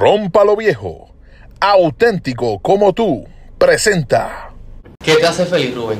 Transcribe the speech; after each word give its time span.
Rompa 0.00 0.44
lo 0.44 0.56
viejo, 0.56 1.08
auténtico 1.58 2.58
como 2.58 2.92
tú, 2.92 3.24
presenta. 3.56 4.50
¿Qué 5.02 5.14
te 5.16 5.26
hace 5.26 5.46
feliz, 5.46 5.74
Rubén? 5.74 5.98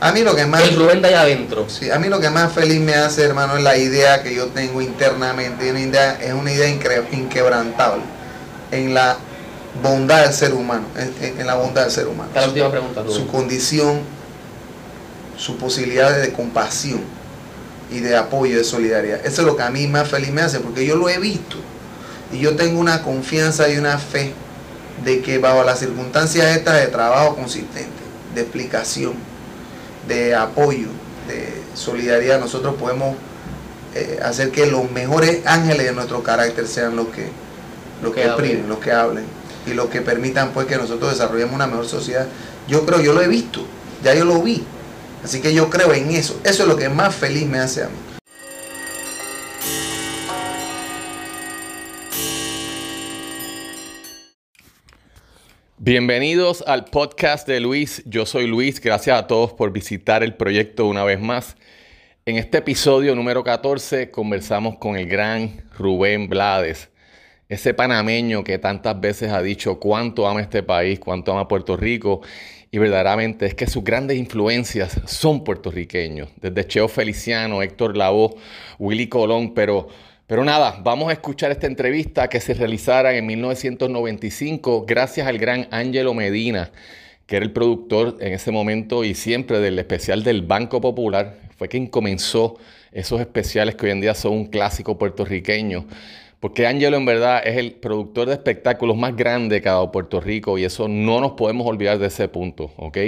A 0.00 0.12
mí 0.12 0.22
lo 0.22 0.34
que 0.34 0.46
más 0.46 0.62
El 0.62 0.76
Rubén 0.76 1.02
de 1.02 1.08
allá 1.08 1.20
adentro. 1.20 1.68
sí, 1.68 1.90
a 1.90 1.98
mí 1.98 2.08
lo 2.08 2.20
que 2.20 2.30
más 2.30 2.54
feliz 2.54 2.80
me 2.80 2.94
hace, 2.94 3.22
hermano, 3.22 3.58
es 3.58 3.62
la 3.62 3.76
idea 3.76 4.22
que 4.22 4.34
yo 4.34 4.46
tengo 4.46 4.80
internamente. 4.80 5.70
Una 5.70 5.80
idea, 5.80 6.18
es 6.22 6.32
una 6.32 6.52
idea 6.52 6.68
incre- 6.74 7.04
inquebrantable 7.12 8.02
en 8.70 8.94
la 8.94 9.18
bondad 9.82 10.22
del 10.24 10.32
ser 10.32 10.54
humano, 10.54 10.86
en, 10.96 11.38
en- 11.40 11.46
la 11.46 11.56
bondad 11.56 11.82
del 11.82 11.90
ser 11.90 12.06
humano. 12.06 12.30
La 12.34 12.46
última 12.46 12.70
pregunta, 12.70 13.02
Su 13.06 13.08
Rubén. 13.18 13.26
condición, 13.26 14.00
su 15.36 15.58
posibilidad 15.58 16.16
de 16.18 16.32
compasión 16.32 17.02
y 17.90 18.00
de 18.00 18.16
apoyo, 18.16 18.56
de 18.56 18.64
solidaridad. 18.64 19.20
Eso 19.26 19.42
es 19.42 19.46
lo 19.46 19.54
que 19.54 19.64
a 19.64 19.70
mí 19.70 19.86
más 19.86 20.08
feliz 20.08 20.30
me 20.30 20.40
hace, 20.40 20.60
porque 20.60 20.86
yo 20.86 20.96
lo 20.96 21.10
he 21.10 21.18
visto. 21.18 21.58
Y 22.32 22.38
yo 22.38 22.56
tengo 22.56 22.80
una 22.80 23.02
confianza 23.02 23.68
y 23.68 23.76
una 23.76 23.98
fe 23.98 24.32
de 25.04 25.20
que 25.22 25.38
bajo 25.38 25.64
las 25.64 25.80
circunstancias 25.80 26.56
estas 26.56 26.80
de 26.80 26.86
trabajo 26.88 27.36
consistente, 27.36 27.90
de 28.34 28.40
explicación, 28.40 29.14
de 30.08 30.34
apoyo, 30.34 30.88
de 31.28 31.62
solidaridad, 31.74 32.40
nosotros 32.40 32.74
podemos 32.74 33.16
eh, 33.94 34.18
hacer 34.22 34.50
que 34.50 34.66
los 34.66 34.90
mejores 34.90 35.46
ángeles 35.46 35.86
de 35.86 35.92
nuestro 35.92 36.22
carácter 36.22 36.66
sean 36.66 36.96
los 36.96 37.08
que, 37.08 37.28
los 38.02 38.12
que, 38.12 38.22
Que 38.22 38.26
exprimen, 38.26 38.68
los 38.68 38.78
que 38.78 38.92
hablen 38.92 39.24
y 39.66 39.72
los 39.72 39.88
que 39.88 40.00
permitan 40.00 40.50
pues 40.50 40.66
que 40.66 40.76
nosotros 40.76 41.12
desarrollemos 41.12 41.54
una 41.54 41.66
mejor 41.66 41.86
sociedad. 41.86 42.26
Yo 42.68 42.84
creo, 42.86 43.00
yo 43.00 43.12
lo 43.12 43.22
he 43.22 43.28
visto, 43.28 43.64
ya 44.02 44.14
yo 44.14 44.24
lo 44.24 44.42
vi. 44.42 44.64
Así 45.24 45.40
que 45.40 45.54
yo 45.54 45.70
creo 45.70 45.92
en 45.94 46.10
eso. 46.10 46.38
Eso 46.44 46.64
es 46.64 46.68
lo 46.68 46.76
que 46.76 46.88
más 46.88 47.14
feliz 47.14 47.46
me 47.46 47.58
hace 47.58 47.82
a 47.82 47.86
mí. 47.86 47.94
Bienvenidos 55.86 56.64
al 56.66 56.86
podcast 56.86 57.46
de 57.46 57.60
Luis. 57.60 58.02
Yo 58.06 58.24
soy 58.24 58.46
Luis. 58.46 58.80
Gracias 58.80 59.18
a 59.18 59.26
todos 59.26 59.52
por 59.52 59.70
visitar 59.70 60.22
el 60.22 60.32
proyecto 60.32 60.86
una 60.86 61.04
vez 61.04 61.20
más. 61.20 61.58
En 62.24 62.38
este 62.38 62.56
episodio 62.56 63.14
número 63.14 63.44
14 63.44 64.10
conversamos 64.10 64.78
con 64.78 64.96
el 64.96 65.06
gran 65.06 65.62
Rubén 65.76 66.30
Blades, 66.30 66.88
ese 67.50 67.74
panameño 67.74 68.44
que 68.44 68.56
tantas 68.56 68.98
veces 68.98 69.30
ha 69.30 69.42
dicho 69.42 69.78
cuánto 69.78 70.26
ama 70.26 70.40
este 70.40 70.62
país, 70.62 70.98
cuánto 70.98 71.32
ama 71.32 71.48
Puerto 71.48 71.76
Rico. 71.76 72.22
Y 72.70 72.78
verdaderamente 72.78 73.44
es 73.44 73.54
que 73.54 73.66
sus 73.66 73.84
grandes 73.84 74.16
influencias 74.16 74.98
son 75.04 75.44
puertorriqueños, 75.44 76.30
desde 76.40 76.66
Cheo 76.66 76.88
Feliciano, 76.88 77.60
Héctor 77.60 77.94
Lavoe, 77.94 78.36
Willy 78.78 79.08
Colón, 79.10 79.52
pero 79.52 79.88
pero 80.26 80.42
nada, 80.42 80.80
vamos 80.82 81.10
a 81.10 81.12
escuchar 81.12 81.50
esta 81.50 81.66
entrevista 81.66 82.28
que 82.28 82.40
se 82.40 82.54
realizara 82.54 83.14
en 83.14 83.26
1995 83.26 84.86
gracias 84.86 85.26
al 85.26 85.36
gran 85.36 85.68
Ángelo 85.70 86.14
Medina, 86.14 86.70
que 87.26 87.36
era 87.36 87.44
el 87.44 87.52
productor 87.52 88.16
en 88.20 88.32
ese 88.32 88.50
momento 88.50 89.04
y 89.04 89.14
siempre 89.14 89.60
del 89.60 89.78
especial 89.78 90.24
del 90.24 90.40
Banco 90.40 90.80
Popular. 90.80 91.36
Fue 91.58 91.68
quien 91.68 91.88
comenzó 91.88 92.56
esos 92.90 93.20
especiales 93.20 93.74
que 93.74 93.84
hoy 93.84 93.92
en 93.92 94.00
día 94.00 94.14
son 94.14 94.32
un 94.32 94.46
clásico 94.46 94.96
puertorriqueño. 94.96 95.84
Porque 96.44 96.66
Ángelo 96.66 96.98
en 96.98 97.06
verdad 97.06 97.40
es 97.42 97.56
el 97.56 97.72
productor 97.72 98.28
de 98.28 98.34
espectáculos 98.34 98.98
más 98.98 99.16
grande 99.16 99.62
que 99.62 99.68
ha 99.70 99.72
dado 99.72 99.90
Puerto 99.90 100.20
Rico 100.20 100.58
y 100.58 100.64
eso 100.64 100.88
no 100.88 101.18
nos 101.18 101.32
podemos 101.32 101.66
olvidar 101.66 101.96
de 101.98 102.08
ese 102.08 102.28
punto, 102.28 102.70
¿ok? 102.76 102.98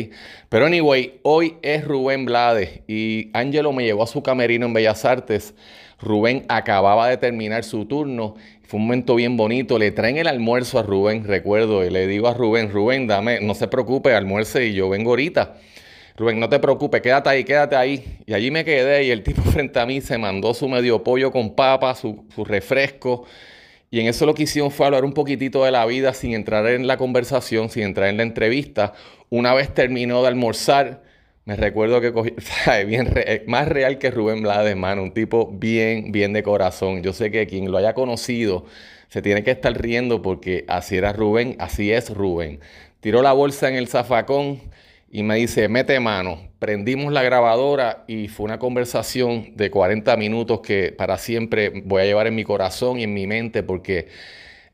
Pero 0.48 0.64
anyway, 0.64 1.20
hoy 1.22 1.56
es 1.60 1.84
Rubén 1.84 2.24
Blades 2.24 2.80
y 2.88 3.28
Ángelo 3.34 3.74
me 3.74 3.84
llevó 3.84 4.04
a 4.04 4.06
su 4.06 4.22
camerino 4.22 4.64
en 4.64 4.72
Bellas 4.72 5.04
Artes. 5.04 5.52
Rubén 6.00 6.46
acababa 6.48 7.10
de 7.10 7.18
terminar 7.18 7.62
su 7.64 7.84
turno. 7.84 8.36
Fue 8.62 8.80
un 8.80 8.86
momento 8.86 9.14
bien 9.16 9.36
bonito. 9.36 9.78
Le 9.78 9.90
traen 9.90 10.16
el 10.16 10.28
almuerzo 10.28 10.78
a 10.78 10.82
Rubén, 10.82 11.24
recuerdo, 11.24 11.84
y 11.84 11.90
le 11.90 12.06
digo 12.06 12.28
a 12.28 12.32
Rubén, 12.32 12.70
Rubén, 12.70 13.06
dame, 13.06 13.40
no 13.42 13.54
se 13.54 13.68
preocupe, 13.68 14.14
almuerce 14.14 14.64
y 14.64 14.72
yo 14.72 14.88
vengo 14.88 15.10
ahorita. 15.10 15.58
Rubén, 16.16 16.40
no 16.40 16.48
te 16.48 16.58
preocupes, 16.58 17.02
quédate 17.02 17.28
ahí, 17.28 17.44
quédate 17.44 17.76
ahí. 17.76 18.18
Y 18.26 18.32
allí 18.32 18.50
me 18.50 18.64
quedé 18.64 19.04
y 19.04 19.10
el 19.10 19.22
tipo 19.22 19.42
frente 19.52 19.78
a 19.78 19.86
mí 19.86 20.00
se 20.00 20.16
mandó 20.18 20.54
su 20.54 20.68
medio 20.68 21.02
pollo 21.04 21.30
con 21.30 21.54
papa, 21.54 21.94
su, 21.94 22.24
refresco. 22.44 23.26
Y 23.90 24.00
en 24.00 24.06
eso 24.08 24.26
lo 24.26 24.34
que 24.34 24.44
hicieron 24.44 24.70
fue 24.70 24.86
hablar 24.86 25.04
un 25.04 25.12
poquitito 25.12 25.64
de 25.64 25.70
la 25.70 25.86
vida 25.86 26.14
sin 26.14 26.34
entrar 26.34 26.66
en 26.66 26.86
la 26.86 26.96
conversación, 26.96 27.70
sin 27.70 27.84
entrar 27.84 28.08
en 28.08 28.16
la 28.16 28.22
entrevista. 28.24 28.94
Una 29.30 29.54
vez 29.54 29.72
terminó 29.74 30.22
de 30.22 30.28
almorzar, 30.28 31.02
me 31.44 31.56
recuerdo 31.56 32.00
que 32.00 32.12
cogí, 32.12 32.32
¿sabes? 32.38 32.86
Bien 32.86 33.06
re- 33.06 33.44
más 33.46 33.68
real 33.68 33.98
que 33.98 34.10
Rubén 34.10 34.42
Blades, 34.42 34.76
mano, 34.76 35.02
un 35.02 35.12
tipo 35.12 35.50
bien, 35.52 36.12
bien 36.12 36.32
de 36.32 36.42
corazón. 36.42 37.02
Yo 37.02 37.12
sé 37.12 37.30
que 37.30 37.46
quien 37.46 37.70
lo 37.70 37.78
haya 37.78 37.94
conocido 37.94 38.64
se 39.08 39.22
tiene 39.22 39.44
que 39.44 39.50
estar 39.52 39.72
riendo 39.80 40.22
porque 40.22 40.64
así 40.68 40.96
era 40.96 41.12
Rubén, 41.12 41.56
así 41.58 41.92
es 41.92 42.10
Rubén. 42.10 42.60
Tiró 43.00 43.22
la 43.22 43.32
bolsa 43.32 43.68
en 43.68 43.76
el 43.76 43.88
zafacón 43.88 44.60
y 45.08 45.22
me 45.22 45.36
dice, 45.36 45.68
mete 45.68 45.98
mano. 46.00 46.48
Prendimos 46.58 47.12
la 47.12 47.22
grabadora 47.22 48.04
y 48.08 48.28
fue 48.28 48.44
una 48.44 48.58
conversación 48.58 49.56
de 49.56 49.70
40 49.70 50.16
minutos 50.16 50.60
que 50.60 50.92
para 50.96 51.18
siempre 51.18 51.82
voy 51.84 52.02
a 52.02 52.04
llevar 52.06 52.26
en 52.26 52.34
mi 52.34 52.44
corazón 52.44 52.98
y 52.98 53.04
en 53.04 53.14
mi 53.14 53.26
mente 53.26 53.62
porque 53.62 54.08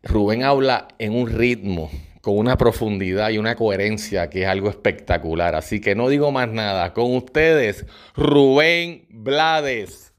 Rubén 0.03 0.43
habla 0.43 0.89
en 0.99 1.15
un 1.15 1.29
ritmo, 1.29 1.91
con 2.23 2.39
una 2.39 2.57
profundidad 2.57 3.31
y 3.31 3.39
una 3.39 3.57
coherencia 3.57 4.31
que 4.31 4.43
es 4.43 4.49
algo 4.49 4.71
espectacular. 4.71 5.55
Así 5.55 5.81
que 5.81 5.95
no 5.95 6.09
digo 6.09 6.33
más 6.33 6.49
nada. 6.49 6.93
Con 6.93 7.15
ustedes, 7.15 7.85
Rubén 8.17 9.07
Blades. 9.11 10.13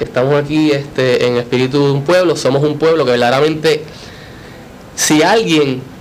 Estamos 0.00 0.34
aquí 0.34 0.70
este, 0.70 1.26
en 1.26 1.36
espíritu 1.36 1.86
de 1.86 1.92
un 1.92 2.04
pueblo. 2.04 2.36
Somos 2.36 2.64
un 2.64 2.78
pueblo 2.78 3.04
que 3.04 3.12
verdaderamente, 3.12 3.82
si 4.96 5.22
alguien 5.22 5.93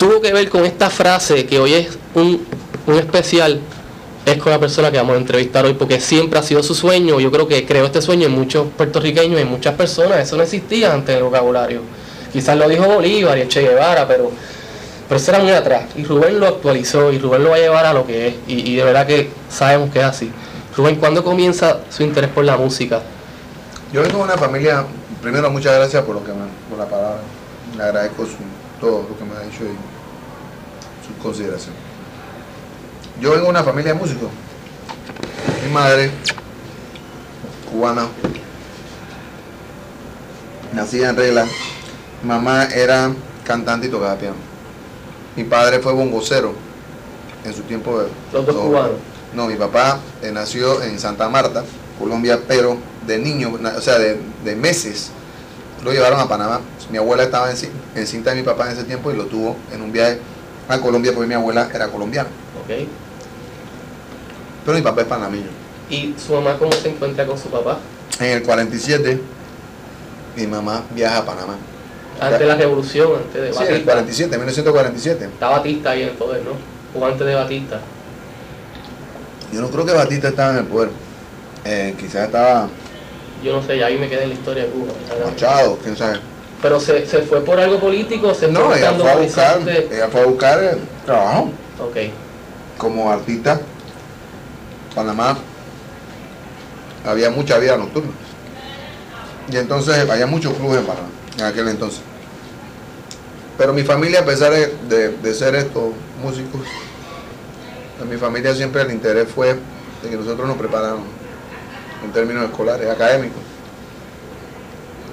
tuvo 0.00 0.20
que 0.22 0.32
ver 0.32 0.48
con 0.48 0.64
esta 0.64 0.88
frase 0.88 1.44
que 1.44 1.60
hoy 1.60 1.74
es 1.74 1.98
un, 2.14 2.44
un 2.86 2.94
especial, 2.94 3.60
es 4.24 4.36
con 4.38 4.50
la 4.50 4.58
persona 4.58 4.90
que 4.90 4.96
vamos 4.96 5.14
a 5.14 5.18
entrevistar 5.18 5.64
hoy, 5.66 5.74
porque 5.74 6.00
siempre 6.00 6.38
ha 6.38 6.42
sido 6.42 6.62
su 6.62 6.74
sueño. 6.74 7.20
Yo 7.20 7.30
creo 7.30 7.46
que 7.46 7.66
creó 7.66 7.84
este 7.84 8.00
sueño 8.00 8.26
en 8.26 8.32
muchos 8.32 8.66
puertorriqueños 8.76 9.38
en 9.38 9.48
muchas 9.48 9.74
personas. 9.74 10.18
Eso 10.20 10.36
no 10.38 10.42
existía 10.42 10.92
antes 10.94 11.10
en 11.10 11.18
el 11.18 11.24
vocabulario. 11.24 11.82
Quizás 12.32 12.56
lo 12.56 12.66
dijo 12.66 12.84
Bolívar 12.86 13.36
y 13.38 13.46
Che 13.48 13.60
Guevara, 13.60 14.08
pero, 14.08 14.30
pero 15.06 15.20
eso 15.20 15.30
era 15.32 15.40
muy 15.42 15.52
atrás. 15.52 15.84
Y 15.96 16.04
Rubén 16.04 16.40
lo 16.40 16.46
actualizó 16.46 17.12
y 17.12 17.18
Rubén 17.18 17.44
lo 17.44 17.50
va 17.50 17.56
a 17.56 17.60
llevar 17.60 17.84
a 17.84 17.92
lo 17.92 18.06
que 18.06 18.28
es. 18.28 18.34
Y, 18.48 18.70
y 18.72 18.76
de 18.76 18.84
verdad 18.84 19.06
que 19.06 19.28
sabemos 19.50 19.90
que 19.90 19.98
es 19.98 20.04
así. 20.06 20.32
Rubén, 20.76 20.96
¿cuándo 20.96 21.22
comienza 21.22 21.80
su 21.90 22.02
interés 22.04 22.30
por 22.30 22.44
la 22.44 22.56
música? 22.56 23.02
Yo 23.92 24.00
vengo 24.02 24.18
de 24.18 24.24
una 24.24 24.38
familia, 24.38 24.84
primero 25.20 25.50
muchas 25.50 25.74
gracias 25.74 26.04
por 26.04 26.14
lo 26.14 26.24
que 26.24 26.30
me, 26.30 26.44
por 26.70 26.78
la 26.78 26.86
palabra. 26.86 27.18
Le 27.76 27.82
agradezco 27.82 28.24
su- 28.24 28.59
todo 28.80 29.06
lo 29.08 29.18
que 29.18 29.24
me 29.24 29.36
ha 29.36 29.40
dicho 29.40 29.64
y 29.64 31.06
su 31.06 31.22
consideración. 31.22 31.74
Yo 33.20 33.30
vengo 33.32 33.44
de 33.44 33.50
una 33.50 33.62
familia 33.62 33.92
de 33.92 33.98
músicos. 33.98 34.30
Mi 35.64 35.72
madre, 35.72 36.10
cubana, 37.70 38.06
nacida 40.72 41.10
en 41.10 41.16
regla. 41.16 41.44
Mi 42.22 42.28
mamá 42.28 42.64
era 42.64 43.12
cantante 43.44 43.86
y 43.86 43.90
tocaba 43.90 44.16
piano. 44.16 44.36
Mi 45.36 45.44
padre 45.44 45.80
fue 45.80 45.92
bongocero 45.92 46.54
en 47.44 47.54
su 47.54 47.62
tiempo 47.62 47.98
de... 48.00 48.08
Los 48.32 48.46
dos 48.46 48.54
no, 48.54 48.62
cubanos. 48.62 48.96
No, 49.34 49.46
mi 49.46 49.54
papá 49.54 50.00
eh, 50.22 50.32
nació 50.32 50.82
en 50.82 50.98
Santa 50.98 51.28
Marta, 51.28 51.62
Colombia, 51.98 52.40
pero 52.48 52.76
de 53.06 53.18
niño, 53.18 53.52
o 53.76 53.80
sea, 53.80 53.98
de, 53.98 54.20
de 54.44 54.56
meses, 54.56 55.12
lo 55.84 55.92
llevaron 55.92 56.20
a 56.20 56.28
Panamá. 56.28 56.60
Mi 56.90 56.98
abuela 56.98 57.22
estaba 57.24 57.50
en, 57.50 57.56
cin- 57.56 57.70
en 57.94 58.06
cinta 58.06 58.30
de 58.30 58.36
mi 58.36 58.42
papá 58.42 58.66
en 58.66 58.72
ese 58.72 58.84
tiempo 58.84 59.10
y 59.12 59.16
lo 59.16 59.26
tuvo 59.26 59.56
en 59.72 59.82
un 59.82 59.92
viaje 59.92 60.18
a 60.68 60.78
Colombia 60.80 61.12
porque 61.12 61.28
mi 61.28 61.34
abuela 61.34 61.68
era 61.72 61.88
colombiana. 61.88 62.28
¿ok? 62.62 62.86
Pero 64.64 64.76
mi 64.76 64.82
papá 64.82 65.00
es 65.02 65.06
panameño. 65.06 65.46
¿Y 65.88 66.14
su 66.24 66.32
mamá 66.34 66.56
cómo 66.58 66.72
se 66.72 66.88
encuentra 66.90 67.26
con 67.26 67.36
su 67.38 67.48
papá? 67.48 67.78
En 68.20 68.26
el 68.26 68.42
47, 68.42 69.20
mi 70.36 70.46
mamá 70.46 70.82
viaja 70.94 71.18
a 71.18 71.24
Panamá. 71.26 71.56
Antes 72.20 72.38
de 72.40 72.46
la 72.46 72.54
revolución, 72.56 73.12
antes 73.16 73.40
de 73.42 73.52
Sí, 73.52 73.58
en 73.60 73.64
el 73.66 73.72
Batista. 73.84 73.92
47, 73.92 74.36
1947. 74.36 75.24
Está 75.24 75.48
Batista 75.48 75.90
ahí 75.90 76.02
en 76.02 76.08
el 76.10 76.14
poder, 76.16 76.42
¿no? 76.44 77.00
O 77.00 77.06
antes 77.06 77.26
de 77.26 77.34
Batista. 77.34 77.80
Yo 79.52 79.60
no 79.62 79.68
creo 79.70 79.86
que 79.86 79.92
Batista 79.92 80.28
estaba 80.28 80.50
en 80.52 80.58
el 80.58 80.64
poder. 80.66 80.90
Eh, 81.64 81.94
quizás 81.98 82.26
estaba 82.26 82.68
Yo 83.42 83.52
no 83.56 83.62
sé, 83.66 83.78
ya 83.78 83.86
ahí 83.86 83.96
me 83.98 84.08
quedé 84.08 84.24
en 84.24 84.28
la 84.30 84.34
historia 84.34 84.64
de 84.64 84.70
Cuba. 84.70 84.92
Machado, 85.24 85.78
quién 85.82 85.96
sabe. 85.96 86.20
Pero 86.62 86.78
se, 86.78 87.06
se 87.06 87.22
fue 87.22 87.40
por 87.42 87.58
algo 87.58 87.78
político, 87.80 88.34
se 88.34 88.48
No, 88.48 88.66
fue 88.66 88.78
ella 88.78 88.92
fue 88.92 89.10
a 89.10 89.16
buscar, 89.16 89.56
horizonte. 89.58 89.88
ella 89.94 90.08
fue 90.08 90.20
a 90.20 90.24
buscar 90.26 90.62
eh, 90.62 90.78
trabajo. 91.06 91.50
Ok. 91.82 91.96
como 92.76 93.10
artista, 93.10 93.60
Panamá 94.94 95.38
había 97.06 97.30
mucha 97.30 97.58
vida 97.58 97.76
nocturna. 97.76 98.10
Y 99.50 99.56
entonces 99.56 100.08
había 100.08 100.26
muchos 100.26 100.52
clubes 100.54 100.80
en 100.80 100.86
Panamá 100.86 101.08
en 101.38 101.44
aquel 101.44 101.68
entonces. 101.68 102.00
Pero 103.56 103.72
mi 103.72 103.82
familia, 103.82 104.20
a 104.20 104.24
pesar 104.24 104.52
de, 104.52 104.74
de- 104.88 105.08
de 105.16 105.34
ser 105.34 105.54
estos 105.54 105.92
músicos, 106.22 106.60
en 108.02 108.08
mi 108.08 108.16
familia 108.16 108.54
siempre 108.54 108.82
el 108.82 108.90
interés 108.90 109.28
fue 109.34 109.54
de 110.02 110.10
que 110.10 110.16
nosotros 110.16 110.46
nos 110.46 110.56
preparáramos 110.56 111.04
en 112.04 112.12
términos 112.12 112.44
escolares, 112.44 112.88
académicos. 112.88 113.42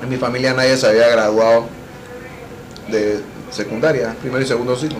En 0.01 0.10
mi 0.10 0.18
familia 0.18 0.54
nadie 0.54 0.78
se 0.78 0.88
había 0.88 1.07
graduado 1.10 1.66
de 2.88 3.22
secundaria, 3.51 4.16
primero 4.22 4.44
y 4.44 4.48
segundo 4.48 4.75
ciclo. 4.75 5.00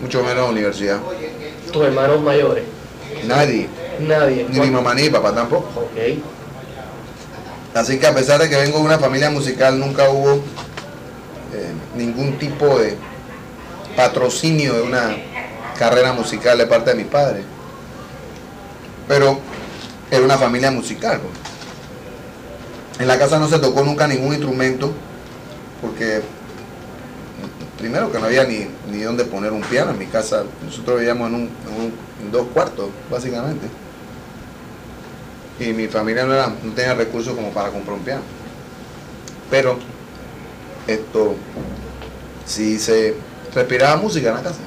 Mucho 0.00 0.22
menos 0.22 0.50
universidad. 0.50 0.98
¿Tus 1.72 1.84
hermanos 1.84 2.20
mayores? 2.22 2.64
Nadie. 3.26 3.68
Nadie. 4.00 4.46
Ni 4.48 4.60
mi 4.60 4.70
mamá 4.70 4.94
ni 4.94 5.02
mi 5.02 5.10
papá 5.10 5.34
tampoco. 5.34 5.68
Ok. 5.76 6.18
Así 7.74 7.98
que 7.98 8.06
a 8.06 8.14
pesar 8.14 8.40
de 8.40 8.48
que 8.48 8.56
vengo 8.56 8.78
de 8.78 8.84
una 8.84 8.98
familia 8.98 9.30
musical, 9.30 9.78
nunca 9.78 10.08
hubo 10.08 10.34
eh, 10.34 11.72
ningún 11.94 12.38
tipo 12.38 12.78
de 12.78 12.96
patrocinio 13.94 14.74
de 14.74 14.82
una 14.82 15.16
carrera 15.78 16.12
musical 16.12 16.58
de 16.58 16.66
parte 16.66 16.90
de 16.90 16.96
mis 16.96 17.06
padres. 17.06 17.44
Pero 19.06 19.38
era 20.10 20.24
una 20.24 20.36
familia 20.38 20.70
musical. 20.70 21.20
En 22.98 23.06
la 23.06 23.18
casa 23.18 23.38
no 23.38 23.48
se 23.48 23.58
tocó 23.58 23.82
nunca 23.82 24.06
ningún 24.06 24.34
instrumento, 24.34 24.92
porque 25.80 26.20
primero 27.78 28.12
que 28.12 28.18
no 28.18 28.26
había 28.26 28.44
ni, 28.44 28.66
ni 28.90 28.98
dónde 29.02 29.24
poner 29.24 29.52
un 29.52 29.62
piano 29.62 29.92
en 29.92 29.98
mi 29.98 30.06
casa. 30.06 30.44
Nosotros 30.64 30.98
vivíamos 30.98 31.28
en, 31.28 31.34
un, 31.34 31.40
en 31.42 31.80
un- 32.26 32.30
dos 32.32 32.46
cuartos, 32.52 32.90
básicamente. 33.10 33.66
Y 35.58 35.72
mi 35.72 35.88
familia 35.88 36.24
no, 36.26 36.34
era, 36.34 36.48
no 36.62 36.72
tenía 36.74 36.94
recursos 36.94 37.34
como 37.34 37.50
para 37.50 37.70
comprar 37.70 37.96
un 37.96 38.02
piano. 38.04 38.22
Pero 39.50 39.78
esto 40.86 41.34
sí 42.46 42.78
se 42.78 43.14
respiraba 43.54 43.96
música 43.96 44.28
en 44.30 44.34
la 44.36 44.42
casa. 44.42 44.60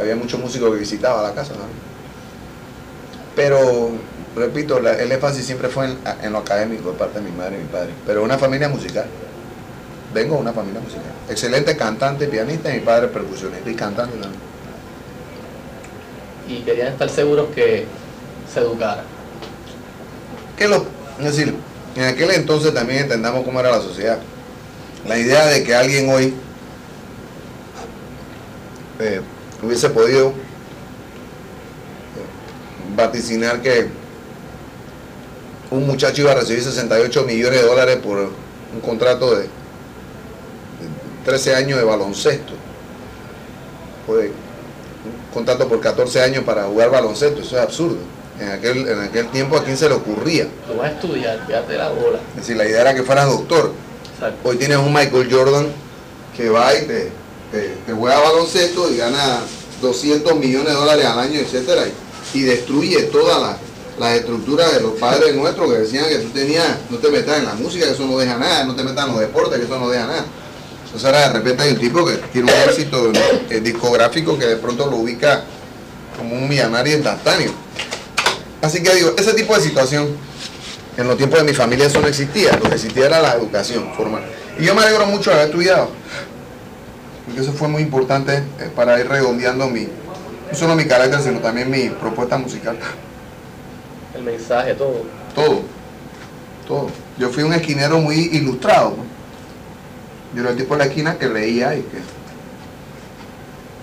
Había 0.00 0.16
muchos 0.16 0.38
músicos 0.40 0.72
que 0.72 0.80
visitaban 0.80 1.22
la 1.22 1.34
casa. 1.34 1.54
¿no? 1.54 1.87
Pero, 3.38 3.90
repito, 4.34 4.80
la- 4.80 4.94
el 5.00 5.12
énfasis 5.12 5.46
siempre 5.46 5.68
fue 5.68 5.86
en, 5.86 5.98
en 6.22 6.32
lo 6.32 6.38
académico 6.38 6.90
de 6.90 6.98
parte 6.98 7.20
de 7.20 7.24
mi 7.30 7.36
madre 7.36 7.56
y 7.56 7.62
mi 7.62 7.68
padre. 7.68 7.90
Pero 8.04 8.24
una 8.24 8.36
familia 8.36 8.68
musical. 8.68 9.06
Vengo 10.12 10.34
de 10.34 10.40
una 10.40 10.52
familia 10.52 10.80
musical. 10.80 11.04
Excelente 11.30 11.76
cantante, 11.76 12.26
pianista, 12.26 12.68
y 12.74 12.80
mi 12.80 12.84
padre 12.84 13.06
percusionista 13.06 13.70
y 13.70 13.74
cantante 13.74 14.14
también. 14.18 14.40
Y 16.48 16.62
querían 16.62 16.88
estar 16.88 17.08
seguros 17.08 17.48
que 17.54 17.86
se 18.52 18.58
educara. 18.60 19.04
que 20.56 20.66
lo, 20.66 20.84
es 21.20 21.24
decir, 21.24 21.54
en 21.94 22.04
aquel 22.04 22.32
entonces 22.32 22.74
también 22.74 23.02
entendamos 23.02 23.44
cómo 23.44 23.60
era 23.60 23.70
la 23.70 23.80
sociedad. 23.80 24.18
La 25.06 25.16
idea 25.16 25.46
de 25.46 25.62
que 25.62 25.74
alguien 25.76 26.10
hoy 26.10 26.34
eh, 28.98 29.20
hubiese 29.62 29.90
podido 29.90 30.32
vaticinar 32.98 33.62
que 33.62 33.86
un 35.70 35.86
muchacho 35.86 36.22
iba 36.22 36.32
a 36.32 36.34
recibir 36.34 36.62
68 36.62 37.22
millones 37.24 37.62
de 37.62 37.66
dólares 37.66 37.96
por 38.02 38.18
un 38.18 38.80
contrato 38.84 39.34
de, 39.36 39.42
de 39.44 39.48
13 41.24 41.54
años 41.54 41.78
de 41.78 41.84
baloncesto. 41.84 42.52
O 44.08 44.14
de 44.16 44.28
un 44.28 45.32
contrato 45.32 45.68
por 45.68 45.80
14 45.80 46.20
años 46.22 46.44
para 46.44 46.64
jugar 46.64 46.90
baloncesto. 46.90 47.40
Eso 47.42 47.56
es 47.56 47.62
absurdo. 47.62 47.98
En 48.40 48.50
aquel, 48.50 48.88
en 48.88 49.00
aquel 49.00 49.28
tiempo 49.28 49.56
a 49.56 49.64
quién 49.64 49.76
se 49.76 49.88
le 49.88 49.94
ocurría. 49.96 50.46
Tú 50.66 50.76
vas 50.78 50.90
a 50.90 50.94
estudiar, 50.94 51.44
fíjate 51.46 51.76
la 51.76 51.88
bola. 51.90 52.18
Es 52.30 52.36
decir, 52.36 52.56
la 52.56 52.66
idea 52.66 52.80
era 52.82 52.94
que 52.94 53.02
fueras 53.02 53.26
doctor. 53.28 53.72
Exacto. 54.14 54.48
Hoy 54.48 54.56
tienes 54.56 54.78
un 54.78 54.92
Michael 54.92 55.28
Jordan 55.30 55.66
que 56.36 56.48
va 56.48 56.72
y 56.74 56.86
te, 56.86 57.10
te- 57.52 57.74
te 57.86 57.92
juega 57.92 58.18
baloncesto 58.20 58.90
y 58.92 58.96
gana 58.96 59.40
200 59.82 60.36
millones 60.36 60.68
de 60.68 60.74
dólares 60.74 61.04
al 61.04 61.18
año, 61.18 61.38
etcétera, 61.40 61.82
y, 62.34 62.42
destruye 62.42 63.02
toda 63.04 63.38
la, 63.38 63.58
la 63.98 64.16
estructura 64.16 64.68
de 64.70 64.80
los 64.80 64.92
padres 64.92 65.34
nuestros 65.34 65.72
que 65.72 65.78
decían 65.78 66.08
que 66.08 66.18
tú 66.18 66.30
tenías, 66.30 66.66
no 66.90 66.98
te 66.98 67.10
metas 67.10 67.38
en 67.38 67.46
la 67.46 67.54
música, 67.54 67.86
que 67.86 67.92
eso 67.92 68.06
no 68.06 68.18
deja 68.18 68.36
nada, 68.36 68.64
no 68.64 68.74
te 68.74 68.82
metas 68.82 69.06
en 69.06 69.12
los 69.12 69.20
deportes, 69.20 69.58
que 69.58 69.64
eso 69.64 69.78
no 69.78 69.88
deja 69.88 70.06
nada. 70.06 70.24
Entonces 70.84 71.04
ahora 71.04 71.28
de 71.28 71.34
repente 71.34 71.62
hay 71.62 71.72
un 71.72 71.78
tipo 71.78 72.04
que 72.06 72.14
tiene 72.32 72.50
un 72.50 72.70
éxito 72.70 73.12
eh, 73.50 73.60
discográfico 73.60 74.38
que 74.38 74.46
de 74.46 74.56
pronto 74.56 74.90
lo 74.90 74.96
ubica 74.96 75.44
como 76.16 76.34
un 76.34 76.48
millonario 76.48 76.94
instantáneo. 76.94 77.52
Así 78.62 78.82
que 78.82 78.94
digo, 78.94 79.14
ese 79.16 79.34
tipo 79.34 79.54
de 79.54 79.60
situación 79.60 80.08
en 80.96 81.06
los 81.06 81.16
tiempos 81.16 81.38
de 81.38 81.44
mi 81.44 81.54
familia 81.54 81.86
eso 81.86 82.00
no 82.00 82.08
existía, 82.08 82.56
lo 82.56 82.68
que 82.68 82.74
existía 82.74 83.06
era 83.06 83.20
la 83.20 83.34
educación 83.34 83.92
formal. 83.96 84.22
Y 84.58 84.64
yo 84.64 84.74
me 84.74 84.82
alegro 84.82 85.06
mucho 85.06 85.30
de 85.30 85.36
haber 85.36 85.48
estudiado, 85.48 85.90
porque 87.24 87.40
eso 87.40 87.52
fue 87.52 87.68
muy 87.68 87.82
importante 87.82 88.38
eh, 88.58 88.70
para 88.74 88.98
ir 88.98 89.08
redondeando 89.08 89.68
mi, 89.68 89.88
no 90.50 90.56
solo 90.56 90.74
mi 90.74 90.86
carácter, 90.86 91.20
sino 91.20 91.40
también 91.40 91.70
mi 91.70 91.88
propuesta 91.90 92.38
musical. 92.38 92.78
El 94.14 94.22
mensaje, 94.22 94.74
todo. 94.74 95.02
Todo, 95.34 95.60
todo. 96.66 96.86
Yo 97.18 97.28
fui 97.30 97.42
un 97.42 97.52
esquinero 97.52 97.98
muy 98.00 98.16
ilustrado. 98.32 98.94
Yo 100.34 100.40
era 100.42 100.50
el 100.50 100.56
tipo 100.56 100.74
de 100.74 100.78
la 100.78 100.84
esquina 100.86 101.16
que 101.18 101.28
leía 101.28 101.74
y 101.76 101.80
que 101.82 101.98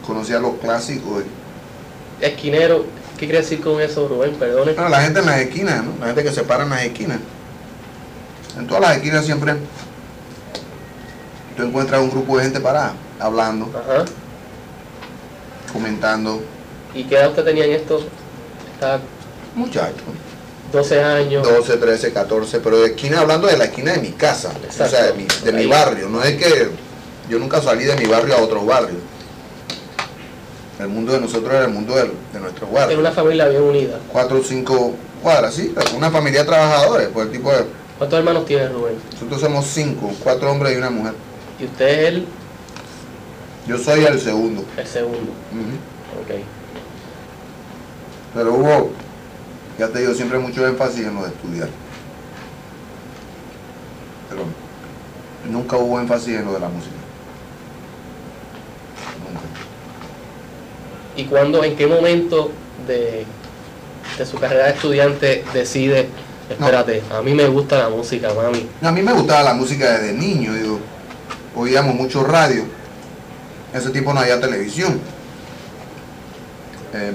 conocía 0.06 0.40
los 0.40 0.56
clásicos. 0.56 1.24
y- 1.24 2.26
Esquinero, 2.26 2.86
¿qué 3.18 3.26
quiere 3.26 3.40
decir 3.42 3.62
con 3.62 3.82
eso, 3.82 4.08
Rubén? 4.08 4.36
Perdone. 4.36 4.74
Bueno, 4.74 4.90
la 4.90 5.02
gente 5.02 5.20
en 5.20 5.26
las 5.26 5.38
esquinas, 5.40 5.84
¿no? 5.84 5.92
La 6.00 6.08
gente 6.08 6.24
que 6.24 6.32
se 6.32 6.44
para 6.44 6.64
en 6.64 6.70
las 6.70 6.84
esquinas. 6.84 7.20
En 8.58 8.68
todas 8.68 8.82
las 8.82 8.96
esquinas 8.98 9.26
siempre 9.26 9.56
tú 11.58 11.64
encuentras 11.64 12.02
un 12.02 12.10
grupo 12.10 12.38
de 12.38 12.44
gente 12.44 12.60
parada, 12.60 12.94
hablando, 13.20 13.66
Ajá. 13.78 14.06
comentando. 15.74 16.42
¿Y 16.96 17.04
qué 17.04 17.16
edad 17.16 17.30
usted 17.30 17.44
tenía 17.44 17.66
en 17.66 17.72
esto? 17.74 18.00
Está 18.74 19.00
Muchachos, 19.56 20.02
12 20.72 21.02
años. 21.04 21.48
12, 21.48 21.78
13, 21.78 22.12
14, 22.14 22.60
pero 22.60 22.80
de 22.82 22.88
esquina 22.88 23.22
hablando 23.22 23.48
de 23.48 23.58
la 23.58 23.66
esquina 23.66 23.94
de 23.94 24.00
mi 24.00 24.12
casa, 24.12 24.52
o 24.68 24.74
sea, 24.88 25.04
de 25.04 25.14
mi, 25.14 25.26
de 25.44 25.52
mi 25.54 25.66
barrio. 25.68 26.10
No 26.10 26.22
es 26.24 26.36
que 26.36 26.70
yo 27.30 27.40
nunca 27.40 27.62
salí 27.62 27.86
de 27.86 27.96
mi 27.96 28.06
barrio 28.06 28.36
a 28.36 28.42
otros 28.42 28.66
barrios. 28.66 28.98
El 30.80 30.90
mundo 30.90 31.14
de 31.14 31.22
nosotros 31.22 31.54
era 31.54 31.66
el 31.66 31.72
mundo 31.72 31.96
del- 31.96 32.12
de, 32.34 32.40
nuestro 32.42 32.68
barrio. 32.68 33.00
una 33.00 33.12
familia 33.12 33.48
bien 33.48 33.62
unida. 33.64 33.98
Cuatro 34.12 34.40
o 34.40 34.44
cinco 34.44 34.94
cuadras, 35.24 35.54
sí, 35.54 35.74
una 35.96 36.12
familia 36.12 36.42
de 36.42 36.48
trabajadores, 36.48 37.10
pues 37.14 37.28
el 37.28 37.32
tipo 37.32 37.50
de... 37.52 37.64
¿Cuántos 37.98 38.20
hermanos 38.20 38.46
tiene 38.46 38.68
Rubén? 38.68 38.96
Nosotros 39.14 39.40
somos 39.40 39.66
cinco, 39.66 40.12
cuatro 40.22 40.52
hombres 40.52 40.74
y 40.74 40.78
una 40.78 40.90
mujer. 40.90 41.14
Y 41.60 41.64
usted 41.66 41.88
es 41.88 42.08
el, 42.10 42.26
Yo 43.68 43.78
soy 43.78 44.04
el 44.04 44.20
segundo. 44.20 44.66
el 44.76 44.86
segundo. 44.86 45.32
Ujú. 45.52 46.22
Ok. 46.22 46.42
Pero 48.36 48.54
hubo, 48.54 48.92
ya 49.80 49.88
te 49.88 50.00
digo, 50.00 50.14
siempre 50.14 50.38
mucho 50.38 50.68
énfasis 50.68 51.08
en 51.08 51.16
lo 51.16 51.24
de 51.24 51.30
estudiar. 51.30 51.70
Pero 54.30 54.44
nunca 55.50 55.78
hubo 55.78 56.00
énfasis 56.02 56.36
en 56.36 56.46
lo 56.46 56.54
de 56.54 56.60
la 56.60 56.68
música. 56.68 56.96
Nunca. 59.26 59.46
¿Y 61.16 61.26
cuándo, 61.26 61.64
en 61.64 61.78
qué 61.78 61.88
momento 61.88 62.52
de, 62.86 63.26
de 64.18 64.26
su 64.26 64.38
carrera 64.38 64.66
de 64.66 64.72
estudiante 64.72 65.46
decide, 65.54 66.10
espérate, 66.50 67.04
a 67.10 67.22
mí 67.22 67.34
me 67.34 67.48
gusta 67.48 67.78
la 67.78 67.90
música, 67.90 68.34
mami? 68.34 68.70
No, 68.82 68.90
a 68.90 68.92
mí 68.92 69.02
me 69.02 69.14
gustaba 69.14 69.44
la 69.44 69.54
música 69.54 69.94
desde 69.94 70.12
niño, 70.12 70.54
digo, 70.54 70.80
oíamos 71.56 71.96
mucho 71.96 72.22
radio. 72.26 72.64
En 73.72 73.80
ese 73.80 73.92
tiempo 73.92 74.14
no 74.14 74.20
había 74.20 74.42
televisión. 74.42 75.00
Eh, 76.94 77.14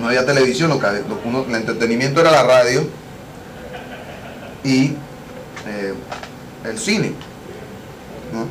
no 0.00 0.08
había 0.08 0.24
televisión, 0.26 0.70
lo 0.70 0.78
que, 0.78 0.86
lo 1.08 1.20
que 1.22 1.28
uno- 1.28 1.44
el 1.48 1.54
entretenimiento 1.54 2.20
era 2.20 2.30
la 2.30 2.42
radio 2.42 2.86
y 4.64 4.94
eh, 5.66 5.94
el 6.64 6.78
cine. 6.78 7.12
¿no? 8.32 8.46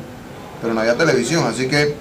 Pero 0.62 0.72
no 0.74 0.80
había 0.80 0.96
televisión, 0.96 1.44
así 1.46 1.68
que 1.68 1.94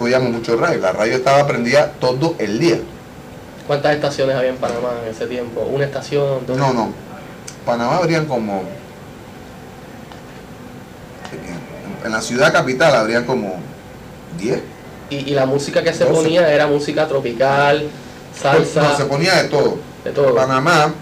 oíamos 0.00 0.30
mucho 0.30 0.56
radio. 0.56 0.78
La 0.80 0.92
radio 0.92 1.16
estaba 1.16 1.46
prendida 1.46 1.92
todo 2.00 2.34
el 2.38 2.58
día. 2.58 2.78
¿Cuántas 3.66 3.94
estaciones 3.96 4.34
había 4.36 4.50
en 4.50 4.56
Panamá 4.56 4.92
en 5.04 5.10
ese 5.10 5.26
tiempo? 5.26 5.60
¿Una 5.62 5.84
estación? 5.84 6.46
dos? 6.46 6.56
No, 6.56 6.72
no. 6.72 6.92
Panamá 7.66 7.96
habrían 7.98 8.24
como. 8.24 8.62
En 12.04 12.12
la 12.12 12.22
ciudad 12.22 12.52
capital 12.52 12.94
habrían 12.94 13.24
como 13.24 13.56
10. 14.38 14.60
Y, 15.10 15.16
y 15.30 15.34
la 15.34 15.46
música 15.46 15.82
que 15.82 15.92
se 15.92 16.04
ponía 16.06 16.52
era 16.52 16.66
música 16.66 17.06
tropical, 17.08 17.88
salsa, 18.38 18.82
No, 18.82 18.96
se 18.96 19.04
ponía 19.06 19.42
de 19.42 19.48
todo. 19.48 19.78
de 20.04 20.10
todo. 20.10 20.34
Panamá, 20.34 20.92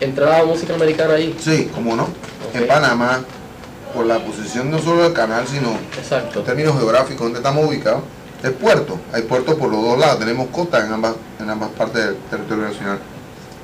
¿Entraba 0.00 0.44
música 0.44 0.74
americana 0.74 1.14
allí? 1.14 1.36
sí, 1.40 1.70
como 1.74 1.94
no. 1.96 2.08
En. 2.54 2.66
Panamá, 2.66 3.20
por 3.94 4.06
la 4.06 4.18
posición 4.20 4.70
no 4.70 4.78
solo 4.78 5.02
del 5.02 5.12
canal, 5.12 5.46
sino 5.46 5.76
Exacto. 5.98 6.40
en 6.40 6.44
términos 6.46 6.76
geográficos, 6.78 7.20
donde 7.22 7.38
estamos 7.40 7.66
ubicados, 7.66 8.02
es 8.42 8.50
puerto. 8.52 8.98
Hay 9.12 9.22
puertos 9.22 9.56
por 9.56 9.70
los 9.70 9.82
dos 9.82 9.98
lados. 9.98 10.18
Tenemos 10.20 10.48
costa 10.48 10.84
en 10.86 10.92
ambas, 10.92 11.14
en 11.38 11.50
ambas 11.50 11.70
partes 11.70 12.02
del 12.06 12.16
territorio 12.30 12.64
nacional. 12.64 12.98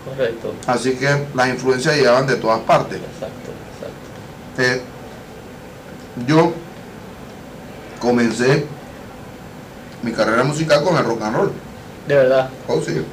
Correcto. 0.04 0.52
Así 0.66 0.92
que 0.96 1.08
las 1.34 1.48
influencias 1.48 1.96
llegaban 1.96 2.26
de 2.26 2.36
todas 2.36 2.60
partes. 2.60 2.98
Exacto, 2.98 3.50
exacto. 4.56 4.62
Eh, 4.62 4.82
yo 6.26 6.52
comencé 8.00 8.66
mi 10.06 10.12
carrera 10.12 10.44
musical 10.44 10.84
con 10.84 10.96
el 10.96 11.04
rock 11.04 11.20
and 11.22 11.36
roll. 11.36 11.52
De 12.06 12.14
verdad. 12.14 12.48
Oh, 12.68 12.80
sí. 12.80 13.04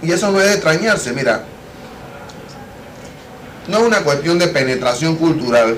Y 0.00 0.12
eso 0.12 0.30
no 0.30 0.40
es 0.40 0.46
de 0.46 0.54
extrañarse, 0.54 1.12
mira. 1.12 1.44
no 3.66 3.78
es 3.78 3.82
una 3.84 4.02
cuestión 4.04 4.38
de 4.38 4.46
penetración 4.46 5.16
cultural, 5.16 5.76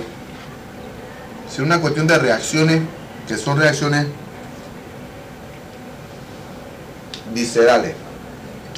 sino 1.51 1.65
una 1.65 1.81
cuestión 1.81 2.07
de 2.07 2.19
reacciones 2.19 2.83
que 3.27 3.37
son 3.39 3.59
reacciones 3.59 4.07
viscerales. 7.33 7.95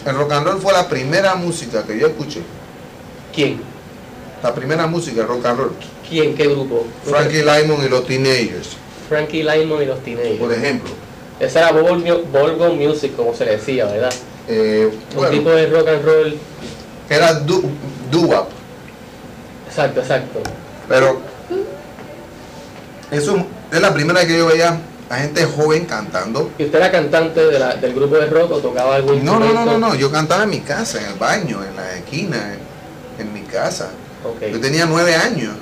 El 0.04 0.16
rock 0.16 0.32
and 0.32 0.46
roll 0.46 0.60
fue 0.60 0.72
la 0.72 0.88
primera 0.88 1.34
música 1.34 1.82
que 1.82 1.98
yo 1.98 2.06
escuché. 2.06 2.42
¿Quién? 3.34 3.60
La 4.40 4.54
primera 4.54 4.86
música 4.86 5.22
de 5.22 5.26
rock 5.26 5.46
and 5.46 5.58
roll. 5.58 5.72
¿Quién? 6.08 6.36
¿Qué 6.36 6.46
grupo? 6.46 6.86
Frankie 7.04 7.42
Lymon 7.42 7.84
y 7.84 7.88
los 7.88 8.06
Teenagers, 8.06 8.76
Frankie 9.08 9.42
Lymon 9.42 9.82
y 9.82 9.86
los 9.86 10.02
Teenagers. 10.02 10.38
por 10.38 10.52
ejemplo. 10.52 10.90
Esa 11.38 11.68
era 11.68 11.72
Volvo 11.72 12.74
Music, 12.74 13.14
como 13.14 13.34
se 13.34 13.44
le 13.44 13.52
decía, 13.56 13.84
¿verdad? 13.86 14.12
Eh, 14.48 14.88
Un 15.10 15.16
bueno, 15.16 15.30
tipo 15.30 15.50
de 15.50 15.66
rock 15.66 15.88
and 15.88 16.04
roll. 16.04 16.34
era 17.10 17.40
doo- 17.44 17.62
doo-wop, 18.10 18.48
Exacto, 19.68 20.00
exacto. 20.00 20.40
pero 20.88 21.20
eso 23.10 23.46
es 23.72 23.80
la 23.80 23.92
primera 23.94 24.20
vez 24.20 24.28
que 24.28 24.38
yo 24.38 24.46
veía 24.46 24.78
a 25.08 25.16
gente 25.18 25.44
joven 25.44 25.84
cantando. 25.84 26.50
¿Y 26.58 26.64
usted 26.64 26.78
era 26.78 26.90
cantante 26.90 27.44
de 27.46 27.58
la- 27.58 27.76
del 27.76 27.94
grupo 27.94 28.16
de 28.16 28.26
rock 28.26 28.52
o 28.52 28.58
tocaba 28.58 28.96
algún 28.96 29.24
No, 29.24 29.38
no, 29.38 29.52
no, 29.52 29.64
no, 29.64 29.78
no, 29.78 29.94
yo 29.94 30.10
cantaba 30.10 30.44
en 30.44 30.50
mi 30.50 30.60
casa, 30.60 30.98
en 31.00 31.06
el 31.12 31.14
baño, 31.18 31.62
en 31.64 31.76
la 31.76 31.94
esquina, 31.96 32.54
en, 33.18 33.26
en 33.26 33.32
mi 33.32 33.42
casa. 33.42 33.90
Ok. 34.24 34.50
Yo 34.52 34.60
tenía 34.60 34.86
nueve 34.86 35.14
años. 35.14 35.54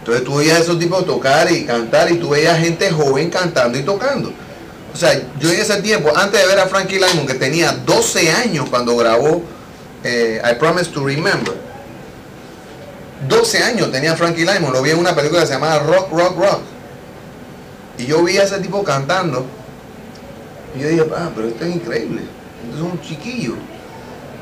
Entonces 0.00 0.24
tú 0.24 0.36
veías 0.36 0.58
a 0.58 0.60
esos 0.60 0.78
tipos 0.78 1.04
tocar 1.06 1.50
y 1.52 1.64
cantar 1.64 2.10
y 2.10 2.16
tú 2.16 2.30
veías 2.30 2.58
gente 2.58 2.90
joven 2.90 3.30
cantando 3.30 3.78
y 3.78 3.82
tocando. 3.82 4.32
O 4.92 4.96
sea, 4.96 5.12
yo 5.38 5.50
en 5.50 5.60
ese 5.60 5.80
tiempo, 5.82 6.10
antes 6.16 6.40
de 6.40 6.46
ver 6.46 6.58
a 6.58 6.66
Frankie 6.66 6.98
Lymon, 6.98 7.26
que 7.26 7.34
tenía 7.34 7.72
12 7.72 8.30
años 8.32 8.68
cuando 8.68 8.96
grabó 8.96 9.42
eh, 10.02 10.40
I 10.44 10.54
Promise 10.58 10.90
to 10.90 11.04
Remember. 11.04 11.54
12 13.28 13.62
años 13.62 13.92
tenía 13.92 14.16
Frankie 14.16 14.46
Lymon, 14.46 14.72
lo 14.72 14.82
vi 14.82 14.90
en 14.90 14.98
una 14.98 15.14
película 15.14 15.42
que 15.42 15.46
se 15.46 15.52
llamaba 15.52 15.80
Rock, 15.80 16.10
Rock, 16.10 16.38
Rock. 16.38 16.60
Y 17.98 18.06
yo 18.06 18.22
vi 18.24 18.38
a 18.38 18.44
ese 18.44 18.58
tipo 18.58 18.82
cantando. 18.82 19.44
Y 20.74 20.80
yo 20.80 20.88
dije, 20.88 21.04
ah, 21.14 21.30
pero 21.34 21.48
esto 21.48 21.64
es 21.66 21.74
increíble. 21.76 22.22
Esto 22.64 22.76
es 22.76 22.92
un 22.92 23.00
chiquillo. 23.02 23.54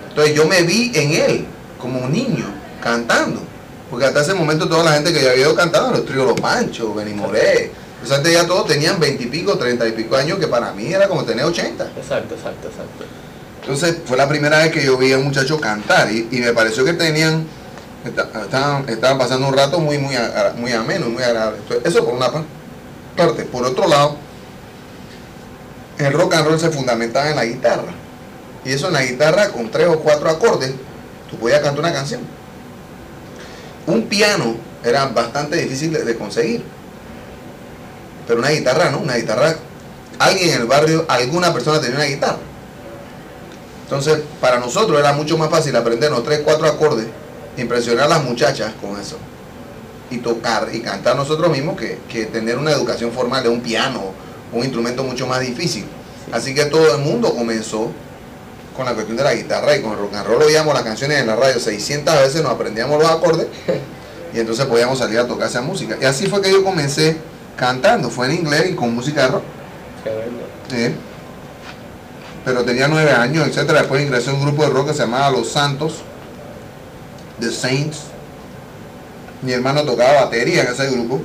Entonces 0.09 0.35
yo 0.35 0.47
me 0.47 0.63
vi 0.63 0.93
en 0.95 1.13
él, 1.13 1.47
como 1.81 2.01
un 2.01 2.13
niño, 2.13 2.47
cantando. 2.81 3.48
Porque 3.91 4.05
hasta 4.05 4.21
ese 4.21 4.35
momento 4.35 4.69
toda 4.69 4.85
la 4.85 4.93
gente 4.93 5.13
que 5.13 5.23
yo 5.23 5.31
había 5.31 5.43
ido 5.43 5.55
cantando, 5.55 5.91
los 5.93 6.05
tríos 6.05 6.27
Los 6.27 6.41
Panchos, 6.41 6.95
Benny 6.95 7.15
Moré, 7.15 7.73
esa 8.05 8.17
gente 8.17 8.33
ya 8.33 8.47
todos 8.47 8.67
tenían 8.67 9.01
20 9.01 9.23
y 9.23 9.27
pico, 9.27 9.57
30 9.57 9.89
y 9.89 9.93
pico 9.93 10.17
años, 10.17 10.39
que 10.39 10.47
para 10.47 10.73
mí 10.73 10.93
era 10.93 11.09
como 11.09 11.25
tener 11.25 11.45
80. 11.45 11.85
Exacto, 11.97 12.35
exacto, 12.35 12.69
exacto. 12.69 13.05
Entonces 13.63 13.97
fue 14.05 14.17
la 14.17 14.29
primera 14.29 14.59
vez 14.59 14.71
que 14.73 14.85
yo 14.85 14.97
vi 14.97 15.13
a 15.13 15.19
un 15.19 15.25
muchacho 15.25 15.59
cantar 15.61 16.11
y, 16.13 16.29
y 16.31 16.41
me 16.41 16.53
pareció 16.53 16.85
que 16.85 16.93
tenían, 16.93 17.47
esta- 18.05 18.29
estaban, 18.43 18.89
estaban 18.89 19.19
pasando 19.19 19.49
un 19.49 19.55
rato 19.57 19.81
muy, 19.81 19.99
muy, 19.99 20.15
muy 20.57 20.73
ameno, 20.73 21.09
muy 21.09 21.23
agradable. 21.23 21.59
Entonces, 21.59 21.87
eso 21.87 22.05
por 22.05 22.15
una 22.15 22.31
pa- 22.31 22.45
parte. 23.17 23.45
Por 23.45 23.65
otro 23.65 23.89
lado, 23.89 24.17
el 25.99 26.13
rock 26.13 26.35
and 26.35 26.47
roll 26.47 26.61
se 26.61 26.71
fundamentaba 26.71 27.31
en 27.31 27.37
la 27.37 27.45
guitarra. 27.45 27.93
Y 28.65 28.73
eso 28.73 28.89
en 28.89 28.93
la 28.95 29.03
guitarra 29.03 29.49
con 29.51 29.71
tres 29.71 29.89
o 29.89 29.99
cuatro 30.01 30.31
acordes, 30.31 30.73
tú 31.31 31.37
podías 31.37 31.61
cantar 31.61 31.81
una 31.81 31.93
canción. 31.93 32.21
Un 33.89 34.03
piano 34.03 34.55
era 34.85 35.07
bastante 35.07 35.57
difícil 35.57 35.91
de, 35.91 36.05
de 36.05 36.15
conseguir. 36.15 36.63
Pero 38.27 38.41
una 38.41 38.51
guitarra 38.51 38.91
no, 38.91 38.99
una 38.99 39.17
guitarra, 39.17 39.57
alguien 40.19 40.51
en 40.51 40.61
el 40.61 40.67
barrio, 40.67 41.07
alguna 41.09 41.55
persona 41.55 41.81
tenía 41.81 41.97
una 41.97 42.05
guitarra. 42.05 42.39
Entonces, 43.85 44.21
para 44.43 44.61
nosotros 44.61 45.01
era 45.01 45.15
mucho 45.15 45.39
más 45.39 45.49
fácil 45.49 45.75
aprendernos 45.75 46.23
tres, 46.23 46.43
cuatro 46.45 46.67
acordes, 46.67 47.07
impresionar 47.57 48.05
a 48.05 48.09
las 48.09 48.25
muchachas 48.25 48.75
con 48.79 49.01
eso. 49.01 49.17
Y 50.11 50.19
tocar 50.19 50.69
y 50.71 50.81
cantar 50.81 51.17
nosotros 51.17 51.51
mismos 51.51 51.79
que, 51.79 51.99
que 52.11 52.27
tener 52.27 52.59
una 52.59 52.73
educación 52.73 53.11
formal 53.11 53.43
de 53.43 53.49
un 53.49 53.63
piano, 53.63 54.13
un 54.53 54.65
instrumento 54.65 55.03
mucho 55.03 55.27
más 55.27 55.41
difícil. 55.41 55.87
Así 56.31 56.55
que 56.55 56.67
todo 56.67 56.95
el 56.95 57.01
mundo 57.01 57.35
comenzó 57.35 57.91
con 58.79 58.87
la 58.87 58.95
cuestión 58.95 59.17
de 59.17 59.25
la 59.25 59.35
guitarra 59.35 59.77
y 59.77 59.83
con 59.83 59.91
el 59.91 59.99
rock 59.99 60.15
and 60.15 60.27
roll 60.29 60.41
oíamos 60.41 60.73
las 60.73 60.85
canciones 60.85 61.19
en 61.19 61.27
la 61.27 61.35
radio 61.35 61.59
600 61.59 62.15
veces, 62.15 62.43
nos 62.45 62.53
aprendíamos 62.53 63.03
los 63.03 63.11
acordes 63.11 63.49
y 64.33 64.39
entonces 64.39 64.67
podíamos 64.67 65.01
salir 65.01 65.19
a 65.19 65.27
tocar 65.27 65.49
esa 65.49 65.63
música. 65.63 65.99
Y 66.01 66.05
así 66.05 66.29
fue 66.29 66.41
que 66.41 66.53
yo 66.53 66.63
comencé 66.63 67.17
cantando, 67.57 68.09
fue 68.09 68.27
en 68.27 68.35
inglés 68.35 68.71
y 68.71 68.75
con 68.77 68.95
música 68.95 69.23
de 69.23 69.29
rock. 69.33 69.43
Qué 70.05 70.11
bueno. 70.11 70.31
¿eh? 70.75 70.95
Pero 72.45 72.65
tenía 72.65 72.87
nueve 72.87 73.11
años, 73.11 73.49
etcétera. 73.49 73.81
Después 73.81 74.01
ingresé 74.01 74.31
a 74.31 74.35
un 74.35 74.43
grupo 74.43 74.63
de 74.63 74.71
rock 74.71 74.87
que 74.87 74.93
se 74.93 75.01
llamaba 75.01 75.29
Los 75.33 75.51
Santos, 75.51 75.95
The 77.41 77.51
Saints. 77.51 78.03
Mi 79.43 79.55
hermano 79.55 79.83
tocaba 79.83 80.23
batería 80.23 80.63
en 80.63 80.69
ese 80.69 80.89
grupo 80.89 81.21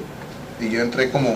y 0.59 0.71
yo 0.71 0.81
entré 0.81 1.11
como 1.11 1.35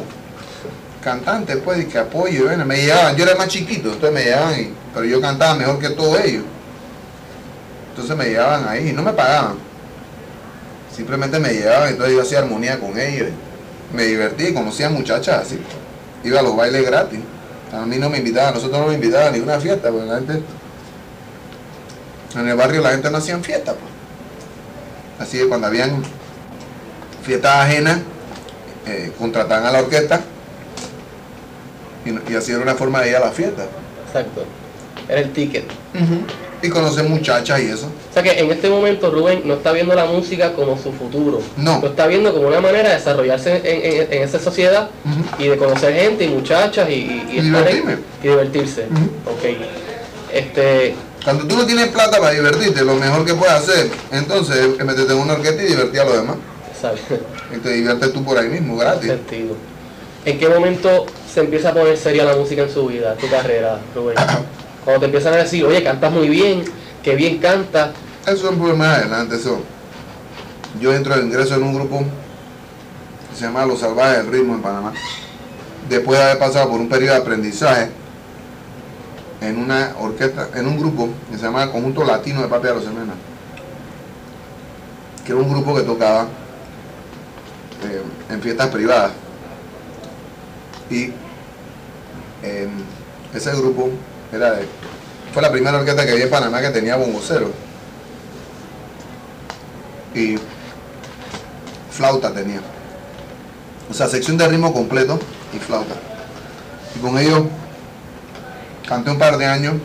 cantante, 1.02 1.58
pues, 1.58 1.80
y 1.80 1.86
que 1.86 1.98
apoyo. 1.98 2.46
bueno, 2.46 2.66
me 2.66 2.78
llevaban, 2.78 3.16
yo 3.16 3.24
era 3.24 3.36
más 3.36 3.48
chiquito, 3.48 3.94
entonces 3.94 4.12
me 4.12 4.24
llevaban, 4.24 4.70
pero 4.94 5.06
yo 5.06 5.22
cantaba 5.22 5.56
mejor 5.56 5.80
que 5.80 5.90
todos 5.90 6.20
ellos. 6.22 6.44
Entonces 7.90 8.16
me 8.16 8.26
llevaban 8.26 8.68
ahí 8.68 8.90
y 8.90 8.94
no 8.94 9.02
me 9.02 9.14
pagaban. 9.14 9.56
Simplemente 10.96 11.40
me 11.40 11.54
llevaban, 11.54 11.90
entonces 11.90 12.16
yo 12.16 12.22
hacía 12.22 12.40
armonía 12.40 12.80
con 12.80 12.98
ellos. 13.00 13.30
Me 13.94 14.04
divertí, 14.04 14.54
conocía 14.54 14.90
muchachas 14.90 15.46
así. 15.46 15.60
Iba 16.24 16.40
a 16.40 16.44
los 16.44 16.56
bailes 16.56 16.86
gratis. 16.86 17.20
A 17.74 17.86
mí 17.86 17.98
no 17.98 18.10
me 18.10 18.18
invitaban, 18.20 18.54
nosotros 18.54 18.80
no 18.80 18.88
me 18.88 18.96
invitaban 18.96 19.30
a 19.30 19.32
ninguna 19.32 19.60
fiesta, 19.60 19.90
porque 19.90 20.06
la 20.06 20.16
gente. 20.16 20.42
En 22.36 22.48
el 22.48 22.56
barrio 22.56 22.82
la 22.82 22.92
gente 22.92 23.10
no 23.10 23.18
hacían 23.18 23.44
fiesta, 23.44 23.74
pues. 23.74 23.92
Así 25.20 25.40
que 25.40 25.48
cuando 25.48 25.68
habían 25.68 26.04
fiestas 27.24 27.56
ajenas, 27.56 28.00
eh, 28.86 29.12
contrataban 29.18 29.66
a 29.66 29.72
la 29.72 29.80
orquesta 29.80 30.22
y, 32.08 32.32
y 32.32 32.36
así 32.36 32.52
era 32.52 32.62
una 32.62 32.76
forma 32.76 33.02
de 33.02 33.10
ir 33.10 33.16
a 33.16 33.20
la 33.20 33.32
fiesta. 33.32 33.66
Exacto. 34.08 34.44
Era 35.10 35.22
el 35.22 35.32
ticket. 35.32 35.66
Y 36.62 36.70
conocer 36.70 37.04
muchachas 37.08 37.60
y 37.62 37.66
eso. 37.70 37.86
O 38.10 38.14
sea 38.14 38.24
que 38.24 38.32
en 38.40 38.50
este 38.52 38.68
momento 38.70 39.12
Rubén 39.12 39.44
no 39.46 39.54
está 39.56 39.72
viendo 39.72 39.94
la 39.94 40.06
música 40.06 40.54
como 40.54 40.76
su 40.78 40.92
futuro. 40.92 41.40
No. 41.56 41.80
Lo 41.82 41.90
está 41.90 42.08
viendo 42.08 42.34
como 42.34 42.48
una 42.48 42.60
manera 42.60 42.90
de 42.90 42.96
desarrollarse 42.96 43.58
en, 43.58 44.02
en- 44.02 44.14
en 44.14 44.24
esa 44.24 44.40
sociedad 44.40 44.90
y 45.38 45.48
de 45.48 45.58
conocer 45.58 45.94
gente 45.94 46.26
y 46.26 46.30
muchachas 46.30 46.90
y, 46.90 46.94
y, 46.94 47.28
Y 47.34 47.38
estar 47.38 47.68
en- 47.70 47.76
divertirme. 47.78 47.98
y 48.24 48.28
divertirse. 48.28 48.82
Ok. 49.26 49.58
Este, 50.34 50.96
Cuando 51.24 51.46
tú 51.48 51.56
no 51.58 51.66
tienes 51.66 51.88
plata 51.90 52.18
para 52.20 52.32
divertirte, 52.32 52.84
lo 52.84 52.96
mejor 52.96 53.24
que 53.24 53.34
puedes 53.36 53.54
hacer, 53.54 53.90
entonces, 54.12 54.58
es 54.80 54.86
meterte 54.86 55.14
en 55.14 55.20
una 55.20 55.34
orquesta 55.34 55.62
y 55.64 55.68
divertir 55.68 56.00
a 56.02 56.06
los 56.06 56.14
demás. 56.16 56.38
¿sabes? 56.82 57.02
Y 57.56 57.58
te 57.60 57.70
diviertes 57.72 58.14
tú 58.14 58.24
por 58.24 58.38
ahí 58.38 58.50
mismo, 58.50 58.78
gratis. 58.78 59.10
sentido. 59.10 59.56
¿En 60.28 60.38
qué 60.38 60.50
momento 60.50 61.06
se 61.34 61.40
empieza 61.40 61.70
a 61.70 61.74
poner 61.74 61.96
seria 61.96 62.26
la 62.26 62.36
música 62.36 62.64
en 62.64 62.70
su 62.70 62.86
vida, 62.88 63.16
tu 63.16 63.30
carrera, 63.30 63.80
Rubén? 63.96 64.18
Cuando 64.84 65.00
te 65.00 65.06
empiezan 65.06 65.34
a 65.34 65.38
decir, 65.38 65.64
oye, 65.64 65.82
cantas 65.82 66.12
muy 66.12 66.28
bien, 66.28 66.66
que 67.02 67.16
bien 67.16 67.38
cantas. 67.38 67.92
Eso 68.24 68.52
es 68.52 68.58
un 68.58 68.78
más 68.78 68.98
adelante, 68.98 69.38
eso. 69.38 69.62
Yo 70.82 70.94
entro, 70.94 71.18
ingreso 71.18 71.56
en 71.56 71.64
un 71.64 71.74
grupo 71.74 72.04
que 73.30 73.38
se 73.38 73.46
llama 73.46 73.66
Los 73.66 73.80
Salvajes 73.80 74.18
del 74.18 74.28
Ritmo 74.28 74.56
en 74.56 74.62
Panamá. 74.62 74.92
Después 75.88 76.20
de 76.20 76.26
haber 76.26 76.40
pasado 76.40 76.72
por 76.72 76.82
un 76.82 76.90
periodo 76.90 77.14
de 77.14 77.22
aprendizaje 77.22 77.90
en 79.40 79.58
una 79.58 79.96
orquesta, 79.98 80.50
en 80.56 80.68
un 80.68 80.78
grupo 80.78 81.08
que 81.32 81.38
se 81.38 81.44
llama 81.44 81.72
Conjunto 81.72 82.04
Latino 82.04 82.42
de 82.42 82.50
Papi 82.50 82.68
de 82.68 82.74
los 82.74 82.84
Semena. 82.84 83.14
Que 85.26 85.32
era 85.32 85.40
un 85.40 85.50
grupo 85.50 85.74
que 85.74 85.84
tocaba 85.84 86.24
eh, 87.86 88.02
en 88.30 88.42
fiestas 88.42 88.68
privadas. 88.68 89.14
Y 90.90 91.12
em, 92.44 92.70
ese 93.34 93.52
grupo 93.52 93.90
era 94.32 94.52
de 94.52 94.68
fue 95.38 95.44
la 95.44 95.52
primera 95.52 95.78
orquesta 95.78 96.04
que 96.04 96.16
vi 96.16 96.24
en 96.24 96.32
Panamá 96.32 96.62
que 96.62 96.70
tenía 96.70 96.96
bongocero. 96.96 97.52
Y 100.16 100.36
flauta 101.92 102.34
tenía. 102.34 102.60
O 103.88 103.94
sea, 103.94 104.08
sección 104.08 104.36
de 104.38 104.48
ritmo 104.48 104.74
completo 104.74 105.20
y 105.54 105.60
flauta. 105.60 105.94
Y 106.96 107.00
con 107.00 107.20
ellos 107.20 107.44
canté 108.88 109.12
un 109.12 109.20
par 109.20 109.38
de 109.38 109.46
años. 109.46 109.76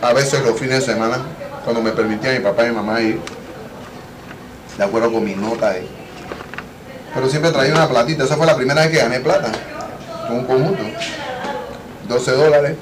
A 0.00 0.12
veces 0.12 0.44
los 0.44 0.56
fines 0.56 0.86
de 0.86 0.92
semana, 0.92 1.18
cuando 1.64 1.82
me 1.82 1.90
permitían 1.90 2.34
mi 2.34 2.40
papá 2.40 2.64
y 2.64 2.68
mi 2.68 2.76
mamá 2.76 3.00
ir. 3.00 3.18
De 4.78 4.84
acuerdo 4.84 5.12
con 5.12 5.24
mi 5.24 5.34
nota 5.34 5.70
ahí. 5.70 5.88
Pero 7.14 7.28
siempre 7.28 7.52
traía 7.52 7.72
una 7.72 7.88
platita. 7.88 8.24
Esa 8.24 8.36
fue 8.36 8.46
la 8.46 8.56
primera 8.56 8.82
vez 8.82 8.90
que 8.90 8.98
gané 8.98 9.20
plata. 9.20 9.52
Con 10.26 10.38
un 10.38 10.44
conjunto. 10.44 10.82
12 12.08 12.32
dólares, 12.32 12.76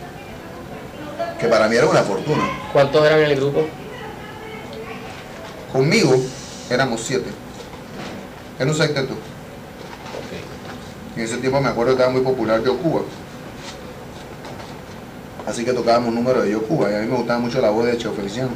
que 1.39 1.47
para 1.47 1.69
mí 1.69 1.77
era 1.77 1.87
una 1.87 2.03
fortuna. 2.03 2.43
¿Cuántos 2.73 3.05
eran 3.05 3.21
en 3.21 3.31
el 3.31 3.37
grupo? 3.37 3.67
Conmigo 5.73 6.17
éramos 6.71 7.01
siete. 7.03 7.31
Era 8.59 8.71
un 8.71 8.77
sexteto. 8.77 9.15
En 11.17 11.23
ese 11.23 11.37
tiempo 11.39 11.61
me 11.61 11.69
acuerdo 11.69 11.93
que 11.93 12.03
estaba 12.03 12.13
muy 12.13 12.23
popular 12.23 12.63
Yo 12.63 12.77
Cuba. 12.79 13.03
Así 15.47 15.65
que 15.65 15.73
tocábamos 15.73 16.15
números 16.15 16.45
de 16.45 16.53
Yo 16.53 16.63
Cuba 16.63 16.91
y 16.91 16.95
a 16.95 16.99
mí 17.01 17.07
me 17.07 17.17
gustaba 17.17 17.39
mucho 17.39 17.61
la 17.61 17.71
voz 17.71 17.87
de 17.87 17.99
Cheo 17.99 18.13
Feliciano. 18.13 18.51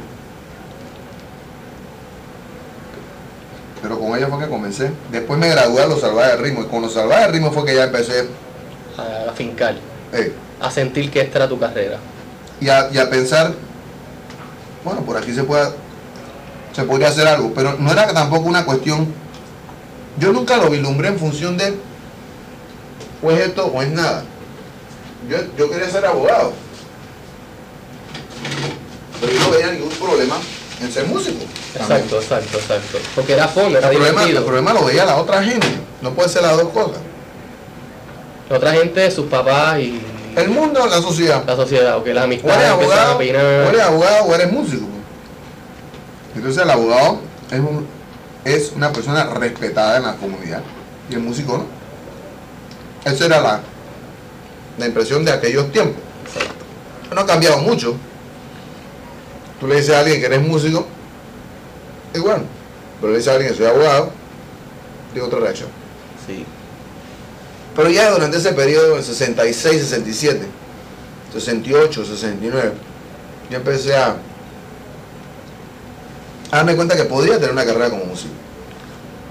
Pero 3.81 3.99
con 3.99 4.17
ella 4.17 4.27
fue 4.27 4.39
que 4.39 4.49
comencé. 4.49 4.91
Después 5.11 5.39
me 5.39 5.49
gradué 5.49 5.83
a 5.83 5.87
los 5.87 6.01
salvajes 6.01 6.37
de 6.37 6.43
ritmo. 6.43 6.61
Y 6.63 6.65
con 6.65 6.81
los 6.81 6.93
salvajes 6.93 7.27
de 7.27 7.31
ritmo 7.33 7.51
fue 7.51 7.65
que 7.65 7.75
ya 7.75 7.83
empecé 7.85 8.27
A, 8.97 9.29
a 9.29 9.33
fincar, 9.33 9.75
eh, 10.13 10.33
a 10.59 10.71
sentir 10.71 11.11
que 11.11 11.21
esta 11.21 11.37
era 11.39 11.47
tu 11.47 11.59
carrera. 11.59 11.97
y, 12.59 12.69
a, 12.69 12.89
y 12.91 12.97
a 12.97 13.09
pensar, 13.09 13.53
bueno, 14.83 15.01
por 15.01 15.17
aquí 15.17 15.33
se 15.33 15.43
puede 15.43 15.69
se 16.73 16.83
podría 16.83 17.09
hacer 17.09 17.27
algo. 17.27 17.51
Pero 17.55 17.75
no 17.79 17.91
era 17.91 18.13
tampoco 18.13 18.47
una 18.47 18.65
cuestión. 18.65 19.07
Yo 20.19 20.31
nunca 20.33 20.57
lo 20.57 20.69
vislumbré 20.69 21.09
en 21.09 21.19
función 21.19 21.57
de 21.57 21.75
o 23.21 23.31
es 23.31 23.39
esto 23.47 23.65
o 23.67 23.81
es 23.81 23.89
nada. 23.91 24.23
Yo, 25.29 25.37
yo 25.57 25.69
quería 25.69 25.89
ser 25.89 26.05
abogado. 26.05 26.53
Pero 29.19 29.33
yo 29.33 29.39
no 29.39 29.49
veía 29.51 29.71
ningún 29.71 29.89
problema 29.89 30.35
en 30.81 30.91
ser 30.91 31.05
músico. 31.07 31.43
también. 31.77 31.99
Exacto, 32.01 32.21
exacto, 32.21 32.57
exacto. 32.57 32.97
Porque 33.15 33.33
era 33.33 33.47
fondo, 33.47 33.77
era 33.77 33.89
El 33.89 33.95
problema, 33.97 34.21
el 34.21 34.27
divertido. 34.27 34.45
problema 34.45 34.73
lo 34.73 34.85
veía 34.85 35.05
la 35.05 35.15
otra 35.17 35.43
gente. 35.43 35.67
No 36.01 36.11
puede 36.13 36.29
ser 36.29 36.43
las 36.43 36.55
dos 36.57 36.69
cosas. 36.69 36.97
La 38.49 38.57
otra 38.57 38.71
gente, 38.73 39.09
sus 39.11 39.25
papás 39.27 39.79
y 39.79 39.99
El 40.35 40.49
mundo, 40.49 40.85
la 40.87 41.01
sociedad. 41.01 41.43
la 41.45 41.55
sociedad, 41.55 41.97
o 41.97 42.03
que 42.03 42.13
las 42.13 42.25
O 42.25 42.27
eres 42.27 42.41
amistades 42.43 42.69
abogado, 42.69 43.07
a 43.09 43.11
o 43.13 43.15
opinar. 43.15 43.43
eres 43.45 43.81
abogado 43.81 44.25
o 44.25 44.35
eres 44.35 44.51
músico. 44.51 44.85
Entonces 46.35 46.61
el 46.63 46.69
abogado 46.69 47.19
es, 47.51 47.59
un- 47.59 47.87
es 48.45 48.71
una 48.75 48.91
persona 48.93 49.23
respetada 49.33 49.97
en 49.97 50.03
la 50.03 50.15
comunidad. 50.15 50.61
Y 51.09 51.15
el 51.15 51.21
músico 51.21 51.57
no. 51.57 51.65
Esa 53.11 53.25
era 53.25 53.41
la, 53.41 53.59
la 54.77 54.85
impresión 54.85 55.25
de 55.25 55.31
aquellos 55.31 55.71
tiempos. 55.71 55.95
No 57.13 57.21
ha 57.21 57.25
cambiado 57.25 57.57
mucho. 57.59 57.95
Tú 59.59 59.67
le 59.67 59.75
dices 59.75 59.95
a 59.95 59.99
alguien 59.99 60.19
que 60.19 60.27
eres 60.27 60.41
músico, 60.41 60.85
y 62.13 62.19
bueno, 62.19 62.43
pero 62.99 63.11
le 63.11 63.17
dices 63.17 63.31
a 63.31 63.35
alguien 63.35 63.51
que 63.51 63.57
soy 63.57 63.67
abogado, 63.67 64.11
tiene 65.13 65.27
otra 65.27 65.39
reacción. 65.39 65.69
Sí. 66.25 66.45
Pero 67.75 67.89
ya 67.89 68.11
durante 68.11 68.37
ese 68.37 68.53
periodo, 68.53 68.97
en 68.97 69.03
66, 69.03 69.81
67, 69.81 70.45
68, 71.33 72.05
69, 72.05 72.71
yo 73.49 73.57
empecé 73.57 73.95
a, 73.95 74.15
a 76.51 76.57
darme 76.57 76.75
cuenta 76.75 76.95
que 76.95 77.03
podía 77.03 77.35
tener 77.35 77.51
una 77.51 77.65
carrera 77.65 77.89
como 77.89 78.05
músico. 78.05 78.33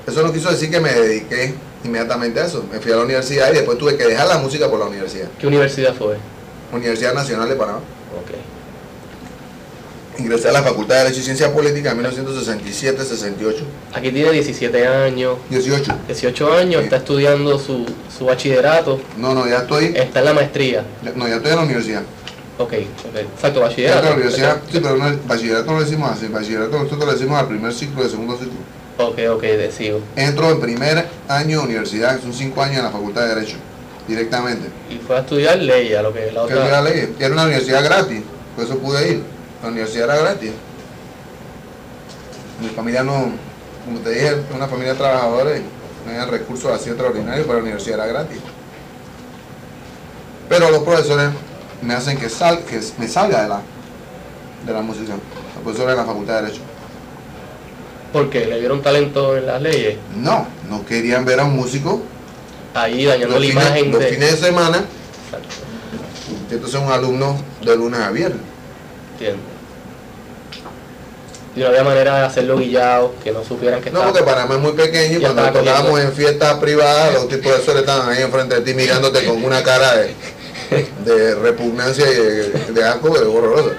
Eso 0.06 0.22
no 0.22 0.32
quiso 0.32 0.50
decir 0.50 0.70
que 0.70 0.80
me 0.80 0.92
dediqué 0.92 1.54
inmediatamente 1.82 2.40
a 2.40 2.46
eso. 2.46 2.64
Me 2.70 2.78
fui 2.78 2.92
a 2.92 2.96
la 2.96 3.02
universidad 3.02 3.50
y 3.50 3.56
después 3.56 3.78
tuve 3.78 3.96
que 3.96 4.06
dejar 4.06 4.28
la 4.28 4.38
música 4.38 4.70
por 4.70 4.78
la 4.78 4.86
universidad. 4.86 5.28
¿Qué 5.38 5.46
universidad 5.46 5.94
fue? 5.94 6.16
Universidad 6.72 7.14
Nacional 7.14 7.48
de 7.48 7.56
Panamá. 7.56 7.80
Ingresé 10.18 10.48
a 10.48 10.52
la 10.52 10.62
Facultad 10.62 10.94
de 10.96 11.02
Derecho 11.04 11.20
y 11.20 11.24
Ciencia 11.24 11.52
Política 11.52 11.90
en 11.92 11.98
1967-68. 12.02 13.54
Aquí 13.94 14.10
tiene 14.10 14.30
17 14.32 14.86
años, 14.86 15.36
18. 15.50 15.92
18 16.06 16.52
años, 16.54 16.80
Sí. 16.80 16.84
está 16.84 16.96
estudiando 16.96 17.58
su, 17.58 17.84
su 18.16 18.24
bachillerato, 18.24 19.00
No, 19.18 19.34
no, 19.34 19.46
ya 19.46 19.58
estoy, 19.58 19.92
está 19.94 20.20
en 20.20 20.24
la 20.24 20.32
maestría. 20.34 20.84
ya- 21.02 21.12
no, 21.14 21.28
ya 21.28 21.36
estoy 21.36 21.50
en 21.52 21.56
la 21.58 21.62
universidad. 21.64 22.02
Ok, 22.58 22.72
ok. 22.72 23.16
Exacto, 23.34 23.60
bachillerato. 23.60 23.98
en 23.98 24.04
la 24.06 24.14
universidad, 24.14 24.56
sí, 24.72 24.80
pero 24.82 24.96
no, 24.96 25.18
bachillerato 25.26 25.66
no 25.66 25.72
lo 25.78 25.84
decimos 25.84 26.10
así. 26.10 26.26
Bachillerato 26.28 26.78
nosotros 26.78 27.04
lo 27.06 27.12
decimos 27.12 27.38
al 27.38 27.48
primer 27.48 27.72
ciclo 27.74 28.02
de 28.02 28.08
segundo 28.08 28.34
ciclo. 28.38 28.54
Ok, 28.98 29.18
ok, 29.30 29.42
decido. 29.42 30.00
Entro 30.16 30.50
en 30.50 30.60
primer 30.60 31.04
año 31.28 31.58
de 31.58 31.64
universidad, 31.66 32.16
que 32.16 32.22
son 32.22 32.32
cinco 32.32 32.62
años 32.62 32.78
en 32.78 32.84
la 32.84 32.90
Facultad 32.90 33.22
de 33.28 33.34
Derecho, 33.34 33.56
directamente. 34.08 34.68
Y 34.90 34.96
fue 35.06 35.16
a 35.16 35.20
estudiar 35.20 35.58
ley, 35.58 35.92
a 35.92 36.00
lo 36.00 36.14
que 36.14 36.32
la 36.32 36.46
Que 36.46 36.54
otra. 36.54 36.80
ley, 36.80 37.14
y 37.20 37.22
era 37.22 37.34
una 37.34 37.44
universidad 37.44 37.84
gratis, 37.84 38.22
por 38.54 38.64
eso 38.64 38.78
pude 38.78 39.06
ir. 39.12 39.22
La 39.62 39.68
universidad 39.68 40.04
era 40.10 40.16
gratis. 40.18 40.52
Mi 42.60 42.68
familia 42.68 43.02
no, 43.02 43.30
como 43.84 43.98
te 44.02 44.10
dije, 44.10 44.28
es 44.28 44.36
una 44.54 44.66
familia 44.66 44.92
de 44.92 44.98
trabajadores, 44.98 45.62
no 46.04 46.10
había 46.12 46.24
recursos 46.26 46.70
así 46.70 46.88
extraordinarios, 46.88 47.46
pero 47.46 47.58
la 47.58 47.62
universidad 47.64 47.98
era 47.98 48.06
gratis. 48.06 48.38
Pero 50.48 50.70
los 50.70 50.82
profesores 50.82 51.30
me 51.82 51.94
hacen 51.94 52.16
que, 52.18 52.28
sal, 52.28 52.60
que 52.64 52.80
me 52.98 53.08
salga 53.08 53.42
de 53.42 53.48
la, 53.48 53.60
de 54.64 54.72
la 54.72 54.80
música. 54.80 55.12
Los 55.54 55.62
profesores 55.64 55.90
de 55.90 55.96
la 55.96 56.04
Facultad 56.06 56.36
de 56.36 56.42
Derecho. 56.42 56.62
¿Por 58.12 58.30
qué? 58.30 58.46
¿Le 58.46 58.58
vieron 58.60 58.80
talento 58.82 59.36
en 59.36 59.46
las 59.46 59.60
leyes? 59.60 59.98
No, 60.16 60.46
no 60.70 60.86
querían 60.86 61.24
ver 61.24 61.40
a 61.40 61.44
un 61.44 61.56
músico 61.56 62.00
Ahí 62.72 63.04
dañando 63.04 63.34
la 63.38 63.46
fines, 63.46 63.52
imagen 63.64 63.90
los 63.90 64.00
de. 64.00 64.06
fines 64.08 64.30
de 64.40 64.46
semana, 64.48 64.84
Exacto, 65.24 65.48
entonces 66.50 66.80
un 66.80 66.92
alumno 66.92 67.36
de 67.62 67.76
lunes 67.76 68.00
a 68.00 68.10
viernes. 68.10 68.40
entiendo. 69.12 69.42
Y 71.56 71.60
no 71.60 71.68
había 71.68 71.82
manera 71.82 72.18
de 72.18 72.26
hacerlo 72.26 72.58
guillado, 72.58 73.14
que 73.24 73.32
no 73.32 73.42
supieran 73.42 73.80
que 73.80 73.90
No, 73.90 74.00
estaba. 74.00 74.12
porque 74.12 74.30
Panamá 74.30 74.54
es 74.56 74.60
muy 74.60 74.72
pequeño 74.72 75.18
y 75.18 75.22
cuando 75.22 75.50
tocábamos 75.52 76.00
en 76.00 76.12
fiestas 76.12 76.54
privadas, 76.58 77.14
los 77.14 77.28
tipos 77.28 77.56
de 77.56 77.64
suelo 77.64 77.80
estaban 77.80 78.08
ahí 78.10 78.22
enfrente 78.22 78.56
de 78.56 78.60
ti 78.60 78.74
mirándote 78.74 79.24
con 79.24 79.42
una 79.42 79.62
cara 79.62 79.96
de, 79.96 80.14
de 81.04 81.34
repugnancia 81.36 82.04
y 82.10 82.14
de, 82.14 82.50
de 82.74 82.84
asco 82.84 83.18
de 83.18 83.24
horrorosa. 83.26 83.70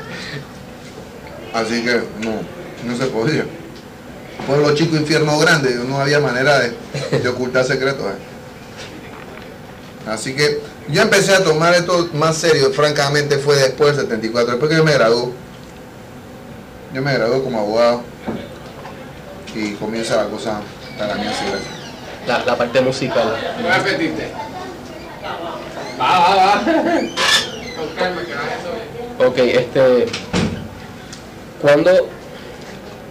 Así 1.54 1.84
que 1.84 2.02
no, 2.26 2.42
no 2.84 2.98
se 2.98 3.06
podía. 3.08 3.46
Pueblo 4.48 4.74
chico, 4.76 4.96
infierno 4.96 5.38
grande, 5.40 5.76
no 5.88 6.00
había 6.00 6.20
manera 6.20 6.60
de, 6.60 6.74
de 7.20 7.30
ocultar 7.30 7.66
secretos. 7.66 8.06
eh. 8.06 10.10
Así 10.10 10.34
que 10.36 10.62
yo 10.90 11.02
empecé 11.02 11.36
a 11.36 11.44
tomar 11.44 11.74
esto 11.76 12.10
más 12.14 12.38
serio, 12.38 12.72
francamente 12.72 13.38
fue 13.38 13.56
después 13.58 13.98
del 13.98 14.06
74, 14.08 14.52
después 14.54 14.72
que 14.72 14.78
yo 14.78 14.84
me 14.84 14.94
gradué. 14.94 15.26
Yo 16.98 17.04
me 17.04 17.14
gradué 17.14 17.44
como 17.44 17.60
abogado 17.60 18.02
y 19.54 19.74
comienza 19.74 20.16
la 20.16 20.30
cosa 20.30 20.62
para 20.98 21.14
mí 21.14 21.28
así. 21.28 21.46
La, 22.26 22.44
la 22.44 22.58
parte 22.58 22.82
musical. 22.82 23.36
Voy 23.62 23.70
a 23.70 23.78
repetirte. 23.78 24.32
Va, 26.02 26.20
va, 26.20 26.36
va. 26.36 26.62
Con 26.64 27.90
calma, 27.96 28.22
que. 28.26 29.24
Ok, 29.24 29.38
este. 29.38 30.08
¿Cuándo, 31.62 31.92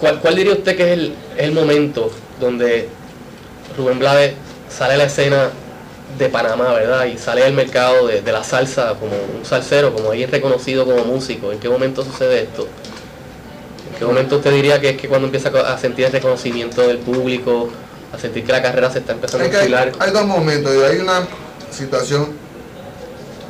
cuál, 0.00 0.18
cuál 0.18 0.34
diría 0.34 0.54
usted 0.54 0.76
que 0.76 0.82
es 0.82 0.98
el, 0.98 1.14
el 1.36 1.52
momento 1.52 2.10
donde 2.40 2.88
Rubén 3.78 4.00
Blades 4.00 4.34
sale 4.68 4.94
a 4.94 4.96
la 4.96 5.04
escena 5.04 5.50
de 6.18 6.28
Panamá, 6.28 6.72
¿verdad? 6.72 7.04
Y 7.04 7.18
sale 7.18 7.44
al 7.44 7.52
mercado 7.52 8.08
de, 8.08 8.20
de 8.20 8.32
la 8.32 8.42
salsa 8.42 8.96
como 8.98 9.12
un 9.38 9.44
salsero, 9.44 9.94
como 9.94 10.10
alguien 10.10 10.28
reconocido 10.28 10.84
como 10.84 11.04
músico. 11.04 11.52
¿En 11.52 11.60
qué 11.60 11.68
momento 11.68 12.02
sucede 12.02 12.42
esto? 12.42 12.66
¿En 13.96 14.00
qué 14.00 14.04
momento 14.04 14.36
usted 14.36 14.52
diría 14.52 14.78
que 14.78 14.90
es 14.90 14.96
que 14.98 15.08
cuando 15.08 15.26
empieza 15.26 15.48
a 15.48 15.78
sentir 15.78 16.04
el 16.04 16.12
reconocimiento 16.12 16.86
del 16.86 16.98
público, 16.98 17.70
a 18.12 18.18
sentir 18.18 18.44
que 18.44 18.52
la 18.52 18.60
carrera 18.60 18.90
se 18.90 18.98
está 18.98 19.14
empezando 19.14 19.42
a 19.42 19.48
Es 19.48 19.56
que 19.56 19.74
hay, 19.74 20.10
dos 20.10 20.26
momentos, 20.26 20.70
y 20.74 20.82
hay 20.82 20.98
una 20.98 21.26
situación, 21.70 22.36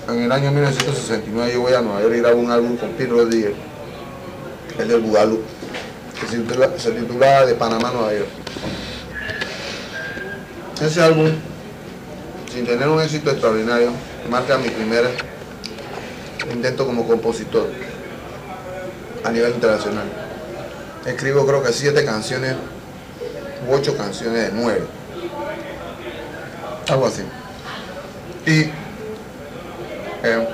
en 0.08 0.22
el 0.22 0.30
año 0.30 0.52
1969 0.52 1.52
yo 1.52 1.62
voy 1.62 1.72
a 1.72 1.80
Nueva 1.80 2.00
York 2.00 2.14
y 2.14 2.18
grabo 2.20 2.38
un 2.38 2.52
álbum 2.52 2.76
con 2.76 2.90
Pete 2.90 3.10
Rodríguez, 3.10 3.54
el 4.78 4.86
del 4.86 5.00
Bugalú, 5.00 5.42
que 6.20 6.28
se 6.28 6.38
titula, 6.38 6.70
se 6.78 6.92
titula 6.92 7.44
De 7.44 7.56
Panamá 7.56 7.88
a 7.88 7.92
Nueva 7.92 8.14
York. 8.14 8.28
Ese 10.80 11.02
álbum, 11.02 11.32
sin 12.54 12.64
tener 12.64 12.86
un 12.86 13.02
éxito 13.02 13.32
extraordinario, 13.32 13.90
marca 14.30 14.56
mi 14.58 14.68
primer 14.68 15.10
intento 16.52 16.86
como 16.86 17.04
compositor 17.04 17.68
a 19.24 19.30
nivel 19.32 19.50
internacional. 19.50 20.25
Escribo 21.06 21.46
creo 21.46 21.62
que 21.62 21.72
siete 21.72 22.04
canciones, 22.04 22.54
ocho 23.70 23.96
canciones 23.96 24.50
de 24.50 24.50
nueve. 24.52 24.82
Algo 26.88 27.06
así. 27.06 27.22
Y 28.46 28.60
eh, 30.22 30.48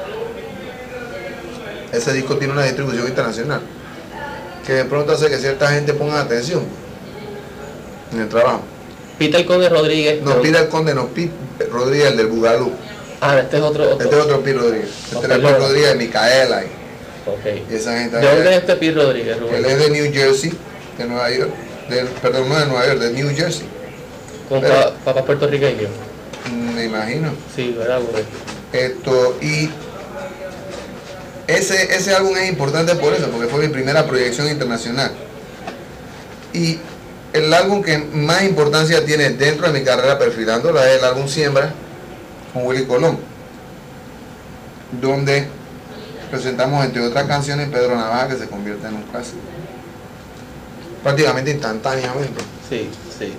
ese 1.93 2.13
disco 2.13 2.37
tiene 2.37 2.53
una 2.53 2.65
distribución 2.65 3.07
internacional 3.07 3.61
que 4.67 4.75
de 4.75 4.85
pronto 4.85 5.13
hace 5.13 5.29
que 5.29 5.39
cierta 5.39 5.69
gente 5.69 5.93
ponga 5.95 6.21
atención 6.21 6.65
en 8.13 8.21
el 8.21 8.29
trabajo. 8.29 8.61
Peter 9.19 9.45
Conde 9.47 9.69
Rodríguez. 9.69 10.23
No, 10.23 10.35
de- 10.35 10.41
Pira 10.41 10.61
el 10.61 10.69
Conde, 10.69 10.95
no, 10.95 11.07
Pete 11.09 11.33
Rodríguez, 11.71 12.09
el 12.13 12.17
del 12.17 12.27
Bugalú. 12.29 12.73
Ah, 13.21 13.39
este 13.39 13.57
es 13.59 13.63
otro. 13.63 13.85
otro. 13.85 14.05
Este 14.05 14.17
es 14.17 14.23
otro 14.23 14.41
Pete 14.43 14.59
Rodríguez. 14.59 14.91
Este 15.13 15.27
es 15.27 15.31
el. 15.31 15.43
Rodríguez, 15.43 15.97
Micaela 15.97 16.65
y, 16.65 16.69
Ok. 17.27 17.71
y 17.71 17.75
esa 17.75 17.99
gente. 17.99 18.17
¿De 18.19 18.27
dónde 18.27 18.51
es 18.51 18.57
este 18.59 18.77
Pete 18.77 18.95
Rodríguez, 19.01 19.37
Él 19.55 19.65
es 19.65 19.79
de 19.79 19.91
New 19.91 20.13
Jersey, 20.13 20.53
de 20.99 21.05
Nueva 21.05 21.31
York. 21.31 21.51
de- 21.89 22.05
perdón, 22.21 22.49
no 22.49 22.59
de 22.59 22.67
Nueva 22.67 22.87
York, 22.87 22.99
de 22.99 23.13
New 23.13 23.35
Jersey. 23.35 23.67
Con 24.49 24.63
papás 25.05 25.25
puertorriqueños. 25.25 25.91
Me 26.75 26.85
imagino. 26.85 27.33
Sí, 27.55 27.75
¿verdad? 27.79 28.01
Porque 28.01 28.25
Esto, 28.87 29.37
y 29.41 29.71
ese, 31.47 31.95
ese 31.95 32.15
álbum 32.15 32.37
es 32.37 32.49
importante 32.49 32.95
por 32.97 33.13
eso, 33.15 33.29
porque 33.29 33.49
fue 33.49 33.61
mi 33.67 33.69
primera 33.73 34.07
proyección 34.07 34.49
internacional. 34.49 35.11
Y 36.53 36.79
el 37.33 37.53
álbum 37.55 37.83
que 37.83 37.99
más 37.99 38.43
importancia 38.43 39.05
tiene 39.05 39.31
dentro 39.31 39.71
de 39.71 39.79
mi 39.79 39.85
carrera 39.85 40.19
perfilándola 40.19 40.91
es 40.91 40.99
el 40.99 41.05
álbum 41.05 41.29
Siembra 41.29 41.73
con 42.53 42.67
Willy 42.67 42.85
Colón, 42.85 43.19
donde 45.01 45.47
presentamos 46.33 46.83
entre 46.83 47.03
otras 47.03 47.27
canciones 47.27 47.69
Pedro 47.69 47.95
Navaja 47.95 48.29
que 48.29 48.37
se 48.37 48.49
convierte 48.49 48.87
en 48.89 48.95
un 48.95 49.03
clásico. 49.03 49.37
Prácticamente 51.03 51.51
instantáneamente. 51.51 52.41
Sí, 52.69 52.89
sí. 53.19 53.35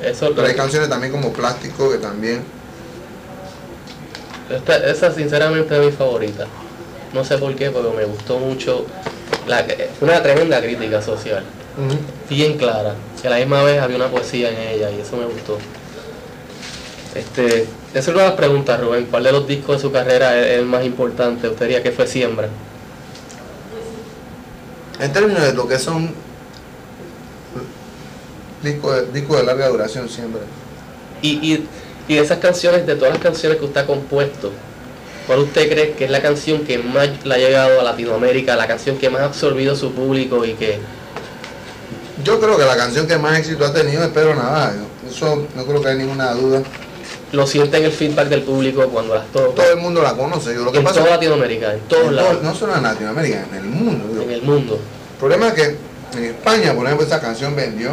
Eso 0.00 0.32
Pero 0.34 0.46
hay 0.46 0.54
canciones 0.54 0.88
también 0.88 1.12
como 1.12 1.32
Plástico 1.32 1.90
que 1.90 1.98
también... 1.98 2.42
Esta, 4.48 4.76
esa 4.76 5.12
sinceramente 5.12 5.76
es 5.76 5.84
mi 5.84 5.90
favorita. 5.90 6.46
No 7.12 7.24
sé 7.24 7.36
por 7.36 7.54
qué, 7.56 7.70
pero 7.70 7.92
me 7.92 8.04
gustó 8.04 8.38
mucho. 8.38 8.86
La, 9.48 9.66
una 10.00 10.22
tremenda 10.22 10.60
crítica 10.60 11.02
social. 11.02 11.42
Bien 12.28 12.56
clara. 12.56 12.94
Que 13.20 13.26
a 13.26 13.30
la 13.30 13.36
misma 13.38 13.64
vez 13.64 13.80
había 13.80 13.96
una 13.96 14.08
poesía 14.08 14.50
en 14.50 14.68
ella 14.68 14.90
y 14.90 15.00
eso 15.00 15.16
me 15.16 15.24
gustó. 15.24 15.58
Este, 17.14 17.62
esa 17.92 17.98
es 17.98 18.08
una 18.08 18.22
de 18.22 18.28
las 18.28 18.36
preguntas, 18.36 18.80
Rubén. 18.80 19.06
¿Cuál 19.10 19.24
de 19.24 19.32
los 19.32 19.46
discos 19.46 19.76
de 19.76 19.82
su 19.82 19.92
carrera 19.92 20.38
es 20.38 20.58
el 20.58 20.66
más 20.66 20.84
importante? 20.84 21.48
¿Usted 21.48 21.66
diría 21.66 21.82
que 21.82 21.90
fue 21.90 22.06
Siembra? 22.06 22.48
En 25.00 25.12
términos 25.12 25.42
de 25.42 25.52
lo 25.54 25.66
que 25.66 25.78
son 25.78 26.12
discos 28.62 29.12
de, 29.12 29.20
de 29.22 29.42
larga 29.42 29.68
duración 29.68 30.08
siempre. 30.08 30.42
Y, 31.22 31.30
y, 31.30 31.68
y 32.06 32.14
de 32.14 32.20
esas 32.20 32.38
canciones, 32.38 32.86
de 32.86 32.94
todas 32.94 33.14
las 33.14 33.22
canciones 33.22 33.58
que 33.58 33.64
usted 33.64 33.80
ha 33.80 33.86
compuesto, 33.86 34.52
¿cuál 35.26 35.40
usted 35.40 35.70
cree 35.70 35.92
que 35.92 36.04
es 36.04 36.10
la 36.10 36.22
canción 36.22 36.64
que 36.64 36.78
más 36.78 37.08
le 37.24 37.34
ha 37.34 37.38
llegado 37.38 37.80
a 37.80 37.84
Latinoamérica, 37.84 38.56
la 38.56 38.66
canción 38.66 38.98
que 38.98 39.10
más 39.10 39.22
ha 39.22 39.26
absorbido 39.26 39.74
su 39.74 39.92
público 39.92 40.44
y 40.44 40.52
que... 40.54 40.78
Yo 42.22 42.38
creo 42.38 42.58
que 42.58 42.64
la 42.64 42.76
canción 42.76 43.06
que 43.06 43.16
más 43.16 43.38
éxito 43.38 43.64
ha 43.64 43.72
tenido 43.72 44.04
es 44.04 44.10
Pedro 44.10 44.34
Navaja. 44.34 44.74
Eso 45.10 45.46
no 45.56 45.64
creo 45.64 45.80
que 45.80 45.88
haya 45.88 45.98
ninguna 45.98 46.32
duda. 46.34 46.62
Lo 47.32 47.46
siente 47.46 47.76
en 47.76 47.84
el 47.84 47.92
feedback 47.92 48.28
del 48.28 48.42
público 48.42 48.88
cuando 48.88 49.14
las 49.14 49.26
toca. 49.28 49.54
Todo 49.62 49.72
el 49.72 49.78
mundo 49.78 50.02
la 50.02 50.14
conoce. 50.14 50.52
Yo, 50.54 50.64
lo 50.64 50.72
que 50.72 50.78
en 50.78 50.84
pasa 50.84 51.00
toda 51.00 51.12
Latinoamérica, 51.12 51.74
en 51.74 51.80
todos 51.82 52.06
en 52.08 52.16
lados, 52.16 52.32
todo- 52.32 52.42
no 52.42 52.54
solo 52.54 52.74
en 52.76 52.82
Latinoamérica, 52.82 53.44
en 53.50 53.54
el 53.56 53.64
mundo. 53.64 54.22
en 54.22 54.30
el 54.30 54.42
mundo. 54.42 54.74
El 55.12 55.18
problema 55.18 55.48
es 55.48 55.54
que 55.54 55.76
en 56.18 56.24
España, 56.24 56.74
por 56.74 56.84
ejemplo, 56.86 57.06
esa 57.06 57.20
canción 57.20 57.54
vendió 57.54 57.90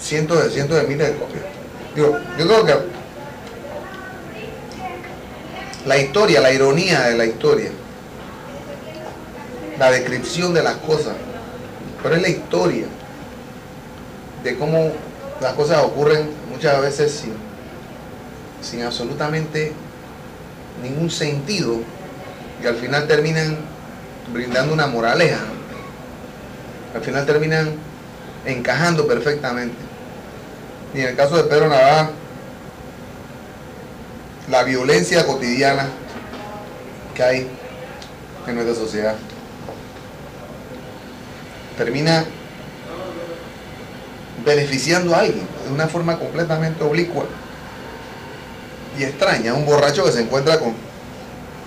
cientos 0.00 0.42
de 0.42 0.50
cientos 0.50 0.76
de 0.76 0.82
miles 0.88 1.08
de 1.08 1.14
copias. 1.14 1.44
Digo, 1.94 2.18
yo 2.38 2.46
creo 2.48 2.64
que 2.66 2.74
la 5.86 5.98
historia, 5.98 6.40
la 6.40 6.52
ironía 6.52 7.02
de 7.02 7.16
la 7.16 7.24
historia, 7.26 7.70
la 9.78 9.90
descripción 9.90 10.52
de 10.54 10.62
las 10.62 10.76
cosas, 10.76 11.14
pero 12.02 12.16
es 12.16 12.22
la 12.22 12.28
historia 12.28 12.86
de 14.42 14.56
cómo 14.58 14.90
las 15.40 15.52
cosas 15.54 15.82
ocurren 15.84 16.30
muchas 16.52 16.80
veces 16.80 17.12
sin, 17.12 17.34
sin 18.62 18.82
absolutamente 18.82 19.72
ningún 20.82 21.10
sentido 21.10 21.80
y 22.62 22.66
al 22.66 22.76
final 22.76 23.06
terminan 23.06 23.58
brindando 24.32 24.72
una 24.72 24.86
moraleja. 24.86 25.40
Al 26.94 27.02
final 27.02 27.26
terminan 27.26 27.74
encajando 28.46 29.06
perfectamente. 29.06 29.76
Y 30.94 31.00
en 31.00 31.08
el 31.08 31.16
caso 31.16 31.36
de 31.36 31.44
Pedro 31.44 31.68
Navaja, 31.68 32.10
la 34.50 34.62
violencia 34.64 35.26
cotidiana 35.26 35.88
que 37.14 37.22
hay 37.22 37.48
en 38.46 38.54
nuestra 38.54 38.74
sociedad 38.74 39.14
termina 41.76 42.24
beneficiando 44.44 45.14
a 45.14 45.20
alguien 45.20 45.46
de 45.66 45.72
una 45.72 45.86
forma 45.86 46.18
completamente 46.18 46.82
oblicua 46.82 47.24
y 48.98 49.04
extraña. 49.04 49.54
Un 49.54 49.66
borracho 49.66 50.04
que 50.04 50.12
se 50.12 50.20
encuentra 50.20 50.58
con, 50.58 50.74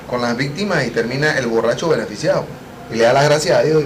con 0.09 0.21
las 0.21 0.35
víctimas 0.38 0.85
y 0.85 0.91
termina 0.91 1.38
el 1.38 1.47
borracho 1.47 1.89
beneficiado. 1.89 2.45
Y 2.91 2.95
le 2.95 3.03
da 3.03 3.13
las 3.13 3.25
gracias 3.25 3.59
a 3.59 3.63
Dios. 3.63 3.83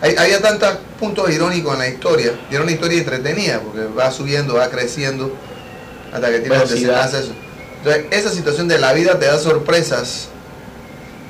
Hay, 0.00 0.16
había 0.16 0.40
tantos 0.40 0.78
puntos 0.98 1.30
irónicos 1.30 1.72
en 1.74 1.78
la 1.78 1.88
historia. 1.88 2.32
Y 2.50 2.54
era 2.54 2.62
una 2.62 2.72
historia 2.72 2.98
entretenida 2.98 3.60
porque 3.60 3.84
va 3.86 4.10
subiendo, 4.10 4.54
va 4.54 4.68
creciendo 4.68 5.34
hasta 6.12 6.30
que 6.30 6.40
tiene 6.40 6.58
desenlace 6.58 7.20
eso. 7.20 7.32
Entonces, 7.78 8.04
esa 8.10 8.30
situación 8.30 8.68
de 8.68 8.78
la 8.78 8.92
vida 8.92 9.18
te 9.18 9.26
da 9.26 9.38
sorpresas. 9.38 10.28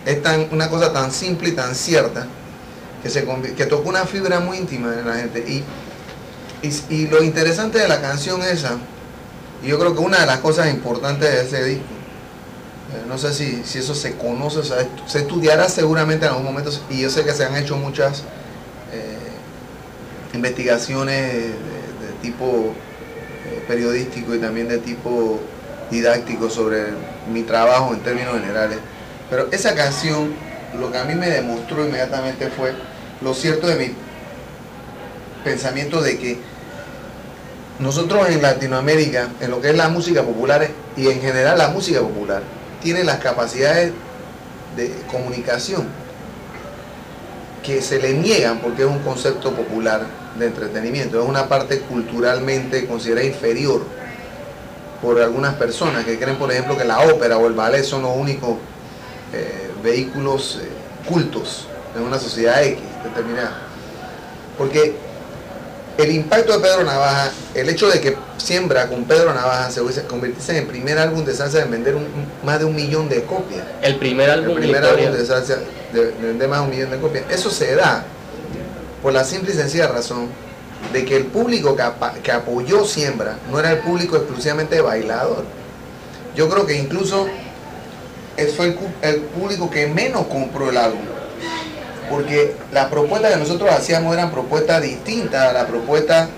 Es 0.04 0.22
tan, 0.22 0.48
una 0.50 0.68
cosa 0.68 0.92
tan 0.92 1.12
simple 1.12 1.50
y 1.50 1.52
tan 1.52 1.74
cierta 1.74 2.26
que, 3.02 3.08
se, 3.08 3.24
que 3.56 3.66
tocó 3.66 3.88
una 3.88 4.04
fibra 4.04 4.40
muy 4.40 4.58
íntima 4.58 4.92
en 4.98 5.06
la 5.06 5.14
gente. 5.14 5.44
Y, 5.46 5.64
y, 6.66 6.94
y 6.94 7.06
lo 7.06 7.22
interesante 7.22 7.78
de 7.78 7.88
la 7.88 8.00
canción 8.00 8.42
esa, 8.42 8.78
y 9.62 9.68
yo 9.68 9.78
creo 9.78 9.94
que 9.94 10.00
una 10.00 10.20
de 10.20 10.26
las 10.26 10.38
cosas 10.38 10.70
importantes 10.70 11.30
de 11.30 11.42
ese 11.42 11.64
disco, 11.64 11.84
eh, 12.92 13.04
no 13.08 13.16
sé 13.16 13.32
si, 13.32 13.62
si 13.64 13.78
eso 13.78 13.94
se 13.94 14.16
conoce, 14.16 14.60
se 15.06 15.18
estudiará 15.18 15.68
seguramente 15.68 16.26
en 16.26 16.32
algún 16.32 16.44
momento, 16.44 16.70
y 16.90 17.00
yo 17.00 17.10
sé 17.10 17.24
que 17.24 17.32
se 17.32 17.44
han 17.44 17.56
hecho 17.56 17.76
muchas 17.76 18.24
eh, 18.92 19.16
investigaciones 20.34 21.32
de, 21.32 21.48
de 21.48 22.12
tipo 22.20 22.74
eh, 23.46 23.64
periodístico 23.68 24.34
y 24.34 24.38
también 24.38 24.68
de 24.68 24.78
tipo 24.78 25.40
didáctico 25.90 26.50
sobre 26.50 26.86
mi 27.32 27.42
trabajo 27.42 27.94
en 27.94 28.00
términos 28.00 28.34
generales. 28.34 28.78
Pero 29.30 29.48
esa 29.52 29.74
canción, 29.74 30.34
lo 30.78 30.90
que 30.90 30.98
a 30.98 31.04
mí 31.04 31.14
me 31.14 31.28
demostró 31.28 31.86
inmediatamente 31.86 32.48
fue 32.48 32.72
lo 33.20 33.34
cierto 33.34 33.66
de 33.66 33.76
mi 33.76 33.94
pensamiento 35.44 36.00
de 36.00 36.18
que 36.18 36.38
nosotros 37.78 38.28
en 38.28 38.42
Latinoamérica, 38.42 39.28
en 39.40 39.50
lo 39.50 39.60
que 39.60 39.70
es 39.70 39.76
la 39.76 39.88
música 39.88 40.22
popular 40.22 40.68
y 40.96 41.08
en 41.08 41.20
general 41.20 41.58
la 41.58 41.68
música 41.68 42.00
popular, 42.00 42.42
tiene 42.82 43.04
las 43.04 43.18
capacidades 43.18 43.92
de 44.76 44.92
comunicación 45.10 45.86
que 47.62 47.80
se 47.80 48.00
le 48.00 48.14
niegan 48.14 48.58
porque 48.58 48.82
es 48.82 48.88
un 48.88 48.98
concepto 49.00 49.52
popular 49.52 50.06
de 50.38 50.46
entretenimiento, 50.46 51.22
es 51.22 51.28
una 51.28 51.48
parte 51.48 51.80
culturalmente 51.80 52.86
considerada 52.86 53.26
inferior 53.26 53.82
por 55.00 55.20
algunas 55.20 55.54
personas 55.54 56.04
que 56.04 56.18
creen, 56.18 56.36
por 56.36 56.50
ejemplo, 56.50 56.76
que 56.76 56.84
la 56.84 57.00
ópera 57.00 57.36
o 57.36 57.46
el 57.46 57.54
ballet 57.54 57.82
son 57.82 58.02
los 58.02 58.16
únicos 58.16 58.56
eh, 59.32 59.70
vehículos 59.82 60.60
eh, 60.62 60.68
cultos 61.08 61.66
en 61.96 62.02
una 62.02 62.18
sociedad 62.18 62.62
X 62.62 62.78
determinada. 63.02 63.58
Porque 64.56 64.94
el 65.98 66.10
impacto 66.10 66.52
de 66.54 66.58
Pedro 66.60 66.84
Navaja, 66.84 67.30
el 67.54 67.68
hecho 67.68 67.88
de 67.88 68.00
que 68.00 68.16
Siembra 68.38 68.88
con 68.88 69.04
Pedro 69.04 69.32
Navaja 69.34 69.70
se 69.70 69.80
hubiese 69.80 70.04
convertirse 70.04 70.52
en 70.52 70.58
el 70.58 70.66
primer 70.66 70.98
álbum 70.98 71.24
de 71.24 71.34
salsa 71.34 71.62
en 71.62 71.70
vender 71.70 71.94
un- 71.94 72.06
más 72.44 72.58
de 72.58 72.64
un 72.64 72.74
millón 72.74 73.08
de 73.08 73.22
copias. 73.24 73.62
El 73.82 73.96
primer 73.96 74.30
álbum 74.30 74.54
de 74.54 74.60
primer 74.60 74.84
álbum 74.84 75.12
de 75.12 75.26
salsa 75.26 75.56
de, 75.92 76.06
de 76.06 76.26
vender 76.28 76.48
más 76.48 76.60
de 76.60 76.64
un 76.64 76.70
millón 76.70 76.90
de 76.90 76.98
copias. 76.98 77.24
Eso 77.30 77.50
se 77.50 77.74
da 77.76 78.04
por 79.02 79.12
la 79.12 79.24
simple 79.24 79.52
y 79.52 79.56
sencilla 79.56 79.88
razón 79.88 80.28
de 80.92 81.04
que 81.04 81.16
el 81.16 81.26
público 81.26 81.76
que, 81.76 81.82
apa- 81.82 82.14
que 82.22 82.32
apoyó 82.32 82.84
Siembra 82.84 83.36
no 83.50 83.60
era 83.60 83.70
el 83.72 83.78
público 83.78 84.16
exclusivamente 84.16 84.80
bailador. 84.80 85.44
Yo 86.34 86.48
creo 86.48 86.66
que 86.66 86.76
incluso 86.76 87.28
fue 88.56 88.74
el 89.02 89.16
público 89.20 89.70
que 89.70 89.86
menos 89.86 90.26
compró 90.26 90.70
el 90.70 90.76
álbum. 90.78 91.00
Porque 92.12 92.52
las 92.72 92.88
propuestas 92.88 93.32
que 93.32 93.38
nosotros 93.38 93.70
hacíamos 93.70 94.12
eran 94.12 94.30
propuestas 94.30 94.82
distintas 94.82 95.48
a 95.48 95.52
la 95.54 95.66
propuesta 95.66 96.28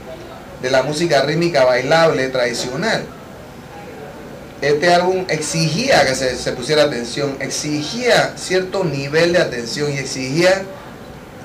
de 0.63 0.71
la 0.71 0.85
música 0.85 1.23
rítmica 1.23 1.65
bailable 1.65 2.29
tradicional. 2.29 3.05
Este 4.63 4.95
álbum 4.95 5.25
exigía 5.29 6.07
que 6.07 6.15
se, 6.15 6.37
se 6.37 6.53
pusiera 6.53 6.85
atención, 6.85 7.37
exigía 7.41 8.35
cierto 8.37 8.85
nivel 8.85 9.33
de 9.33 9.41
atención 9.41 9.93
y 9.93 9.99
exigía 9.99 10.63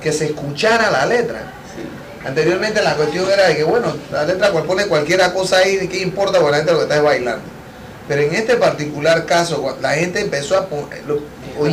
que 0.03 0.13
se 0.13 0.25
escuchara 0.27 0.91
la 0.91 1.07
letra. 1.07 1.51
Anteriormente 2.23 2.83
la 2.83 2.95
cuestión 2.95 3.29
era 3.31 3.47
de 3.47 3.55
que, 3.57 3.63
bueno, 3.63 3.95
la 4.11 4.25
letra 4.25 4.51
pone 4.51 4.85
cualquier 4.85 5.21
cosa 5.33 5.57
ahí, 5.57 5.77
¿de 5.77 5.89
qué 5.89 6.01
importa? 6.01 6.37
Porque 6.39 6.51
la 6.51 6.57
gente 6.57 6.71
lo 6.73 6.77
que 6.77 6.83
está 6.83 6.97
es 6.97 7.03
bailando. 7.03 7.41
Pero 8.07 8.21
en 8.21 8.35
este 8.35 8.57
particular 8.57 9.25
caso, 9.25 9.75
la 9.81 9.93
gente 9.93 10.21
empezó 10.21 10.55
a, 10.55 10.67
pon- 10.67 10.87
lo- 11.07 11.15
oí- 11.15 11.21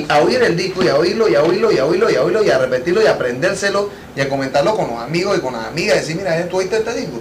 a 0.09 0.21
oír 0.21 0.43
el 0.43 0.57
disco 0.57 0.83
y 0.83 0.89
a 0.89 0.97
oírlo 0.97 1.29
y 1.29 1.35
a 1.35 1.43
oírlo 1.43 1.73
y 1.73 1.79
a 1.79 1.85
oírlo 1.85 2.11
y 2.11 2.17
a 2.17 2.23
oírlo 2.23 2.45
y 2.45 2.51
a 2.51 2.59
repetirlo 2.59 3.03
y 3.03 3.07
a 3.07 3.13
aprendérselo 3.13 3.91
y 4.15 4.21
a 4.21 4.29
comentarlo 4.29 4.77
con 4.77 4.89
los 4.89 4.99
amigos 4.99 5.39
y 5.39 5.41
con 5.41 5.53
las 5.53 5.67
amigas. 5.67 5.97
Decir, 5.99 6.17
mira, 6.17 6.47
¿tú 6.49 6.59
oíste 6.59 6.77
este 6.77 6.95
disco? 6.95 7.21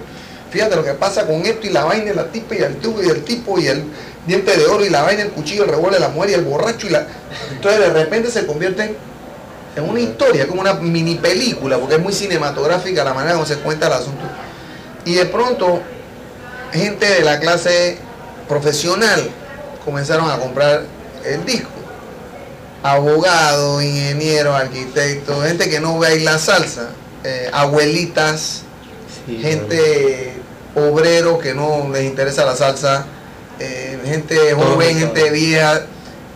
Fíjate 0.51 0.75
lo 0.75 0.83
que 0.83 0.93
pasa 0.93 1.25
con 1.25 1.45
esto 1.45 1.67
y 1.67 1.69
la 1.71 1.83
vaina 1.83 2.11
y 2.11 2.15
la 2.15 2.31
tipa 2.31 2.55
y 2.55 2.59
el 2.59 2.77
tubo 2.77 3.03
y 3.03 3.09
el 3.09 3.23
tipo 3.23 3.59
y 3.59 3.67
el 3.67 3.83
diente 4.25 4.55
de 4.55 4.65
oro 4.65 4.85
y 4.85 4.89
la 4.89 5.03
vaina, 5.03 5.23
el 5.23 5.31
cuchillo, 5.31 5.63
el 5.63 5.69
revólver, 5.69 5.99
la 5.99 6.09
mujer 6.09 6.31
y 6.31 6.33
el 6.35 6.45
borracho 6.45 6.87
y 6.87 6.91
la... 6.91 7.05
Entonces 7.51 7.79
de 7.79 7.89
repente 7.89 8.31
se 8.31 8.45
convierten 8.45 8.95
en 9.75 9.89
una 9.89 9.99
historia, 9.99 10.47
como 10.47 10.61
una 10.61 10.73
mini 10.75 11.15
película, 11.15 11.77
porque 11.77 11.95
es 11.95 12.01
muy 12.01 12.13
cinematográfica 12.13 13.03
la 13.03 13.13
manera 13.13 13.33
como 13.33 13.45
se 13.45 13.57
cuenta 13.57 13.87
el 13.87 13.93
asunto. 13.93 14.23
Y 15.03 15.15
de 15.15 15.25
pronto, 15.25 15.81
gente 16.71 17.05
de 17.05 17.21
la 17.21 17.39
clase 17.39 17.97
profesional 18.47 19.29
comenzaron 19.83 20.29
a 20.31 20.39
comprar 20.39 20.83
el 21.25 21.45
disco. 21.45 21.69
Abogados, 22.85 23.83
ingenieros, 23.83 24.55
arquitectos, 24.55 25.43
gente 25.43 25.69
que 25.69 25.79
no 25.79 25.97
baila 25.97 26.37
salsa, 26.37 26.89
eh, 27.23 27.49
abuelitas, 27.51 28.61
Sí, 29.25 29.39
gente 29.41 30.33
obrero 30.75 31.39
que 31.39 31.55
no 31.55 31.89
les 31.91 32.03
interesa 32.03 32.45
la 32.45 32.55
salsa, 32.55 33.05
eh, 33.59 33.99
gente 34.05 34.53
joven, 34.53 34.99
gente 34.99 35.31
vieja. 35.31 35.81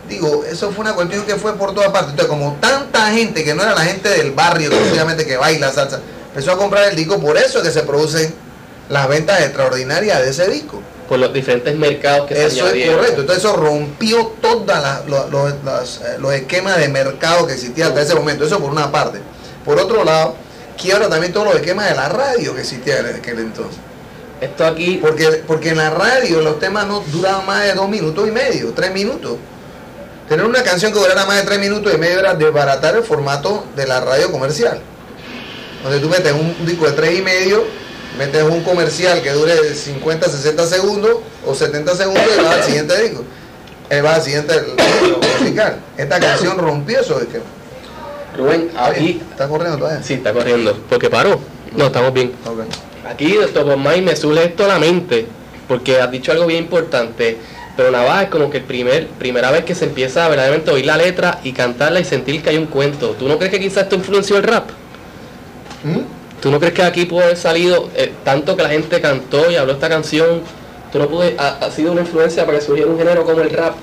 Digo, 0.08 0.44
eso 0.44 0.72
fue 0.72 0.80
una 0.80 0.94
cuestión 0.94 1.24
que 1.24 1.36
fue 1.36 1.56
por 1.56 1.72
todas 1.72 1.90
partes. 1.90 2.10
Entonces, 2.10 2.28
como 2.28 2.56
tanta 2.60 3.12
gente 3.12 3.44
que 3.44 3.54
no 3.54 3.62
era 3.62 3.74
la 3.74 3.84
gente 3.84 4.08
del 4.08 4.32
barrio, 4.32 4.70
exclusivamente 4.70 5.24
que 5.24 5.36
baila 5.36 5.70
salsa, 5.70 6.00
empezó 6.30 6.50
a 6.50 6.58
comprar 6.58 6.88
el 6.88 6.96
disco, 6.96 7.20
por 7.20 7.36
eso 7.36 7.58
es 7.58 7.64
que 7.64 7.70
se 7.70 7.82
producen 7.82 8.34
las 8.88 9.08
ventas 9.08 9.40
extraordinarias 9.40 10.20
de 10.20 10.30
ese 10.30 10.48
disco. 10.48 10.82
Por 11.10 11.18
los 11.18 11.32
diferentes 11.32 11.74
mercados 11.74 12.28
que 12.28 12.36
se 12.36 12.46
Eso 12.46 12.68
es 12.68 12.88
correcto. 12.88 13.22
Entonces 13.22 13.44
eso 13.44 13.56
rompió 13.56 14.32
todos 14.40 14.64
los 16.20 16.32
esquemas 16.34 16.78
de 16.78 16.88
mercado 16.88 17.48
que 17.48 17.54
existían 17.54 17.88
hasta 17.88 18.02
ese 18.02 18.14
momento. 18.14 18.44
Eso 18.44 18.60
por 18.60 18.70
una 18.70 18.92
parte. 18.92 19.18
Por 19.64 19.80
otro 19.80 20.04
lado, 20.04 20.36
quiebra 20.80 21.08
también 21.08 21.32
todos 21.32 21.46
los 21.48 21.56
esquemas 21.56 21.88
de 21.88 21.96
la 21.96 22.08
radio 22.08 22.54
que 22.54 22.60
existían 22.60 23.04
en 23.06 23.16
aquel 23.16 23.40
entonces. 23.40 23.80
Esto 24.40 24.64
aquí, 24.64 24.98
Porque, 25.02 25.42
porque 25.48 25.70
en 25.70 25.78
la 25.78 25.90
radio 25.90 26.42
los 26.42 26.60
temas 26.60 26.86
no 26.86 27.00
duraban 27.00 27.44
más 27.44 27.64
de 27.64 27.74
dos 27.74 27.88
minutos 27.88 28.28
y 28.28 28.30
medio, 28.30 28.72
tres 28.72 28.92
minutos. 28.92 29.32
Tener 30.28 30.46
una 30.46 30.62
canción 30.62 30.92
que 30.92 31.00
durara 31.00 31.26
más 31.26 31.38
de 31.38 31.42
tres 31.42 31.58
minutos 31.58 31.92
y 31.92 31.98
medio 31.98 32.20
era 32.20 32.34
desbaratar 32.34 32.94
el 32.94 33.02
formato 33.02 33.66
de 33.74 33.84
la 33.84 33.98
radio 33.98 34.30
comercial. 34.30 34.80
Donde 35.82 35.98
tú 35.98 36.08
metes 36.08 36.32
un 36.32 36.64
disco 36.64 36.86
de 36.86 36.92
tres 36.92 37.18
y 37.18 37.20
medio, 37.22 37.64
metes 38.18 38.42
un 38.42 38.62
comercial 38.62 39.22
que 39.22 39.30
dure 39.30 39.74
50, 39.74 40.28
60 40.28 40.66
segundos 40.66 41.18
o 41.46 41.54
70 41.54 41.94
segundos 41.94 42.24
y 42.38 42.42
vas 42.42 42.54
al 42.56 42.64
siguiente 42.64 43.02
disco. 43.02 43.24
Eh, 43.90 44.00
vas 44.00 44.16
al 44.16 44.22
siguiente 44.22 44.54
disco 44.60 45.20
musical. 45.38 45.80
Esta 45.96 46.20
canción 46.20 46.58
rompió 46.58 47.00
eso. 47.00 47.20
esquemas. 47.20 47.46
Rubén, 48.36 48.70
aquí, 48.76 49.20
¿Está 49.30 49.48
corriendo 49.48 49.78
todavía? 49.78 50.02
sí, 50.02 50.14
está 50.14 50.32
corriendo. 50.32 50.78
porque 50.88 51.10
paró? 51.10 51.40
No, 51.76 51.86
estamos 51.86 52.12
bien. 52.12 52.32
Ok. 52.46 52.60
Aquí 53.08 53.36
of 53.38 53.76
Mind 53.76 54.04
me 54.04 54.14
surge 54.14 54.44
esto 54.44 54.64
a 54.64 54.68
la 54.68 54.78
mente, 54.78 55.26
porque 55.66 56.00
has 56.00 56.10
dicho 56.10 56.30
algo 56.32 56.46
bien 56.46 56.64
importante. 56.64 57.38
Pero 57.76 57.90
Navaja 57.90 58.24
es 58.24 58.28
como 58.28 58.50
que 58.50 58.58
el 58.58 58.64
primer, 58.64 59.06
primera 59.06 59.50
vez 59.50 59.64
que 59.64 59.74
se 59.74 59.86
empieza 59.86 60.26
a 60.26 60.28
verdaderamente 60.28 60.70
oír 60.70 60.84
la 60.86 60.96
letra 60.96 61.40
y 61.42 61.52
cantarla 61.52 62.00
y 62.00 62.04
sentir 62.04 62.42
que 62.42 62.50
hay 62.50 62.58
un 62.58 62.66
cuento. 62.66 63.10
¿Tú 63.18 63.26
no 63.26 63.38
crees 63.38 63.50
que 63.52 63.58
quizás 63.60 63.84
esto 63.84 63.94
influenció 63.96 64.36
el 64.36 64.42
rap? 64.42 64.68
¿Mm? 65.82 66.19
¿Tú 66.40 66.50
no 66.50 66.58
crees 66.58 66.74
que 66.74 66.82
aquí 66.82 67.04
pudo 67.04 67.22
haber 67.24 67.36
salido 67.36 67.90
eh, 67.94 68.12
tanto 68.24 68.56
que 68.56 68.62
la 68.62 68.70
gente 68.70 69.00
cantó 69.00 69.50
y 69.50 69.56
habló 69.56 69.72
esta 69.74 69.88
canción? 69.88 70.40
¿Tú 70.92 70.98
no 70.98 71.08
pude, 71.08 71.36
ha, 71.38 71.58
ha 71.66 71.70
sido 71.70 71.92
una 71.92 72.00
influencia 72.00 72.46
para 72.46 72.58
que 72.58 72.64
surgiera 72.64 72.90
un 72.90 72.98
género 72.98 73.24
como 73.24 73.40
el 73.42 73.50
rap? 73.50 73.74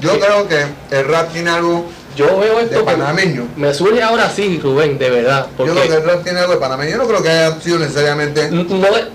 Yo 0.00 0.18
creo 0.18 0.48
que 0.48 0.64
el 0.90 1.04
rap 1.06 1.32
tiene 1.32 1.50
algo 1.50 1.84
Yo 2.16 2.38
veo 2.38 2.56
de 2.58 2.64
esto 2.64 2.78
que 2.78 2.84
panameño. 2.84 3.48
me 3.56 3.74
surge 3.74 4.02
ahora 4.02 4.30
sí, 4.30 4.58
Rubén, 4.62 4.96
de 4.98 5.10
verdad. 5.10 5.46
Yo 5.58 5.64
creo 5.66 5.82
que 5.82 5.94
el 5.94 6.04
rap 6.04 6.22
tiene 6.24 6.40
algo 6.40 6.54
de 6.54 6.58
panameño. 6.60 6.90
Yo 6.92 6.98
no 6.98 7.06
creo 7.06 7.22
que 7.22 7.28
haya 7.28 7.60
sido 7.60 7.78
necesariamente 7.78 8.50
no 8.50 8.64
de- 8.64 9.08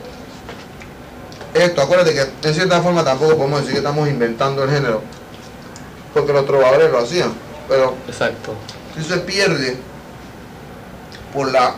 esto. 1.53 1.81
Acuérdate 1.81 2.13
que 2.13 2.47
en 2.47 2.53
cierta 2.53 2.81
forma 2.81 3.03
tampoco 3.03 3.35
podemos 3.37 3.59
decir 3.61 3.73
que 3.73 3.79
estamos 3.79 4.07
inventando 4.07 4.63
el 4.63 4.69
género. 4.69 5.01
Porque 6.13 6.31
los 6.33 6.45
trovadores 6.45 6.91
lo 6.91 6.99
hacían. 6.99 7.33
Pero 7.67 7.95
Exacto. 8.07 8.53
si 8.95 9.03
se 9.03 9.17
pierde 9.19 9.77
por 11.33 11.51
la 11.51 11.75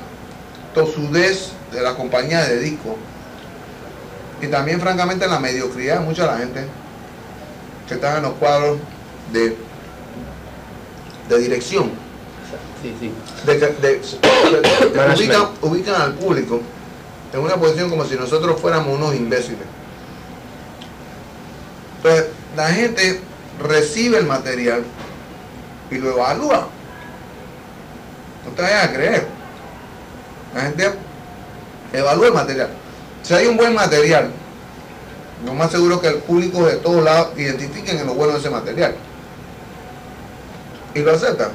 tosudez 0.75 1.49
de 1.71 1.81
la 1.81 1.95
compañía 1.95 2.43
de 2.43 2.59
disco 2.59 2.95
y 4.41 4.47
también 4.47 4.79
francamente 4.79 5.25
la 5.27 5.39
mediocridad 5.39 5.99
de 5.99 6.05
mucha 6.05 6.23
de 6.23 6.27
la 6.27 6.37
gente 6.37 6.65
que 7.87 7.93
está 7.95 8.17
en 8.17 8.23
los 8.23 8.33
cuadros 8.33 8.77
de, 9.31 9.57
de 11.29 11.37
dirección 11.39 11.89
Sí, 12.83 12.93
sí. 12.99 13.11
de, 13.45 13.57
que- 13.59 13.65
de- 13.67 13.99
de- 13.99 14.89
de- 14.89 14.95
Management. 14.95 15.19
ubican, 15.19 15.47
ubican 15.61 16.01
al 16.01 16.13
público 16.13 16.61
en 17.33 17.39
una 17.39 17.55
posición 17.55 17.89
como 17.89 18.05
si 18.05 18.15
nosotros 18.15 18.59
fuéramos 18.61 18.95
unos 18.95 19.15
imbéciles. 19.15 19.59
Entonces, 21.97 22.27
la 22.55 22.67
gente 22.69 23.19
recibe 23.67 24.17
el 24.19 24.25
material 24.25 24.83
y 25.89 25.95
lo 25.97 26.11
evalúa. 26.11 26.67
No 28.45 28.51
te 28.55 28.61
vayas 28.61 28.85
a 28.85 28.93
creer. 28.93 29.27
La 30.55 30.61
gente 30.61 30.89
evalúa 31.91 32.27
el 32.27 32.33
material. 32.33 32.69
Si 33.23 33.33
hay 33.33 33.47
un 33.47 33.57
buen 33.57 33.75
material, 33.75 34.29
lo 35.45 35.53
más 35.53 35.69
seguro 35.69 35.99
que 35.99 36.07
el 36.07 36.15
público 36.15 36.65
de 36.65 36.77
todos 36.77 37.03
lados 37.03 37.29
identifiquen 37.37 37.99
en 37.99 38.07
lo 38.07 38.13
bueno 38.13 38.33
de 38.33 38.39
ese 38.39 38.49
material. 38.49 38.95
Y 40.93 40.99
lo 40.99 41.11
aceptan. 41.11 41.49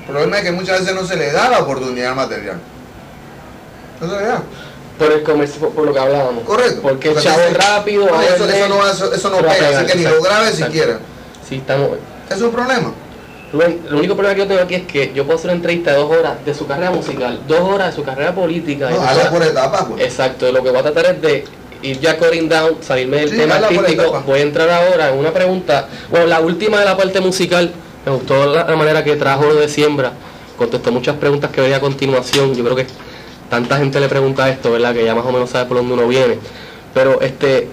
El 0.00 0.12
problema 0.12 0.38
es 0.38 0.44
que 0.44 0.52
muchas 0.52 0.80
veces 0.80 0.94
no 0.94 1.06
se 1.06 1.16
le 1.16 1.32
da 1.32 1.48
la 1.48 1.60
oportunidad 1.60 2.10
al 2.10 2.16
material. 2.16 2.60
No 4.00 4.10
se 4.10 4.16
le 4.20 4.26
da. 4.26 4.42
Por 4.98 5.10
el 5.10 5.22
comercio, 5.22 5.70
por, 5.70 5.86
lo 5.86 5.94
que 5.94 5.98
hablábamos. 5.98 6.44
Correcto. 6.44 6.82
Porque 6.82 7.08
el 7.08 7.14
Porque 7.14 7.28
chavo 7.28 7.40
entonces- 7.40 7.66
rápido, 7.66 8.04
eso, 8.20 8.46
eso 8.46 8.68
no, 8.68 8.86
eso, 8.86 9.12
eso 9.14 9.30
no 9.30 9.38
pega, 9.38 9.78
así 9.78 9.86
que 9.86 9.94
ni 9.94 10.04
lo 10.04 10.20
grabe 10.20 10.52
siquiera. 10.52 10.98
Sí, 11.48 11.56
estamos. 11.56 11.92
Es 12.28 12.40
un 12.42 12.52
problema. 12.52 12.92
Rubén, 13.52 13.80
el 13.88 13.94
único 13.94 14.14
problema 14.14 14.34
que 14.34 14.40
yo 14.42 14.46
tengo 14.48 14.62
aquí 14.62 14.74
es 14.76 14.82
que 14.86 15.12
yo 15.14 15.24
puedo 15.24 15.38
hacer 15.38 15.50
una 15.50 15.56
entrevista 15.56 15.90
de 15.92 15.98
dos 15.98 16.10
horas 16.10 16.44
de 16.44 16.54
su 16.54 16.66
carrera 16.66 16.90
musical, 16.90 17.40
dos 17.46 17.60
horas 17.60 17.88
de 17.90 17.96
su 17.96 18.02
carrera 18.02 18.34
política. 18.34 18.88
No, 18.90 18.96
horas- 18.96 19.26
por 19.28 19.42
etapas, 19.42 19.84
pues. 19.90 20.02
Exacto, 20.04 20.50
lo 20.50 20.62
que 20.62 20.70
voy 20.70 20.78
a 20.78 20.82
tratar 20.82 21.06
es 21.14 21.20
de 21.22 21.44
ir 21.82 22.00
ya 22.00 22.16
cutting 22.16 22.48
down, 22.48 22.76
salirme 22.80 23.18
del 23.18 23.30
Sí, 23.30 23.36
tema 23.36 23.56
artístico. 23.56 24.22
Voy 24.26 24.38
a 24.38 24.42
entrar 24.42 24.70
ahora 24.70 25.10
en 25.10 25.18
una 25.18 25.32
pregunta. 25.32 25.86
Bueno, 26.10 26.26
la 26.26 26.40
última 26.40 26.78
de 26.78 26.84
la 26.86 26.96
parte 26.96 27.20
musical, 27.20 27.70
me 28.06 28.12
gustó 28.12 28.46
la, 28.46 28.64
la 28.64 28.76
manera 28.76 29.04
que 29.04 29.16
trajo 29.16 29.44
lo 29.44 29.54
de 29.56 29.68
siembra. 29.68 30.12
Contestó 30.56 30.90
muchas 30.92 31.16
preguntas 31.16 31.50
que 31.50 31.60
veía 31.60 31.76
a 31.76 31.80
continuación. 31.80 32.54
Yo 32.54 32.64
creo 32.64 32.76
que 32.76 32.86
tanta 33.50 33.76
gente 33.78 34.00
le 34.00 34.08
pregunta 34.08 34.48
esto, 34.48 34.70
¿verdad? 34.72 34.94
Que 34.94 35.04
ya 35.04 35.14
más 35.14 35.26
o 35.26 35.32
menos 35.32 35.50
sabe 35.50 35.66
por 35.66 35.76
dónde 35.76 35.92
uno 35.94 36.06
viene. 36.08 36.38
Pero 36.94 37.20
este, 37.20 37.68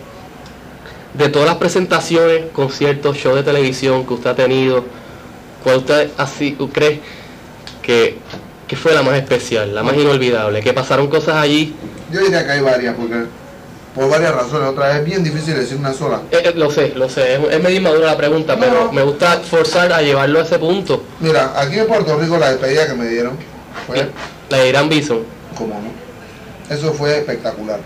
de 1.14 1.30
todas 1.30 1.48
las 1.48 1.58
presentaciones, 1.58 2.46
conciertos, 2.52 3.16
shows 3.18 3.36
de 3.36 3.44
televisión 3.44 4.06
que 4.06 4.14
usted 4.16 4.30
ha 4.32 4.36
tenido, 4.36 4.84
¿cuál 5.64 5.78
usted 5.78 6.10
así 6.18 6.58
cree 6.74 7.02
que, 7.82 8.18
que 8.68 8.76
fue 8.76 8.94
la 8.94 9.02
más 9.04 9.16
especial, 9.16 9.74
la 9.74 9.84
más 9.84 9.96
inolvidable? 9.96 10.62
Que 10.62 10.74
pasaron 10.74 11.08
cosas 11.08 11.36
allí 11.36 11.74
Yo 12.12 12.20
diría 12.22 12.46
que 12.46 12.52
hay 12.52 12.62
varias, 12.62 12.96
porque 12.96 13.26
por 13.96 14.08
varias 14.10 14.34
razones. 14.34 14.70
Otra 14.70 14.88
vez 14.90 14.98
es 14.98 15.06
bien 15.06 15.24
difícil 15.24 15.56
decir 15.56 15.76
una 15.78 15.94
sola. 15.94 16.22
Eh, 16.32 16.42
eh, 16.46 16.54
lo 16.56 16.70
sé, 16.70 16.94
lo 16.96 17.10
sé, 17.10 17.36
es, 17.36 17.40
es 17.52 17.62
medio 17.62 17.78
inmadura 17.78 18.08
la 18.08 18.18
pregunta, 18.18 18.56
No. 18.56 18.62
pero 18.62 18.92
me 18.94 19.02
gusta 19.02 19.40
forzar 19.40 19.92
a 19.92 20.02
llevarlo 20.02 20.40
a 20.40 20.44
ese 20.44 20.60
punto. 20.60 21.04
Mira, 21.20 21.54
aquí 21.60 21.80
en 21.80 21.88
Puerto 21.88 22.18
Rico 22.18 22.38
la 22.38 22.52
despedida 22.52 22.88
que 22.88 22.94
me 22.94 23.08
dieron 23.08 23.34
fue 23.88 24.08
La 24.50 24.58
de 24.58 24.70
Irán 24.70 24.88
Bison. 24.90 25.24
como 25.58 25.74
no. 25.76 26.74
Eso 26.74 26.94
fue 26.94 27.18
espectacular. 27.18 27.80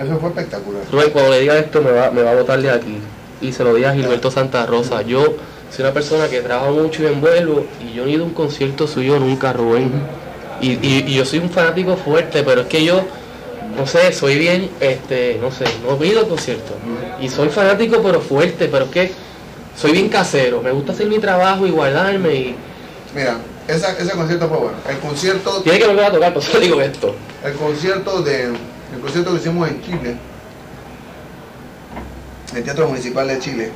Eso 0.00 0.18
fue 0.18 0.30
espectacular. 0.30 0.82
Rubén, 0.90 1.10
cuando 1.10 1.30
le 1.30 1.40
diga 1.40 1.56
esto 1.58 1.80
me 1.80 1.92
va, 1.92 2.10
me 2.10 2.22
va 2.22 2.32
a 2.32 2.34
botar 2.34 2.60
de 2.60 2.70
aquí. 2.70 2.98
Y 3.40 3.52
se 3.52 3.62
lo 3.62 3.74
diga 3.74 3.90
a 3.90 3.94
Gilberto 3.94 4.30
Santa 4.32 4.66
Rosa. 4.66 5.02
Yo 5.02 5.36
soy 5.74 5.84
una 5.84 5.92
persona 5.94 6.28
que 6.28 6.40
trabaja 6.40 6.70
mucho 6.70 7.02
y 7.02 7.06
envuelvo 7.06 7.64
y 7.80 7.94
yo 7.94 8.02
no 8.04 8.08
he 8.08 8.12
ido 8.12 8.24
a 8.24 8.26
un 8.26 8.34
concierto 8.34 8.86
suyo 8.86 9.18
nunca, 9.18 9.52
Rubén. 9.52 9.90
Y, 10.60 10.72
y- 10.86 11.04
y 11.08 11.14
yo 11.14 11.24
soy 11.24 11.38
un 11.40 11.50
fanático 11.50 11.96
fuerte, 11.96 12.42
pero 12.42 12.60
es 12.62 12.66
que 12.68 12.84
yo, 12.84 13.02
no 13.76 13.86
sé, 13.86 14.12
soy 14.12 14.38
bien, 14.38 14.70
este, 14.80 15.38
no 15.40 15.50
sé, 15.50 15.64
no 15.88 16.00
he 16.02 16.06
ido 16.08 16.20
a 16.20 16.28
conciertos. 16.28 16.76
Y 17.20 17.28
soy 17.28 17.48
fanático 17.48 18.00
pero 18.02 18.20
fuerte, 18.20 18.68
pero 18.70 18.84
es 18.84 18.90
que 18.90 19.12
soy 19.76 19.92
bien 19.92 20.08
casero. 20.08 20.60
Me 20.60 20.70
gusta 20.70 20.92
hacer 20.92 21.06
mi 21.06 21.18
trabajo 21.18 21.66
y 21.66 21.70
guardarme 21.70 22.34
y... 22.34 22.54
Mira, 23.14 23.38
esa- 23.66 23.96
ese 23.98 24.10
concierto 24.12 24.48
fue 24.48 24.58
bueno. 24.58 24.76
El 24.88 24.98
concierto, 24.98 25.62
Tiene 25.62 25.78
que 25.78 25.86
volver 25.86 26.04
a 26.04 26.12
tocar, 26.12 26.34
por 26.34 26.42
eso 26.42 26.60
digo 26.60 26.80
esto. 26.80 27.14
el 27.44 27.54
concierto 27.54 28.22
de, 28.22 28.42
el 28.44 29.00
concierto 29.00 29.32
que 29.32 29.36
hicimos 29.38 29.68
en 29.68 29.82
Chile, 29.82 30.16
en 32.52 32.56
el 32.58 32.64
Teatro 32.64 32.88
Municipal 32.88 33.26
de 33.26 33.38
Chile. 33.38 33.70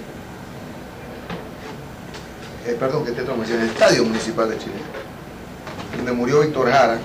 Eh, 2.66 2.76
perdón, 2.80 3.04
que 3.04 3.12
Teatro 3.12 3.36
Municipal, 3.36 3.62
el 3.62 3.68
Estadio 3.68 4.04
Municipal 4.04 4.50
de 4.50 4.58
Chile, 4.58 4.74
donde 5.96 6.10
murió 6.10 6.40
Víctor 6.40 6.68
Jara, 6.68 6.98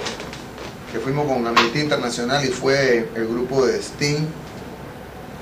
que 0.92 1.00
fuimos 1.00 1.28
con 1.28 1.46
Amnistía 1.46 1.84
Internacional 1.84 2.44
y 2.44 2.48
fue 2.48 3.08
el 3.14 3.28
grupo 3.28 3.68
de 3.68 3.78
Sting, 3.78 4.26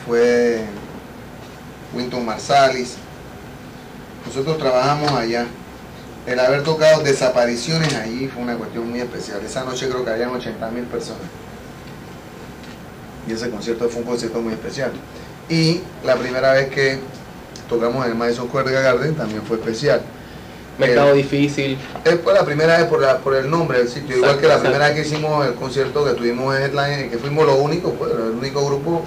fue 0.05 0.65
Winton 1.93 2.25
Marsalis. 2.25 2.95
Nosotros 4.25 4.57
trabajamos 4.57 5.09
allá. 5.13 5.47
El 6.27 6.37
haber 6.41 6.63
tocado 6.63 7.01
desapariciones 7.01 7.95
allí 7.95 8.27
fue 8.27 8.43
una 8.43 8.57
cuestión 8.57 8.89
muy 8.89 8.99
especial. 8.99 9.39
Esa 9.45 9.63
noche 9.63 9.87
creo 9.87 10.03
que 10.03 10.11
habían 10.11 10.31
80 10.31 10.69
mil 10.71 10.83
personas. 10.83 11.23
Y 13.25 13.31
ese 13.31 13.49
concierto 13.49 13.87
fue 13.87 14.01
un 14.01 14.07
concierto 14.07 14.41
muy 14.41 14.51
especial. 14.51 14.91
Y 15.47 15.81
la 16.03 16.17
primera 16.17 16.51
vez 16.51 16.69
que 16.69 16.99
tocamos 17.69 18.05
en 18.05 18.11
el 18.11 18.17
Madison 18.17 18.47
Square 18.47 18.71
Garden 18.71 19.15
también 19.15 19.41
fue 19.43 19.57
especial. 19.57 20.01
Mercado 20.77 21.09
El- 21.11 21.17
difícil. 21.17 21.77
es 22.05 22.15
por 22.15 22.33
la 22.33 22.43
primera 22.45 22.77
vez 22.77 22.87
por, 22.87 23.01
la, 23.01 23.17
por 23.17 23.35
el 23.35 23.49
nombre 23.49 23.79
del 23.79 23.89
sitio, 23.89 24.15
igual 24.17 24.37
que 24.37 24.47
la 24.47 24.53
exacto. 24.55 24.61
primera 24.71 24.85
vez 24.87 24.95
que 24.95 25.07
hicimos 25.07 25.45
el 25.45 25.53
concierto 25.55 26.05
que 26.05 26.11
tuvimos 26.13 26.55
en 26.55 26.63
Headline, 26.63 27.09
que 27.09 27.17
fuimos 27.17 27.45
los 27.45 27.57
únicos, 27.59 27.93
pues, 27.99 28.11
el 28.13 28.19
único 28.37 28.65
grupo 28.65 29.03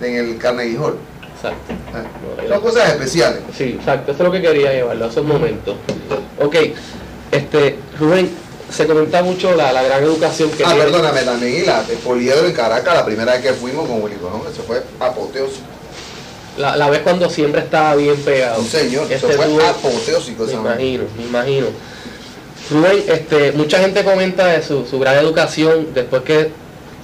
en 0.00 0.14
el 0.16 0.38
Carnegie 0.38 0.78
Hall. 0.78 0.96
Exacto. 1.36 1.74
Ah, 1.94 2.48
Son 2.48 2.60
cosas 2.62 2.90
especiales. 2.92 3.40
Sí, 3.56 3.76
exacto. 3.78 4.12
Eso 4.12 4.22
es 4.22 4.26
lo 4.26 4.32
que 4.32 4.40
quería 4.40 4.72
llevarlo 4.72 5.04
a 5.04 5.08
esos 5.08 5.24
momentos. 5.24 5.76
Ok, 6.40 6.56
este, 7.30 7.76
Rubén, 8.00 8.30
se 8.70 8.86
comenta 8.86 9.22
mucho 9.22 9.54
la, 9.54 9.70
la 9.72 9.82
gran 9.82 10.02
educación 10.02 10.50
que 10.50 10.64
Ah, 10.64 10.68
tiene. 10.68 10.84
perdóname, 10.84 11.20
también, 11.22 11.62
y 11.62 11.66
la 11.66 11.82
de 11.82 11.94
Poliedro 11.96 12.46
en 12.46 12.54
Caracas, 12.54 12.94
la 12.94 13.04
primera 13.04 13.32
vez 13.32 13.42
que 13.42 13.52
fuimos 13.52 13.86
con 13.86 14.02
Willy 14.02 14.16
Colón, 14.16 14.40
eso 14.50 14.62
fue 14.62 14.82
apoteósico. 14.98 15.66
La, 16.58 16.76
la 16.76 16.90
vez 16.90 17.00
cuando 17.00 17.30
siempre 17.30 17.60
estaba 17.62 17.94
bien 17.96 18.16
pegado. 18.16 18.60
Un 18.60 18.66
señor, 18.68 19.10
eso 19.10 19.26
Este 19.26 19.36
fue 19.38 19.48
dúo- 19.48 19.64
apoteósico. 19.66 20.44
Me 20.44 20.52
imagino, 20.52 21.04
me 21.16 21.24
imagino. 21.24 21.66
Rubén, 22.70 23.02
este, 23.08 23.52
mucha 23.52 23.78
gente 23.78 24.04
comenta 24.04 24.46
de 24.46 24.62
su, 24.62 24.86
su 24.86 24.98
gran 24.98 25.16
educación 25.18 25.88
después 25.94 26.22
que 26.22 26.50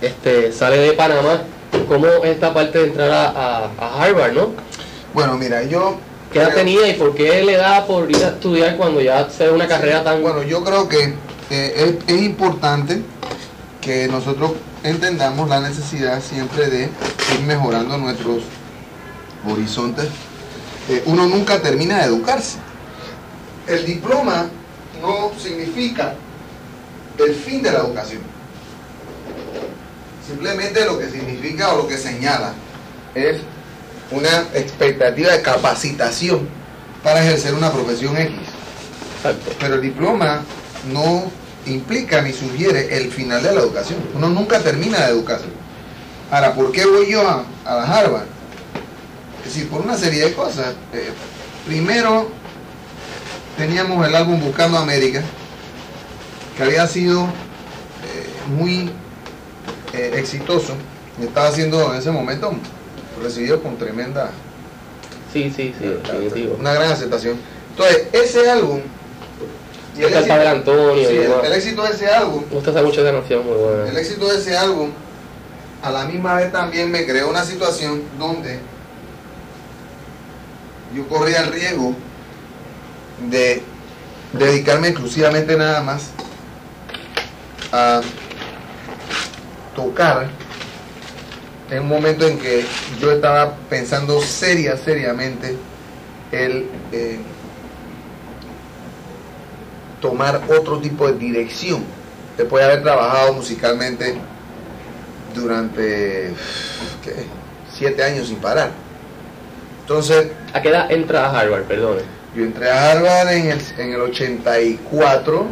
este, 0.01 0.53
sale 0.53 0.79
de 0.79 0.93
Panamá. 0.93 1.43
¿Cómo 1.89 2.07
es 2.07 2.31
esta 2.31 2.53
parte 2.55 2.79
de 2.79 2.85
entrar 2.89 3.11
a, 3.11 3.29
a- 3.29 3.71
a 3.79 4.03
Harvard, 4.05 4.33
no? 4.33 4.51
Bueno, 5.15 5.37
mira, 5.37 5.63
yo... 5.65 5.97
¿Qué 6.33 6.41
edad 6.41 6.53
tenía 6.55 6.87
y 6.89 6.93
por 6.95 7.15
qué 7.15 7.43
le 7.43 7.57
da 7.57 7.87
por 7.87 8.11
ir 8.11 8.23
a 8.23 8.29
estudiar 8.29 8.77
cuando 8.77 9.01
ya 9.01 9.29
se 9.31 9.47
ve 9.47 9.53
una 9.53 9.67
carrera 9.67 10.05
tan... 10.05 10.21
Bueno, 10.23 10.43
yo 10.43 10.63
creo 10.63 10.87
que 10.89 11.15
eh, 11.51 11.97
es, 12.07 12.15
es 12.15 12.23
importante 12.23 13.01
que 13.81 14.09
nosotros 14.09 14.53
entendamos 14.83 15.49
la 15.49 15.61
necesidad 15.61 16.21
siempre 16.23 16.67
de 16.67 16.83
ir 16.85 17.41
mejorando 17.47 17.97
nuestros 17.97 18.43
horizontes. 19.53 20.09
Eh, 20.89 21.03
uno 21.07 21.27
nunca 21.27 21.61
termina 21.61 21.99
de 21.99 22.05
educarse. 22.05 22.59
El 23.67 23.85
diploma 23.85 24.47
no 25.03 25.33
significa 25.39 26.15
el 27.19 27.35
fin 27.35 27.63
de 27.63 27.73
la 27.73 27.81
educación. 27.81 28.23
Simplemente 30.27 30.85
lo 30.85 30.99
que 30.99 31.09
significa 31.09 31.73
o 31.73 31.79
lo 31.79 31.89
que 31.89 31.97
señala 31.97 32.53
es 33.15 33.39
una 34.11 34.41
expectativa 34.55 35.33
de 35.33 35.43
capacitación 35.43 36.49
para 37.03 37.23
ejercer 37.23 37.55
una 37.55 37.73
profesión 37.73 38.17
X. 38.17 38.37
Exacto. 39.17 39.53
Pero 39.59 39.75
el 39.77 39.83
diploma 39.83 40.43
no 40.93 41.31
implica 41.67 42.23
ni 42.23 42.33
sugiere 42.33 42.97
el 42.97 43.11
final 43.11 43.43
de 43.43 43.53
la 43.53 43.61
educación. 43.61 43.99
Uno 44.15 44.29
nunca 44.29 44.61
termina 44.61 45.05
de 45.05 45.13
educarse. 45.13 45.47
Ahora, 46.31 46.55
¿por 46.55 46.73
qué 46.73 46.87
voy 46.87 47.11
yo 47.11 47.27
a, 47.27 47.45
a 47.65 47.83
Harvard? 47.85 48.27
Es 49.49 49.55
decir, 49.55 49.71
por 49.71 49.81
una 49.81 49.97
serie 49.97 50.27
de 50.27 50.35
cosas. 50.35 50.75
Eh, 50.93 51.09
primero, 51.67 52.29
teníamos 53.57 54.07
el 54.07 54.15
álbum 54.15 54.39
Buscando 54.43 54.77
América, 54.77 55.23
que 56.55 56.63
había 56.65 56.87
sido 56.87 57.23
eh, 57.23 58.27
muy 58.47 58.91
eh, 59.95 60.13
exitoso. 60.17 60.75
Estaba 61.19 61.51
siendo 61.51 61.95
en 61.95 61.99
ese 61.99 62.11
momento 62.11 62.53
recibido 63.23 63.63
con 63.63 63.79
tremenda 63.79 64.31
Sí, 65.33 65.51
sí, 65.57 65.75
sí, 65.79 65.87
definitivo. 65.87 66.57
una 66.61 66.75
gran 66.75 66.93
aceptación. 66.93 67.39
Entonces, 67.71 68.09
ese 68.13 68.51
álbum 68.51 68.81
y 69.97 70.03
el 70.03 70.13
éxito, 70.13 70.29
Padre 70.29 70.49
Antonio 70.49 71.09
sí, 71.09 71.15
y 71.15 71.17
el, 71.17 71.23
demás. 71.23 71.45
el 71.45 71.53
éxito 71.55 71.83
de 71.85 71.91
ese 71.91 72.07
álbum, 72.09 72.45
sabe 72.63 72.83
mucho 72.83 73.03
de 73.03 73.13
muy 73.13 73.89
el 73.89 73.97
éxito 73.97 74.29
de 74.31 74.39
ese 74.39 74.59
álbum, 74.59 74.91
a 75.83 75.91
la 75.91 76.05
misma 76.05 76.35
vez 76.35 76.53
también 76.53 76.91
me 76.91 77.07
creó 77.07 77.31
una 77.31 77.45
situación 77.45 78.03
donde 78.19 78.61
yo 80.95 81.07
corría 81.09 81.43
el 81.43 81.53
riesgo 81.53 81.95
de 83.31 83.63
dedicarme 84.33 84.89
exclusivamente 84.89 85.57
nada 85.57 85.83
más 85.83 86.11
a 87.73 88.01
tocar 89.75 90.29
en 91.71 91.83
un 91.83 91.89
momento 91.89 92.27
en 92.27 92.39
que 92.39 92.65
yo 93.01 93.13
estaba 93.13 93.55
pensando 93.69 94.21
seria, 94.23 94.77
seriamente 94.77 95.57
el 96.33 96.67
eh, 96.93 97.19
tomar 100.01 100.43
otro 100.49 100.79
tipo 100.79 101.07
de 101.07 101.19
dirección 101.19 101.85
después 102.37 102.65
de 102.65 102.71
haber 102.71 102.83
trabajado 102.83 103.35
musicalmente 103.35 104.15
durante 105.35 106.33
siete 107.77 108.03
años 108.03 108.29
sin 108.29 108.39
parar. 108.39 108.71
Entonces, 109.83 110.29
¿A 110.53 110.63
qué 110.63 110.69
edad 110.71 110.91
entra 110.91 111.27
a 111.27 111.41
Harvard, 111.41 111.65
perdone? 111.65 112.03
yo 112.35 112.45
entré 112.45 112.71
a 112.71 112.93
Harvard 112.93 113.29
en 113.33 113.51
el, 113.51 113.61
en 113.79 113.93
el 113.95 114.01
84, 114.03 115.47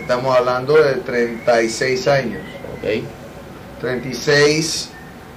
estamos 0.00 0.36
hablando 0.36 0.74
de 0.74 0.94
36 0.94 2.08
años, 2.08 2.40
Ok. 2.78 3.02
36 3.80 4.90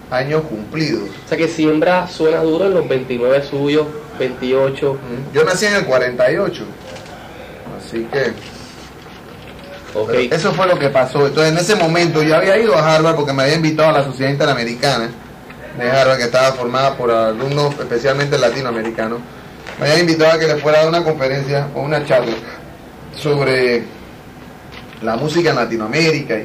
años 0.09 0.43
cumplidos. 0.43 1.09
O 1.25 1.29
sea 1.29 1.37
que 1.37 1.47
siembra 1.47 2.07
suena 2.07 2.41
duro 2.41 2.65
en 2.65 2.73
los 2.73 2.87
29 2.87 3.43
suyos, 3.43 3.87
28. 4.19 4.97
Yo 5.33 5.43
nací 5.43 5.65
en 5.65 5.75
el 5.75 5.85
48, 5.85 6.63
así 7.77 8.07
que 8.11 8.31
Ok. 9.93 10.07
pero 10.09 10.35
eso 10.35 10.53
fue 10.53 10.67
lo 10.67 10.79
que 10.79 10.89
pasó. 10.89 11.27
Entonces 11.27 11.51
en 11.51 11.57
ese 11.57 11.75
momento 11.75 12.23
yo 12.23 12.35
había 12.35 12.57
ido 12.57 12.75
a 12.75 12.95
Harvard 12.95 13.15
porque 13.15 13.33
me 13.33 13.43
había 13.43 13.55
invitado 13.55 13.89
a 13.89 13.93
la 13.93 14.03
Sociedad 14.03 14.31
Interamericana 14.31 15.09
de 15.77 15.89
Harvard 15.89 16.17
que 16.17 16.25
estaba 16.25 16.51
formada 16.53 16.95
por 16.95 17.11
alumnos 17.11 17.73
especialmente 17.79 18.37
latinoamericanos. 18.37 19.19
Me 19.79 19.87
había 19.87 19.99
invitado 20.01 20.33
a 20.33 20.39
que 20.39 20.47
le 20.47 20.57
fuera 20.57 20.79
a 20.79 20.81
dar 20.81 20.89
una 20.89 21.03
conferencia 21.03 21.67
o 21.73 21.81
una 21.81 22.05
charla 22.05 22.33
sobre 23.15 23.83
la 25.01 25.15
música 25.15 25.49
en 25.49 25.55
Latinoamérica. 25.55 26.35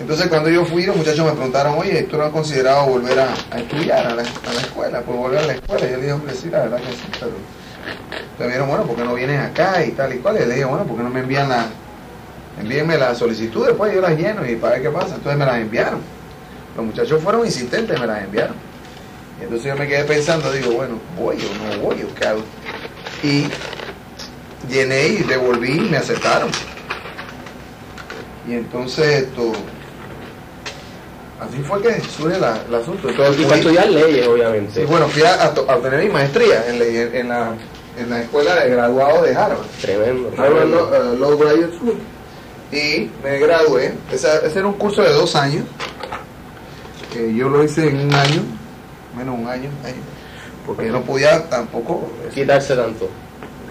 Entonces 0.00 0.26
cuando 0.28 0.50
yo 0.50 0.64
fui, 0.64 0.84
los 0.84 0.96
muchachos 0.96 1.24
me 1.24 1.32
preguntaron, 1.32 1.78
oye, 1.78 2.02
¿tú 2.02 2.18
no 2.18 2.24
has 2.24 2.32
considerado 2.32 2.86
volver 2.86 3.18
a, 3.18 3.58
estudiar 3.58 4.06
a 4.06 4.14
la, 4.14 4.22
a 4.22 4.52
la 4.52 4.60
escuela? 4.60 5.00
Pues 5.00 5.18
volver 5.18 5.38
a 5.38 5.46
la 5.46 5.52
escuela. 5.54 5.86
Yo 5.86 5.96
le 5.96 6.02
dije, 6.02 6.12
hombre, 6.12 6.34
sí, 6.34 6.50
la 6.50 6.60
verdad 6.60 6.78
que 6.78 6.92
sí, 6.92 7.08
pero... 7.18 7.32
Me 8.38 8.46
dijeron, 8.46 8.68
bueno, 8.68 8.84
¿por 8.84 8.96
qué 8.96 9.04
no 9.04 9.14
vienes 9.14 9.40
acá 9.40 9.82
y 9.84 9.92
tal 9.92 10.12
y 10.12 10.18
cual? 10.18 10.36
Y 10.36 10.40
le 10.40 10.54
dije, 10.54 10.64
bueno, 10.64 10.84
¿por 10.84 10.96
qué 10.96 11.02
no 11.02 11.10
me 11.10 11.20
envían 11.20 11.48
la... 11.48 11.66
Envíenme 12.60 12.96
las 12.98 13.18
solicitudes, 13.18 13.74
pues 13.76 13.94
yo 13.94 14.00
las 14.00 14.16
lleno 14.16 14.46
y 14.46 14.56
para 14.56 14.74
ver 14.74 14.82
qué 14.82 14.90
pasa. 14.90 15.14
Entonces 15.14 15.38
me 15.38 15.46
las 15.46 15.56
enviaron. 15.56 16.15
Los 16.76 16.84
muchachos 16.86 17.22
fueron 17.22 17.44
insistentes, 17.46 17.98
me 17.98 18.06
las 18.06 18.22
enviaron. 18.24 18.56
Y 19.40 19.44
entonces 19.44 19.66
yo 19.66 19.76
me 19.76 19.86
quedé 19.86 20.04
pensando, 20.04 20.50
digo, 20.52 20.72
bueno, 20.72 20.98
voy 21.18 21.36
o 21.36 21.76
no 21.76 21.82
voy 21.82 22.02
o 22.02 22.14
qué 22.14 22.26
hago. 22.26 22.40
Y 23.22 23.46
llené 24.70 25.08
y 25.08 25.16
devolví 25.22 25.72
y 25.72 25.80
me 25.80 25.96
aceptaron. 25.98 26.48
Y 28.48 28.54
entonces 28.54 29.24
esto, 29.24 29.52
así 31.40 31.58
fue 31.62 31.82
que 31.82 32.00
surge 32.00 32.38
la, 32.38 32.58
el 32.68 32.74
asunto. 32.74 33.08
Entonces, 33.08 33.40
Y 33.40 33.44
para 33.44 33.56
estudiar 33.56 33.88
leyes, 33.90 34.26
obviamente. 34.26 34.80
sí, 34.80 34.86
bueno, 34.86 35.08
fui 35.08 35.22
a, 35.22 35.44
a 35.44 35.48
obtener 35.50 36.04
mi 36.04 36.10
maestría 36.10 36.64
en, 36.68 36.78
ley- 36.78 37.10
en 37.12 37.28
la, 37.28 37.54
en 37.98 38.10
la 38.10 38.20
escuela 38.22 38.54
de 38.56 38.70
graduado 38.70 39.22
de 39.22 39.34
Harvard. 39.34 39.66
Tremendo. 39.80 40.30
Harvard. 40.36 40.68
Law, 40.68 41.12
uh, 41.14 41.18
Law 41.18 41.38
Graduate 41.38 41.76
School. 41.76 41.98
Y 42.72 43.10
me 43.22 43.38
gradué. 43.38 43.94
Esa- 44.12 44.38
ese 44.46 44.58
era 44.58 44.68
un 44.68 44.74
curso 44.74 45.02
de 45.02 45.12
dos 45.12 45.34
años. 45.36 45.64
Que 47.16 47.34
yo 47.34 47.48
lo 47.48 47.64
hice 47.64 47.88
en 47.88 47.96
un 48.08 48.14
año, 48.14 48.42
menos 49.16 49.38
un 49.38 49.48
año, 49.48 49.70
año, 49.84 49.94
porque 50.66 50.86
no 50.90 51.00
podía 51.02 51.48
tampoco 51.48 52.10
eh, 52.24 52.30
Quitarse 52.34 52.76
tanto. 52.76 53.08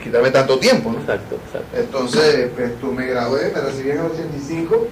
quitarme 0.02 0.32
tanto 0.32 0.58
tiempo. 0.60 0.92
¿no? 0.92 1.00
Exacto, 1.00 1.36
exacto. 1.46 1.78
Entonces, 1.78 2.50
esto, 2.58 2.88
me 2.92 3.06
gradué, 3.08 3.52
me 3.54 3.62
recibí 3.62 3.92
en 3.92 3.98
el 4.00 4.06
85 4.06 4.88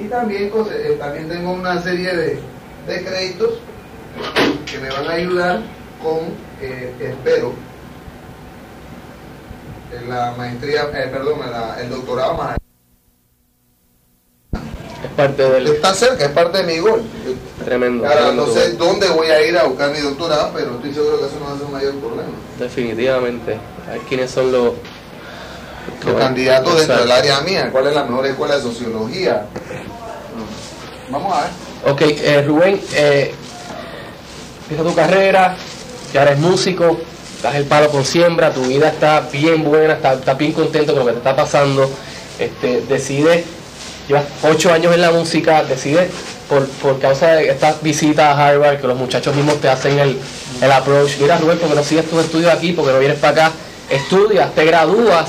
y 0.00 0.04
también, 0.04 0.50
cos- 0.50 0.70
eh, 0.72 0.96
también 0.98 1.28
tengo 1.28 1.52
una 1.52 1.80
serie 1.82 2.14
de, 2.16 2.38
de 2.86 3.04
créditos 3.04 3.50
que 4.70 4.78
me 4.78 4.88
van 4.90 5.06
a 5.06 5.12
ayudar 5.12 5.60
con, 6.02 6.18
eh, 6.60 6.92
espero, 7.00 7.52
la 10.08 10.32
maestría, 10.36 10.84
eh, 10.94 11.08
perdón, 11.12 11.40
la- 11.50 11.80
el 11.80 11.90
doctorado 11.90 12.34
más 12.34 12.56
Es 15.04 15.10
parte 15.16 15.42
del. 15.42 15.66
Está 15.66 15.94
cerca, 15.94 16.24
es 16.24 16.30
parte 16.30 16.58
de 16.58 16.64
mi 16.64 16.78
gol. 16.78 17.02
Tremendo. 17.64 18.04
Ahora, 18.04 18.20
tremendo 18.20 18.46
no 18.46 18.52
sé 18.52 18.68
gol. 18.70 18.78
dónde 18.78 19.08
voy 19.08 19.28
a 19.28 19.46
ir 19.46 19.56
a 19.58 19.64
buscar 19.64 19.90
mi 19.90 20.00
doctorado, 20.00 20.52
pero 20.54 20.76
estoy 20.76 20.94
seguro 20.94 21.18
que 21.18 21.26
eso 21.26 21.36
no 21.40 21.46
va 21.46 21.52
a 21.52 21.56
ser 21.56 21.66
un 21.66 21.72
mayor 21.72 21.94
problema. 21.96 22.30
Definitivamente. 22.58 23.58
A 23.88 23.92
ver 23.92 24.00
quiénes 24.02 24.30
son 24.30 24.52
los. 24.52 24.72
Los 26.06 26.16
candidatos 26.16 26.76
dentro 26.78 26.98
del 26.98 27.10
área 27.10 27.40
mía, 27.40 27.68
¿cuál 27.72 27.88
es 27.88 27.94
la 27.94 28.04
mejor 28.04 28.26
escuela 28.26 28.56
de 28.56 28.62
sociología? 28.62 29.46
Vamos 31.10 31.32
a 31.36 31.42
ver. 31.42 31.92
Ok, 31.92 32.00
eh, 32.02 32.42
Rubén, 32.42 32.80
eh, 32.94 33.34
empieza 34.62 34.84
tu 34.84 34.94
carrera, 34.94 35.56
ya 36.12 36.22
eres 36.22 36.38
músico, 36.38 36.98
das 37.42 37.56
el 37.56 37.64
palo 37.64 37.88
con 37.90 38.04
siembra, 38.04 38.52
tu 38.52 38.62
vida 38.62 38.88
está 38.88 39.28
bien 39.32 39.64
buena, 39.64 39.94
estás 39.94 40.20
está 40.20 40.34
bien 40.34 40.52
contento 40.52 40.92
con 40.92 41.00
lo 41.00 41.06
que 41.06 41.12
te 41.12 41.18
está 41.18 41.34
pasando. 41.34 41.90
Este, 42.38 42.82
decides, 42.82 43.44
llevas 44.08 44.24
ocho 44.42 44.72
años 44.72 44.94
en 44.94 45.00
la 45.00 45.10
música, 45.10 45.64
decides 45.64 46.10
por, 46.48 46.66
por 46.68 46.98
causa 47.00 47.28
de 47.32 47.48
estas 47.50 47.82
visitas 47.82 48.26
a 48.36 48.48
Harvard, 48.48 48.80
que 48.80 48.86
los 48.86 48.96
muchachos 48.96 49.34
mismos 49.34 49.60
te 49.60 49.68
hacen 49.68 49.98
el, 49.98 50.18
el 50.60 50.72
approach. 50.72 51.12
Mira, 51.20 51.38
Rubén, 51.38 51.58
porque 51.58 51.74
no 51.74 51.84
sigues 51.84 52.08
tus 52.10 52.20
estudios 52.24 52.52
aquí, 52.52 52.72
porque 52.72 52.92
no 52.92 52.98
vienes 52.98 53.18
para 53.18 53.46
acá, 53.46 53.52
estudias, 53.90 54.54
te 54.54 54.64
gradúas. 54.64 55.26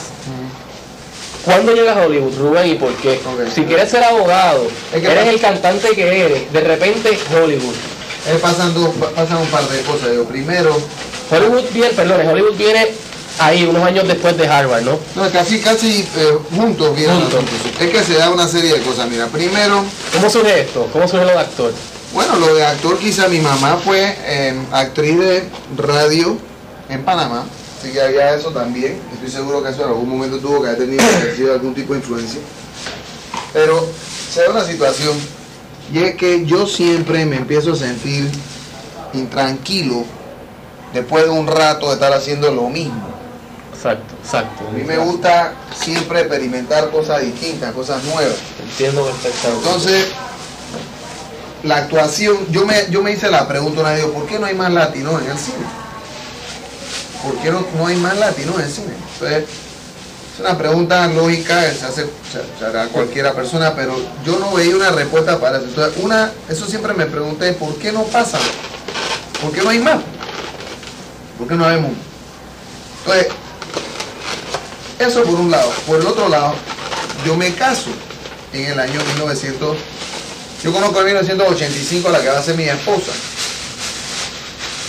¿Cuándo 1.45 1.73
llegas 1.73 1.97
a 1.97 2.05
Hollywood, 2.05 2.37
Rubén, 2.37 2.71
y 2.71 2.75
por 2.75 2.93
qué? 2.95 3.19
Si 3.53 3.63
quieres 3.65 3.89
ser 3.91 4.01
abogado, 4.03 4.65
Es 4.93 5.01
que 5.01 5.11
eres 5.11 5.27
el 5.27 5.41
cantante 5.41 5.89
que 5.89 6.25
eres, 6.25 6.53
de 6.53 6.61
repente 6.61 7.17
Hollywood. 7.35 7.73
Eh, 8.29 8.39
pasan, 8.41 8.73
dos- 8.73 8.91
pasan 9.13 9.37
un 9.37 9.47
par 9.47 9.67
de 9.67 9.81
cosas. 9.81 10.11
Digo, 10.11 10.23
primero, 10.23 10.73
Hollywood 11.29 11.63
viene, 11.73 11.89
perdón, 11.89 12.25
Hollywood 12.29 12.55
viene 12.55 12.87
ahí 13.39 13.65
unos 13.65 13.83
años 13.83 14.07
después 14.07 14.37
de 14.37 14.47
Harvard, 14.47 14.83
¿no? 14.83 14.99
no, 15.15 15.31
casi, 15.31 15.59
casi 15.59 16.07
eh, 16.17 16.37
juntos 16.55 16.95
vienen 16.95 17.19
Juntos. 17.21 17.43
Es 17.79 17.89
que 17.89 18.03
se 18.03 18.13
da 18.15 18.29
una 18.29 18.47
serie 18.47 18.73
de 18.73 18.81
cosas. 18.81 19.09
Mira, 19.09 19.27
primero, 19.27 19.83
¿Cómo 20.13 20.29
surge 20.29 20.61
esto? 20.61 20.87
¿Cómo 20.91 21.07
surge 21.07 21.25
lo 21.25 21.31
de 21.31 21.39
actor? 21.39 21.73
bueno, 22.13 22.35
lo 22.35 22.53
de 22.53 22.63
actor, 22.63 22.99
quizá 22.99 23.27
mi 23.27 23.39
mamá 23.39 23.79
fue 23.83 24.15
eh, 24.25 24.55
actriz 24.71 25.17
de 25.19 25.43
radio 25.75 26.37
en 26.89 27.03
Panamá. 27.03 27.43
Así 27.79 27.91
que 27.91 28.01
había 28.01 28.35
eso 28.35 28.51
también. 28.51 28.99
Estoy 29.13 29.31
seguro 29.31 29.63
que 29.63 29.69
eso 29.69 29.83
en 29.83 29.89
algún 29.89 30.09
momento 30.09 30.37
tuvo 30.37 30.61
que 30.61 30.67
haber 30.67 30.79
tenido 30.79 31.03
ejercido 31.03 31.53
algún 31.53 31.73
tipo 31.73 31.93
de 31.93 31.99
influencia. 31.99 32.39
Pero 33.51 33.87
se 34.31 34.43
da 34.43 34.51
una 34.51 34.63
situación 34.63 35.17
y 35.91 35.99
es 35.99 36.15
que 36.15 36.45
yo 36.45 36.65
siempre 36.65 37.25
me 37.25 37.35
empiezo 37.37 37.73
a 37.73 37.75
sentir 37.75 38.29
intranquilo 39.13 40.05
después 40.93 41.25
de 41.25 41.29
un 41.31 41.47
rato 41.47 41.87
de 41.87 41.93
estar 41.95 42.13
haciendo 42.13 42.51
lo 42.51 42.69
mismo. 42.69 43.12
Exacto, 43.83 44.15
exacto. 44.23 44.63
A 44.69 44.71
mí 44.71 44.83
me 44.85 44.97
gusta 44.97 45.55
siempre 45.75 46.21
experimentar 46.21 46.89
cosas 46.89 47.21
distintas, 47.21 47.73
cosas 47.73 48.01
nuevas. 48.05 48.37
Entiendo 48.61 49.03
perfectamente. 49.03 49.67
Entonces, 49.67 50.07
la 51.63 51.77
actuación, 51.77 52.47
yo 52.49 52.65
me, 52.65 52.89
yo 52.89 53.03
me 53.03 53.11
hice 53.11 53.29
la 53.29 53.45
pregunta 53.45 53.81
una 53.81 53.91
vez, 53.91 54.05
¿por 54.05 54.25
qué 54.25 54.39
no 54.39 54.45
hay 54.45 54.55
más 54.55 54.71
latinos 54.71 55.21
en 55.21 55.31
el 55.31 55.37
cine? 55.37 55.65
¿Por 57.23 57.35
qué 57.39 57.51
no, 57.51 57.65
no 57.77 57.87
hay 57.87 57.97
más 57.97 58.17
latinos 58.17 58.55
en 58.55 58.61
el 58.61 58.71
cine? 58.71 58.93
Entonces, 59.15 59.43
es 60.33 60.39
una 60.39 60.57
pregunta 60.57 61.05
lógica, 61.07 61.61
se 61.73 61.85
hace 61.85 62.05
se, 62.31 62.41
se 62.57 62.65
hará 62.65 62.87
cualquiera 62.87 63.33
persona, 63.33 63.75
pero 63.75 63.97
yo 64.25 64.39
no 64.39 64.53
veía 64.53 64.77
una 64.77 64.91
respuesta 64.91 65.37
para 65.41 65.57
eso. 65.57 65.65
Entonces, 65.67 66.01
una, 66.01 66.31
eso 66.47 66.65
siempre 66.67 66.93
me 66.93 67.05
pregunté, 67.05 67.51
¿por 67.51 67.75
qué 67.75 67.91
no 67.91 68.03
pasa? 68.03 68.39
¿Por 69.41 69.51
qué 69.51 69.61
no 69.61 69.71
hay 69.71 69.79
más? 69.79 69.99
¿Por 71.37 71.49
qué 71.49 71.55
no 71.55 71.67
vemos? 71.67 71.91
Entonces, 73.01 73.42
eso 75.03 75.23
por 75.23 75.35
un 75.35 75.51
lado. 75.51 75.69
Por 75.85 75.99
el 75.99 76.07
otro 76.07 76.29
lado, 76.29 76.55
yo 77.25 77.35
me 77.35 77.53
caso 77.53 77.89
en 78.51 78.65
el 78.65 78.79
año 78.79 78.99
1900. 79.15 79.77
Yo 80.63 80.71
conozco 80.71 80.99
en 80.99 81.05
1985 81.07 82.07
a 82.07 82.11
la 82.11 82.21
que 82.21 82.29
va 82.29 82.39
a 82.39 82.43
ser 82.43 82.55
mi 82.55 82.63
esposa. 82.63 83.11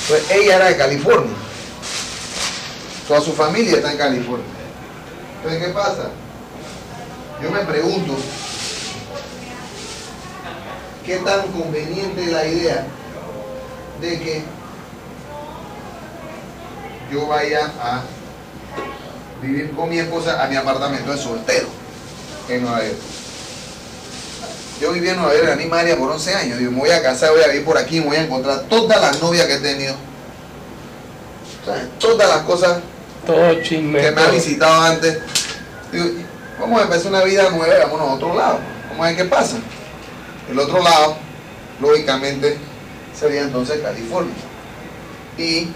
Pues 0.08 0.30
ella 0.30 0.56
era 0.56 0.66
de 0.66 0.76
California. 0.76 1.34
Toda 3.08 3.20
su 3.20 3.32
familia 3.32 3.76
está 3.76 3.92
en 3.92 3.98
California. 3.98 4.46
Entonces, 5.36 5.66
¿qué 5.66 5.72
pasa? 5.72 6.10
Yo 7.42 7.50
me 7.50 7.60
pregunto, 7.60 8.16
¿qué 11.04 11.16
tan 11.16 11.48
conveniente 11.48 12.24
es 12.24 12.30
la 12.30 12.46
idea 12.46 12.86
de 14.00 14.18
que 14.20 14.44
yo 17.12 17.26
vaya 17.26 17.72
a 17.80 18.02
vivir 19.46 19.70
con 19.72 19.88
mi 19.88 19.98
esposa 19.98 20.42
a 20.42 20.48
mi 20.48 20.56
apartamento 20.56 21.10
de 21.12 21.18
soltero 21.18 21.68
en 22.48 22.62
Nueva 22.62 22.82
York? 22.84 22.96
Yo 24.80 24.92
viví 24.92 25.08
en 25.08 25.16
Nueva 25.16 25.32
York, 25.34 25.44
en 25.46 25.52
Animaria 25.52 25.96
por 25.96 26.10
11 26.10 26.34
años. 26.34 26.58
Digo, 26.58 26.72
me 26.72 26.78
voy 26.80 26.90
a 26.90 27.02
casar, 27.02 27.30
voy 27.30 27.42
a 27.42 27.48
vivir 27.48 27.64
por 27.64 27.78
aquí, 27.78 28.00
me 28.00 28.06
voy 28.06 28.16
a 28.16 28.22
encontrar 28.24 28.62
todas 28.68 29.00
las 29.00 29.20
novias 29.22 29.46
que 29.46 29.54
he 29.54 29.58
tenido. 29.58 29.94
O 31.62 31.64
sea, 31.64 31.88
todas 31.98 32.28
las 32.28 32.40
cosas 32.40 32.78
Todo 33.24 33.54
chisme. 33.62 34.00
que 34.00 34.10
me 34.10 34.20
ha 34.20 34.24
todo. 34.24 34.34
visitado 34.34 34.82
antes. 34.82 35.18
Digo, 35.92 36.06
vamos 36.60 36.80
a 36.80 36.84
empezar 36.84 37.06
una 37.12 37.22
vida 37.24 37.48
nueva, 37.50 37.84
vámonos 37.84 38.08
a 38.08 38.12
otro 38.14 38.34
lado. 38.34 38.58
Vamos 38.90 39.04
a 39.06 39.08
ver 39.08 39.16
qué 39.16 39.24
pasa. 39.24 39.56
El 40.50 40.58
otro 40.58 40.82
lado, 40.82 41.16
lógicamente, 41.80 42.58
sería 43.18 43.42
entonces 43.42 43.80
California. 43.80 44.34
Y 45.38 45.68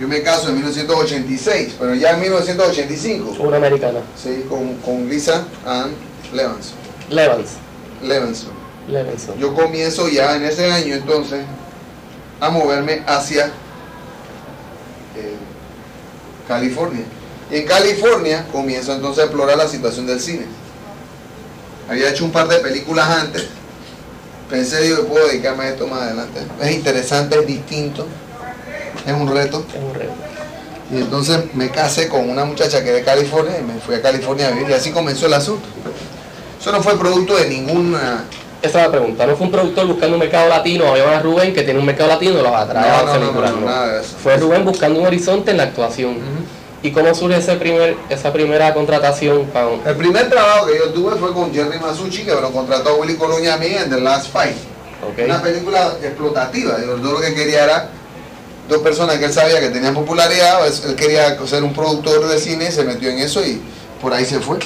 yo 0.00 0.08
me 0.08 0.22
caso 0.22 0.48
en 0.48 0.56
1986, 0.56 1.74
pero 1.78 1.94
ya 1.94 2.10
en 2.12 2.20
1985, 2.20 3.36
Una 3.38 3.56
americana. 3.58 4.00
sí, 4.20 4.44
con, 4.48 4.74
con 4.78 5.08
Lisa 5.08 5.44
Ann 5.64 5.92
Levinson. 6.32 6.74
Levans. 7.10 7.50
Levinson. 8.02 8.50
Levinson. 8.88 9.38
Yo 9.38 9.54
comienzo 9.54 10.08
ya 10.08 10.36
en 10.36 10.44
ese 10.44 10.70
año 10.70 10.94
entonces 10.94 11.44
a 12.40 12.50
moverme 12.50 13.02
hacia 13.06 13.46
eh, 15.16 15.36
California. 16.48 17.04
Y 17.50 17.56
en 17.56 17.66
California 17.66 18.46
comienzo 18.50 18.92
entonces 18.92 19.22
a 19.22 19.26
explorar 19.26 19.56
la 19.56 19.68
situación 19.68 20.06
del 20.06 20.20
cine. 20.20 20.46
Había 21.88 22.10
hecho 22.10 22.24
un 22.24 22.32
par 22.32 22.48
de 22.48 22.58
películas 22.58 23.08
antes. 23.08 23.44
Pensé, 24.50 24.82
digo, 24.82 24.96
que 24.98 25.02
puedo 25.04 25.28
dedicarme 25.28 25.64
a 25.64 25.68
esto 25.70 25.86
más 25.86 26.02
adelante. 26.02 26.40
Es 26.60 26.70
interesante, 26.72 27.38
es 27.38 27.46
distinto. 27.46 28.06
Es 29.06 29.12
un 29.12 29.28
reto. 29.28 29.64
Es 29.74 29.82
un 29.82 29.94
reto. 29.94 30.12
Y 30.92 30.96
entonces 30.98 31.40
me 31.54 31.70
casé 31.70 32.08
con 32.08 32.28
una 32.28 32.44
muchacha 32.44 32.82
que 32.82 32.90
es 32.90 32.94
de 32.96 33.02
California 33.04 33.58
y 33.58 33.62
me 33.62 33.80
fui 33.80 33.94
a 33.94 34.02
California 34.02 34.48
a 34.48 34.50
vivir. 34.50 34.70
Y 34.70 34.72
así 34.74 34.90
comenzó 34.90 35.26
el 35.26 35.34
asunto. 35.34 35.66
Eso 36.60 36.72
no 36.72 36.82
fue 36.82 36.98
producto 36.98 37.36
de 37.36 37.48
ninguna 37.48 38.24
Esa 38.62 38.78
es 38.80 38.84
la 38.86 38.90
pregunta. 38.90 39.26
¿No 39.26 39.36
fue 39.36 39.46
un 39.46 39.52
productor 39.52 39.86
buscando 39.86 40.14
un 40.14 40.20
mercado 40.20 40.48
latino? 40.48 40.86
Había 40.88 41.20
Rubén 41.20 41.52
que 41.54 41.62
tiene 41.62 41.78
un 41.80 41.86
mercado 41.86 42.08
latino 42.10 42.38
y 42.38 42.42
los 42.42 42.54
atrae 42.54 42.88
No, 42.88 42.96
a 42.96 43.02
no, 43.18 43.18
no, 43.18 43.32
no, 43.32 43.50
no. 43.60 43.66
nada 43.66 43.86
de 43.94 44.00
eso. 44.00 44.16
Fue 44.22 44.36
Rubén 44.36 44.64
buscando 44.64 45.00
un 45.00 45.06
horizonte 45.06 45.50
en 45.50 45.56
la 45.58 45.64
actuación. 45.64 46.16
¿Y 46.82 46.90
cómo 46.90 47.14
surge 47.14 47.38
ese 47.38 47.56
primer, 47.56 47.96
esa 48.10 48.30
primera 48.32 48.74
contratación? 48.74 49.46
Con... 49.46 49.80
El 49.86 49.96
primer 49.96 50.28
trabajo 50.28 50.66
que 50.66 50.76
yo 50.78 50.90
tuve 50.92 51.16
fue 51.16 51.32
con 51.32 51.52
Jerry 51.52 51.78
Masucci, 51.78 52.24
que 52.24 52.34
me 52.34 52.42
lo 52.42 52.52
contrató 52.52 52.90
a 52.90 52.94
Willy 52.94 53.16
Colón 53.16 53.42
y 53.42 53.46
a 53.46 53.56
mí 53.56 53.66
en 53.68 53.88
The 53.88 54.00
Last 54.00 54.30
Fight. 54.30 54.56
Una 55.24 55.40
película 55.42 55.94
explotativa. 56.02 56.76
Yo 56.80 56.96
lo 56.96 57.20
que 57.20 57.34
quería 57.34 57.64
era 57.64 57.90
dos 58.68 58.78
personas 58.82 59.18
que 59.18 59.26
él 59.26 59.32
sabía 59.32 59.60
que 59.60 59.68
tenían 59.70 59.94
popularidad. 59.94 60.58
pues, 60.60 60.82
Él 60.86 60.94
quería 60.96 61.36
ser 61.46 61.62
un 61.62 61.72
productor 61.74 62.26
de 62.28 62.38
cine, 62.38 62.70
se 62.72 62.84
metió 62.84 63.10
en 63.10 63.18
eso 63.18 63.44
y 63.44 63.60
por 64.00 64.12
ahí 64.12 64.24
se 64.24 64.40
fue. 64.40 64.58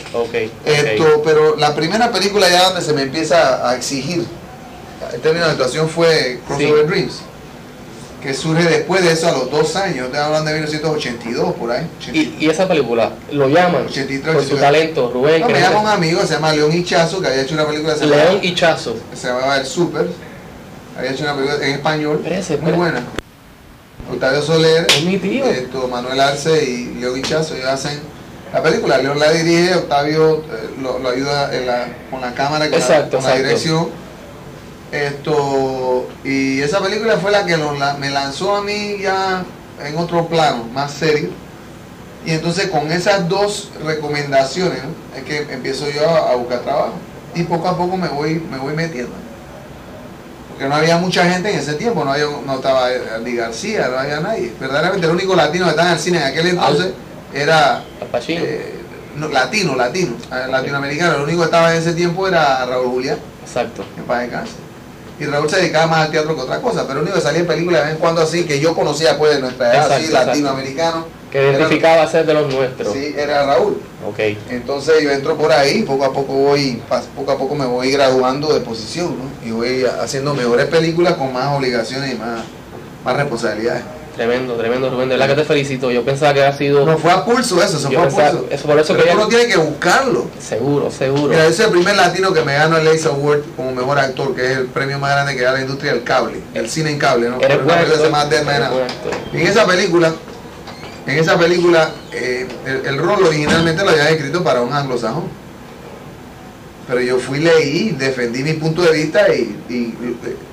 Esto, 0.64 1.22
pero 1.24 1.56
la 1.56 1.74
primera 1.74 2.10
película 2.10 2.48
ya 2.48 2.64
donde 2.70 2.82
se 2.82 2.92
me 2.92 3.02
empieza 3.02 3.68
a 3.68 3.76
exigir 3.76 4.24
en 5.12 5.20
términos 5.20 5.46
de 5.48 5.52
actuación 5.52 5.88
fue 5.88 6.40
Crossover 6.46 6.82
Sí. 6.82 6.86
Dreams, 6.88 7.14
que 8.22 8.34
surge 8.34 8.64
después 8.64 9.04
de 9.04 9.12
eso 9.12 9.28
a 9.28 9.32
los 9.32 9.48
dos 9.50 9.76
años, 9.76 10.06
estoy 10.06 10.18
hablando 10.18 10.50
de 10.50 10.56
1982 10.56 11.54
por 11.54 11.70
ahí. 11.70 11.86
82. 12.00 12.40
Y, 12.40 12.44
y 12.46 12.50
esa 12.50 12.66
película, 12.66 13.12
lo 13.30 13.48
llaman 13.48 13.86
83, 13.86 14.34
por 14.34 14.42
su 14.44 14.54
82. 14.56 14.60
talento, 14.60 15.10
Rubén. 15.12 15.40
No, 15.42 15.48
me 15.48 15.60
llama 15.60 15.80
un 15.82 15.86
amigo, 15.88 16.20
se 16.22 16.34
llama 16.34 16.52
León 16.52 16.72
Hichazo, 16.72 17.20
que 17.20 17.28
había 17.28 17.42
hecho 17.42 17.54
una 17.54 17.66
película 17.66 17.92
que 17.94 18.00
se 18.00 18.06
León 18.06 18.18
llamaba, 18.20 18.44
y 18.44 18.54
Chazo. 18.56 18.96
que 19.10 19.16
se 19.16 19.28
llamaba 19.28 19.56
El 19.58 19.66
Super. 19.66 20.06
Había 20.98 21.12
hecho 21.12 21.22
una 21.22 21.34
película 21.36 21.64
en 21.64 21.72
español, 21.74 22.16
Espérese, 22.16 22.56
muy 22.56 22.72
buena. 22.72 23.02
Octavio 24.10 24.42
Soler, 24.42 24.86
Es 24.88 25.04
mi 25.04 25.18
tío. 25.18 25.44
esto, 25.44 25.86
Manuel 25.88 26.20
Arce 26.20 26.64
y 26.64 26.94
León 26.94 27.18
Hichazo, 27.18 27.54
ellos 27.54 27.68
hacen 27.68 28.00
la 28.52 28.62
película. 28.62 28.98
León 28.98 29.18
la 29.18 29.30
dirige, 29.32 29.74
Octavio 29.74 30.36
eh, 30.38 30.70
lo, 30.82 30.98
lo 30.98 31.10
ayuda 31.10 31.54
en 31.54 31.66
la- 31.66 31.88
con 32.10 32.20
la 32.20 32.32
cámara, 32.34 32.68
con, 32.70 32.78
Exacto, 32.78 33.16
la, 33.18 33.22
con 33.22 33.30
la 33.30 33.36
dirección. 33.36 33.88
Esto, 34.90 36.08
y 36.24 36.60
esa 36.60 36.80
película 36.80 37.18
fue 37.18 37.30
la 37.30 37.44
que 37.44 37.56
lo- 37.58 37.74
la- 37.74 37.94
me 37.94 38.08
lanzó 38.10 38.56
a 38.56 38.62
mí 38.62 38.96
ya 39.00 39.44
en 39.84 39.96
otro 39.98 40.26
plano, 40.28 40.64
más 40.72 40.92
serio. 40.92 41.28
Y 42.24 42.30
entonces 42.32 42.68
con 42.68 42.90
esas 42.90 43.28
dos 43.28 43.70
recomendaciones 43.84 44.78
¿no? 44.82 45.16
es 45.18 45.24
que 45.24 45.52
empiezo 45.52 45.88
yo 45.90 46.08
a, 46.08 46.32
a 46.32 46.36
buscar 46.36 46.60
trabajo. 46.60 46.94
Y 47.34 47.42
poco 47.44 47.68
a 47.68 47.76
poco 47.76 47.96
me 47.98 48.08
voy, 48.08 48.42
me 48.50 48.56
voy 48.58 48.72
metiendo. 48.74 49.12
Porque 50.58 50.70
no 50.70 50.74
había 50.74 50.98
mucha 50.98 51.24
gente 51.30 51.52
en 51.52 51.60
ese 51.60 51.74
tiempo, 51.74 52.04
no, 52.04 52.12
había, 52.12 52.24
no 52.44 52.56
estaba 52.56 52.88
Andy 53.14 53.36
García, 53.36 53.86
no 53.86 53.96
había 53.96 54.18
nadie. 54.18 54.52
Verdaderamente 54.58 55.06
el 55.06 55.12
único 55.12 55.36
latino 55.36 55.66
que 55.66 55.70
estaba 55.70 55.90
en 55.90 55.94
el 55.94 56.00
cine 56.00 56.18
en 56.18 56.24
aquel 56.24 56.48
entonces 56.48 56.94
era 57.32 57.76
Al 57.76 57.84
eh, 58.26 58.74
no, 59.14 59.28
latino, 59.28 59.76
latino, 59.76 60.16
eh, 60.32 60.48
latinoamericano. 60.50 61.14
El 61.14 61.22
único 61.22 61.38
que 61.38 61.44
estaba 61.44 61.72
en 61.72 61.80
ese 61.80 61.92
tiempo 61.92 62.26
era 62.26 62.66
Raúl 62.66 62.88
Julián, 62.88 63.18
Exacto. 63.40 63.84
en 63.96 64.02
paz 64.02 64.22
descanse. 64.22 64.54
Y 65.20 65.26
Raúl 65.26 65.48
se 65.48 65.58
dedicaba 65.58 65.86
más 65.86 66.06
al 66.06 66.10
teatro 66.10 66.34
que 66.34 66.40
otra 66.42 66.60
cosa, 66.60 66.88
pero 66.88 66.94
el 66.98 67.04
único 67.04 67.14
que 67.14 67.22
salía 67.22 67.40
en 67.42 67.46
películas 67.46 67.82
de 67.82 67.86
vez 67.86 67.94
en 67.94 68.00
cuando 68.00 68.22
así, 68.22 68.42
que 68.42 68.58
yo 68.58 68.74
conocía 68.74 69.16
pues 69.16 69.36
de 69.36 69.40
nuestra 69.40 69.66
edad, 69.66 69.76
Exacto, 69.76 69.94
así, 69.94 70.04
exacto. 70.06 70.26
latinoamericano. 70.26 71.06
Que 71.30 71.42
identificaba 71.50 72.06
ser 72.06 72.24
de 72.26 72.34
los 72.34 72.52
nuestros. 72.52 72.92
Sí, 72.92 73.14
era 73.16 73.44
Raúl. 73.44 73.80
Ok. 74.08 74.18
Entonces 74.50 75.02
yo 75.02 75.10
entro 75.10 75.36
por 75.36 75.52
ahí, 75.52 75.82
poco 75.82 76.04
a 76.04 76.12
poco 76.12 76.32
voy, 76.32 76.80
poco 77.14 77.32
a 77.32 77.38
poco 77.38 77.54
me 77.54 77.66
voy 77.66 77.90
graduando 77.90 78.52
de 78.54 78.60
posición, 78.60 79.14
¿no? 79.18 79.46
Y 79.46 79.50
voy 79.52 79.84
haciendo 80.02 80.34
mejores 80.34 80.66
películas 80.66 81.14
con 81.14 81.32
más 81.32 81.54
obligaciones 81.56 82.12
y 82.14 82.16
más, 82.16 82.40
más 83.04 83.16
responsabilidades. 83.16 83.82
Tremendo, 84.16 84.54
tremendo, 84.54 84.90
Rubén. 84.90 85.08
De 85.10 85.14
verdad 85.16 85.28
que 85.36 85.42
te 85.42 85.46
felicito. 85.46 85.92
Yo 85.92 86.04
pensaba 86.04 86.34
que 86.34 86.42
había 86.42 86.56
sido. 86.58 86.84
No 86.84 86.98
fue 86.98 87.12
a 87.12 87.24
pulso 87.24 87.62
eso, 87.62 87.76
eso 87.76 87.88
Yo 87.88 87.98
fue 88.00 88.08
a 88.08 88.08
pensaba- 88.08 88.30
pulso. 88.30 88.46
eso 88.50 88.66
por 88.66 88.78
eso 88.80 88.96
Pero 88.96 89.12
uno 89.14 89.28
tiene 89.28 89.46
que 89.46 89.56
buscarlo. 89.58 90.26
Seguro, 90.40 90.90
seguro. 90.90 91.28
Mira, 91.28 91.46
yo 91.46 91.52
soy 91.52 91.66
el 91.66 91.70
primer 91.70 91.94
latino 91.94 92.32
que 92.32 92.42
me 92.42 92.54
gano 92.54 92.76
el 92.78 92.88
Ace 92.88 93.06
Award 93.06 93.42
como 93.56 93.70
mejor 93.72 93.96
actor, 94.00 94.34
que 94.34 94.44
es 94.50 94.58
el 94.58 94.66
premio 94.66 94.98
más 94.98 95.12
grande 95.12 95.36
que 95.36 95.42
da 95.42 95.52
la 95.52 95.60
industria 95.60 95.92
del 95.92 96.02
cable, 96.02 96.38
el 96.54 96.68
cine 96.68 96.90
en 96.90 96.98
cable, 96.98 97.28
¿no? 97.28 97.36
Eres 97.40 97.58
Una 97.62 97.74
película 97.76 97.84
que 97.92 97.96
se 97.96 98.04
llama 98.04 98.24
Dead 98.24 98.42
Man. 98.44 98.62
En 99.34 99.46
esa 99.46 99.64
película, 99.66 100.12
en 101.08 101.18
esa 101.18 101.38
película, 101.38 101.90
eh, 102.12 102.46
el, 102.66 102.86
el 102.86 102.98
rol 102.98 103.24
originalmente 103.24 103.82
lo 103.84 103.90
había 103.90 104.10
escrito 104.10 104.42
para 104.44 104.60
un 104.62 104.72
anglosajón. 104.72 105.24
Pero 106.86 107.02
yo 107.02 107.18
fui, 107.18 107.40
leí, 107.40 107.90
defendí 107.90 108.42
mi 108.42 108.54
punto 108.54 108.80
de 108.80 108.92
vista 108.92 109.28
y, 109.34 109.58
y 109.68 109.94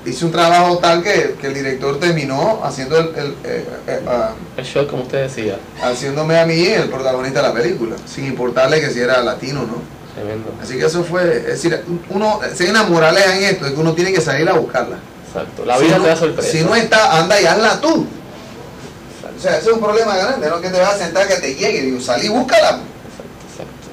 hice 0.04 0.26
un 0.26 0.32
trabajo 0.32 0.76
tal 0.76 1.02
que, 1.02 1.34
que 1.40 1.46
el 1.46 1.54
director 1.54 1.98
terminó 1.98 2.60
haciendo 2.62 2.98
el, 2.98 3.06
el, 3.16 3.26
eh, 3.42 3.64
eh, 3.86 4.00
ah, 4.06 4.32
El 4.58 4.64
show, 4.66 4.86
como 4.86 5.04
usted 5.04 5.22
decía. 5.22 5.58
haciéndome 5.82 6.38
a 6.38 6.44
mí 6.44 6.62
el 6.66 6.90
protagonista 6.90 7.40
de 7.40 7.48
la 7.48 7.54
película, 7.54 7.96
sin 8.04 8.26
importarle 8.26 8.82
que 8.82 8.90
si 8.90 9.00
era 9.00 9.22
latino 9.22 9.60
o 9.62 9.66
no. 9.66 9.82
Tremendo. 10.14 10.52
Así 10.62 10.76
que 10.78 10.84
eso 10.84 11.02
fue, 11.04 11.22
es 11.38 11.46
decir, 11.46 11.82
uno, 12.10 12.38
si 12.54 12.64
hay 12.64 12.70
una 12.70 12.82
moraleja 12.82 13.34
en 13.36 13.42
esto, 13.44 13.64
es 13.64 13.72
que 13.72 13.80
uno 13.80 13.94
tiene 13.94 14.12
que 14.12 14.20
salir 14.20 14.46
a 14.46 14.52
buscarla. 14.58 14.98
Exacto. 15.26 15.64
La 15.64 15.78
Si 15.78 15.84
vida 15.84 15.96
no- 15.96 16.04
te 16.04 16.08
da 16.10 16.16
sorpresa. 16.16 16.50
Si 16.50 16.60
no 16.62 16.74
está, 16.74 17.18
anda 17.18 17.40
y 17.40 17.46
hazla 17.46 17.80
tú. 17.80 18.06
O 19.36 19.40
sea, 19.40 19.58
ese 19.58 19.68
es 19.68 19.72
un 19.74 19.80
problema 19.80 20.16
grande, 20.16 20.48
no 20.48 20.60
que 20.60 20.70
te 20.70 20.78
vas 20.80 20.94
a 20.94 20.98
sentar 20.98 21.28
que 21.28 21.36
te 21.36 21.54
llegue, 21.54 21.82
digo, 21.82 22.00
salí, 22.00 22.28
búscala. 22.28 22.68
Exacto, 22.70 22.82
exacto, 23.50 23.88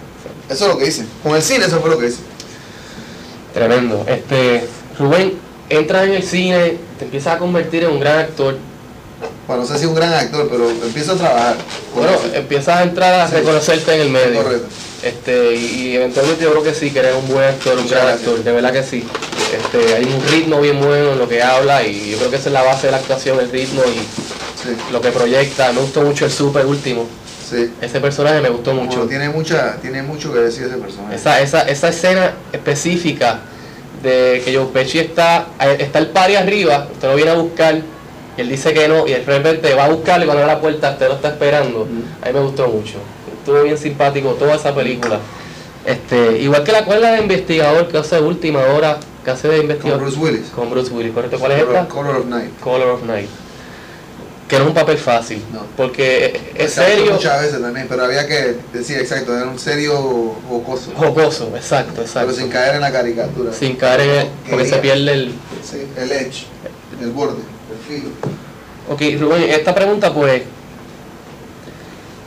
exacto. 0.48 0.54
Eso 0.54 0.66
es 0.66 0.72
lo 0.72 0.78
que 0.78 0.88
hice. 0.88 1.06
Con 1.22 1.36
el 1.36 1.42
cine 1.42 1.66
eso 1.66 1.80
fue 1.82 1.90
lo 1.90 1.98
que 2.00 2.08
hice. 2.08 2.20
Tremendo. 3.54 4.04
Este, 4.08 4.68
Rubén, 4.98 5.34
entras 5.70 6.06
en 6.06 6.14
el 6.14 6.24
cine, 6.24 6.78
te 6.98 7.06
empiezas 7.06 7.36
a 7.36 7.38
convertir 7.38 7.84
en 7.84 7.92
un 7.92 8.00
gran 8.00 8.20
actor. 8.20 8.58
Bueno, 9.48 9.64
no 9.64 9.68
sé 9.68 9.78
si 9.78 9.86
un 9.86 9.96
gran 9.96 10.14
actor, 10.14 10.48
pero 10.50 10.70
empiezo 10.70 11.14
a 11.14 11.16
trabajar. 11.16 11.56
Bueno, 11.94 12.12
empiezas 12.34 12.78
a 12.78 12.84
entrar 12.84 13.14
a 13.22 13.28
Sí. 13.28 13.36
reconocerte 13.36 13.94
en 13.96 14.02
el 14.02 14.10
medio. 14.10 14.42
Correcto. 14.44 14.68
Este, 15.04 15.56
y, 15.56 15.66
y 15.90 15.96
eventualmente 15.98 16.44
yo 16.46 16.52
creo 16.52 16.64
que 16.64 16.74
sí, 16.74 16.90
que 16.92 17.00
eres 17.00 17.14
un 17.16 17.28
buen 17.28 17.44
actor, 17.46 17.74
un 17.76 17.84
Muchas 17.84 17.98
gran 17.98 18.08
gracias. 18.08 18.28
actor, 18.30 18.44
de 18.44 18.52
verdad 18.54 18.72
que 18.72 18.84
sí. 18.84 19.06
Este, 19.54 19.96
hay 19.96 20.06
un 20.06 20.26
ritmo 20.32 20.62
bien 20.62 20.80
bueno 20.80 21.12
en 21.12 21.20
lo 21.20 21.28
que 21.28 21.44
habla 21.44 21.84
y 21.86 22.12
yo 22.12 22.18
creo 22.18 22.30
que 22.32 22.38
esa 22.38 22.48
es 22.50 22.54
la 22.54 22.64
base 22.64 22.88
de 22.88 22.92
la 22.92 22.98
actuación, 22.98 23.40
el 23.40 23.52
ritmo 23.52 23.82
y 23.86 24.23
Sí, 24.64 24.70
lo 24.92 25.02
que 25.02 25.10
proyecta. 25.10 25.72
Me 25.74 25.82
gustó 25.82 26.02
mucho 26.02 26.26
el 26.26 26.32
super 26.32 26.66
último. 26.66 27.06
sí. 27.50 27.72
Ese 27.82 28.00
personaje 28.00 28.40
me 28.42 28.50
gustó 28.50 28.72
Bueno, 28.74 28.86
mucho. 28.90 29.08
tiene, 29.08 29.30
mucha, 29.30 29.76
tiene 29.82 30.02
mucho 30.02 30.32
que 30.34 30.40
decir 30.40 30.64
ese 30.66 30.78
personaje. 30.78 31.16
Esa, 31.16 31.42
esa, 31.42 31.62
esa 31.64 31.90
escena 31.90 32.32
específica 32.52 33.40
de 34.02 34.42
que 34.44 34.56
Joe 34.56 34.66
Pesci 34.68 35.00
está, 35.00 35.48
eh, 35.62 35.78
está 35.80 36.00
el 36.00 36.08
pari 36.08 36.36
arriba, 36.36 36.88
usted 36.92 37.08
lo 37.08 37.16
viene 37.16 37.32
a 37.32 37.36
buscar, 37.36 37.76
y 38.38 38.42
él 38.42 38.50
dice 38.50 38.74
que 38.74 38.88
no, 38.88 39.06
y 39.08 39.12
de 39.12 39.20
repente 39.24 39.74
va 39.76 39.86
a 39.86 39.90
buscarlo 39.90 40.24
y 40.24 40.28
cuando 40.28 40.44
abre 40.44 40.56
la 40.56 40.60
puerta 40.62 40.92
usted 40.92 41.08
lo 41.08 41.16
está 41.16 41.30
esperando. 41.30 41.88
A 42.22 42.28
mí 42.28 42.34
me 42.34 42.40
gustó 42.40 42.68
mucho. 42.68 42.96
Estuvo 43.40 43.62
bien 43.64 43.78
simpático 43.78 44.32
toda 44.32 44.56
esa 44.56 44.74
película. 44.74 45.20
Este, 45.86 46.40
igual 46.40 46.64
que 46.64 46.72
la 46.72 46.86
cual 46.86 47.02
la 47.02 47.12
de 47.12 47.22
investigador 47.22 47.88
que 47.90 47.98
hace 47.98 48.20
última 48.20 48.60
hora, 48.62 48.98
que 49.24 49.32
hace 49.32 49.48
de 49.50 49.56
Con 49.58 49.64
investigador 49.66 50.02
Bruce 50.02 50.18
Willis. 50.20 50.48
con 50.56 50.70
Bruce 50.70 50.92
Willis, 50.94 51.14
¿correcto? 51.14 51.38
¿Cuál 51.40 51.52
es 51.52 51.64
Color, 51.64 51.76
esta? 51.76 51.88
Color 51.94 52.16
of 52.18 52.26
Night. 52.26 52.60
Color 52.62 52.88
of 52.90 53.04
Night. 53.04 53.30
Que 54.48 54.58
no 54.58 54.64
es 54.64 54.68
un 54.70 54.74
papel 54.76 54.98
fácil, 54.98 55.42
No. 55.54 55.62
porque 55.78 56.52
es 56.56 56.74
serio, 56.74 57.14
Muchas 57.14 57.42
veces 57.42 57.62
también, 57.62 57.88
pero 57.90 58.04
había 58.04 58.28
que 58.28 58.58
decir 58.74 58.98
exacto, 59.00 59.36
era 59.36 59.48
un 59.48 59.58
serio 59.58 60.36
jocoso. 60.50 60.92
jocoso, 60.96 61.52
exacto, 61.56 62.02
exacto. 62.02 62.30
Pero 62.30 62.42
sin 62.42 62.50
caer 62.52 62.76
en 62.76 62.82
la 62.82 62.92
caricatura. 62.92 63.54
Sin 63.54 63.76
caer 63.78 64.02
en 64.02 64.10
el, 64.10 64.28
porque 64.50 64.66
se 64.68 64.76
pierde 64.78 65.14
el, 65.14 65.32
Sí, 65.64 65.88
el 65.98 66.12
edge, 66.12 66.46
el 67.02 67.12
borde, 67.12 67.38
el 67.72 67.88
filo. 67.98 68.10
Ok, 68.90 69.02
Rubén, 69.20 69.50
esta 69.50 69.74
pregunta 69.74 70.14
pues 70.14 70.44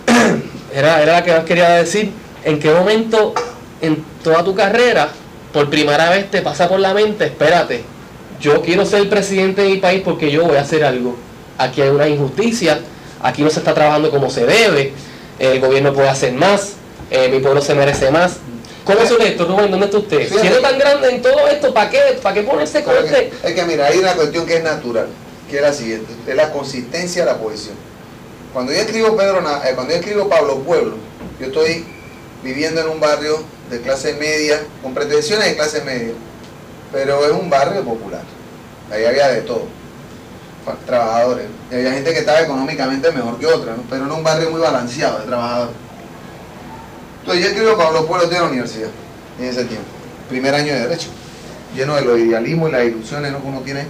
era, 0.75 1.03
era 1.03 1.13
la 1.15 1.23
que 1.25 1.33
más 1.33 1.45
quería 1.45 1.69
decir. 1.71 2.11
¿En 2.45 2.59
qué 2.61 2.71
momento 2.73 3.35
en 3.81 4.05
toda 4.23 4.43
tu 4.45 4.55
carrera, 4.55 5.09
por 5.53 5.69
primera 5.69 6.11
vez 6.11 6.31
te 6.31 6.43
pasa 6.43 6.69
por 6.69 6.79
la 6.81 6.95
mente, 6.95 7.25
espérate, 7.27 7.83
yo 8.41 8.63
quiero 8.63 8.87
ser 8.87 9.09
presidente 9.09 9.63
de 9.63 9.69
mi 9.71 9.77
país 9.79 10.03
porque 10.05 10.31
yo 10.31 10.45
voy 10.47 10.57
a 10.57 10.61
hacer 10.63 10.85
algo? 10.85 11.17
Aquí 11.59 11.83
hay 11.83 11.89
una 11.89 12.09
injusticia, 12.09 12.81
aquí 13.23 13.43
no 13.43 13.51
se 13.51 13.61
está 13.61 13.75
trabajando 13.75 14.11
como 14.11 14.31
se 14.31 14.47
debe, 14.47 14.93
el 15.39 15.61
gobierno 15.61 15.93
puede 15.93 16.09
hacer 16.09 16.33
más, 16.33 16.73
eh, 17.11 17.29
mi 17.29 17.41
pueblo 17.41 17.61
se 17.61 17.75
merece 17.75 18.11
más. 18.11 18.39
¿Cómo 18.85 19.01
es 19.01 19.11
esto, 19.11 19.47
Rubén? 19.47 19.71
¿Dónde 19.71 19.87
está 19.87 19.99
usted? 19.99 20.19
Fíjate. 20.21 20.41
Siendo 20.41 20.61
tan 20.61 20.79
grande 20.79 21.09
en 21.11 21.21
todo 21.21 21.49
esto, 21.49 21.75
¿para 21.75 21.91
qué, 21.91 22.01
¿para 22.23 22.35
qué 22.35 22.43
ponerse 22.43 22.85
con 22.85 22.95
este? 22.97 23.33
Es 23.43 23.53
que, 23.53 23.65
mira, 23.65 23.87
hay 23.87 23.99
una 23.99 24.15
cuestión 24.15 24.47
que 24.47 24.59
es 24.59 24.63
natural, 24.63 25.09
que 25.51 25.57
es 25.57 25.63
la 25.63 25.73
siguiente, 25.73 26.13
es 26.27 26.37
la 26.37 26.53
consistencia 26.53 27.25
de 27.25 27.33
la 27.33 27.39
poesía. 27.39 27.73
Cuando 28.53 28.73
yo 28.73 28.79
escribo 28.79 29.17
Pedro, 29.17 29.41
eh, 29.41 29.73
cuando 29.75 29.93
yo 29.93 29.99
escribo 29.99 30.29
Pablo 30.29 30.61
Pueblo, 30.61 30.97
yo 31.41 31.47
estoy 31.47 31.85
viviendo 32.45 32.81
en 32.81 32.89
un 32.89 33.01
barrio 33.01 33.43
de 33.71 33.81
clase 33.81 34.15
media, 34.15 34.63
con 34.83 34.95
pretensiones 34.95 35.47
de 35.47 35.57
clase 35.57 35.83
media, 35.83 36.13
pero 36.93 37.25
es 37.27 37.33
un 37.33 37.51
barrio 37.51 37.83
popular. 37.83 38.23
Ahí 38.91 39.05
había 39.05 39.29
de 39.29 39.43
todo, 39.43 39.65
trabajadores. 40.87 41.47
Y 41.71 41.75
había 41.75 41.93
gente 41.93 42.13
que 42.13 42.19
estaba 42.21 42.41
económicamente 42.41 43.11
mejor 43.13 43.39
que 43.39 43.47
otra, 43.47 43.75
pero 43.89 44.05
en 44.05 44.13
un 44.13 44.23
barrio 44.23 44.51
muy 44.51 44.61
balanceado 44.61 45.21
de 45.21 45.27
trabajadores. 45.27 45.75
Entonces 47.21 47.45
yo 47.45 47.51
escribo 47.51 47.77
Pablo 47.77 48.07
Pueblo 48.07 48.29
de 48.29 48.39
la 48.39 48.45
universidad 48.45 48.91
en 49.39 49.45
ese 49.47 49.65
tiempo, 49.65 49.89
primer 50.29 50.55
año 50.55 50.73
de 50.73 50.81
Derecho, 50.81 51.09
lleno 51.75 51.97
de 51.97 52.03
los 52.03 52.19
idealismos 52.19 52.69
y 52.69 52.73
las 52.73 52.85
ilusiones 52.85 53.33
que 53.33 53.47
uno 53.47 53.61
tiene 53.61 53.87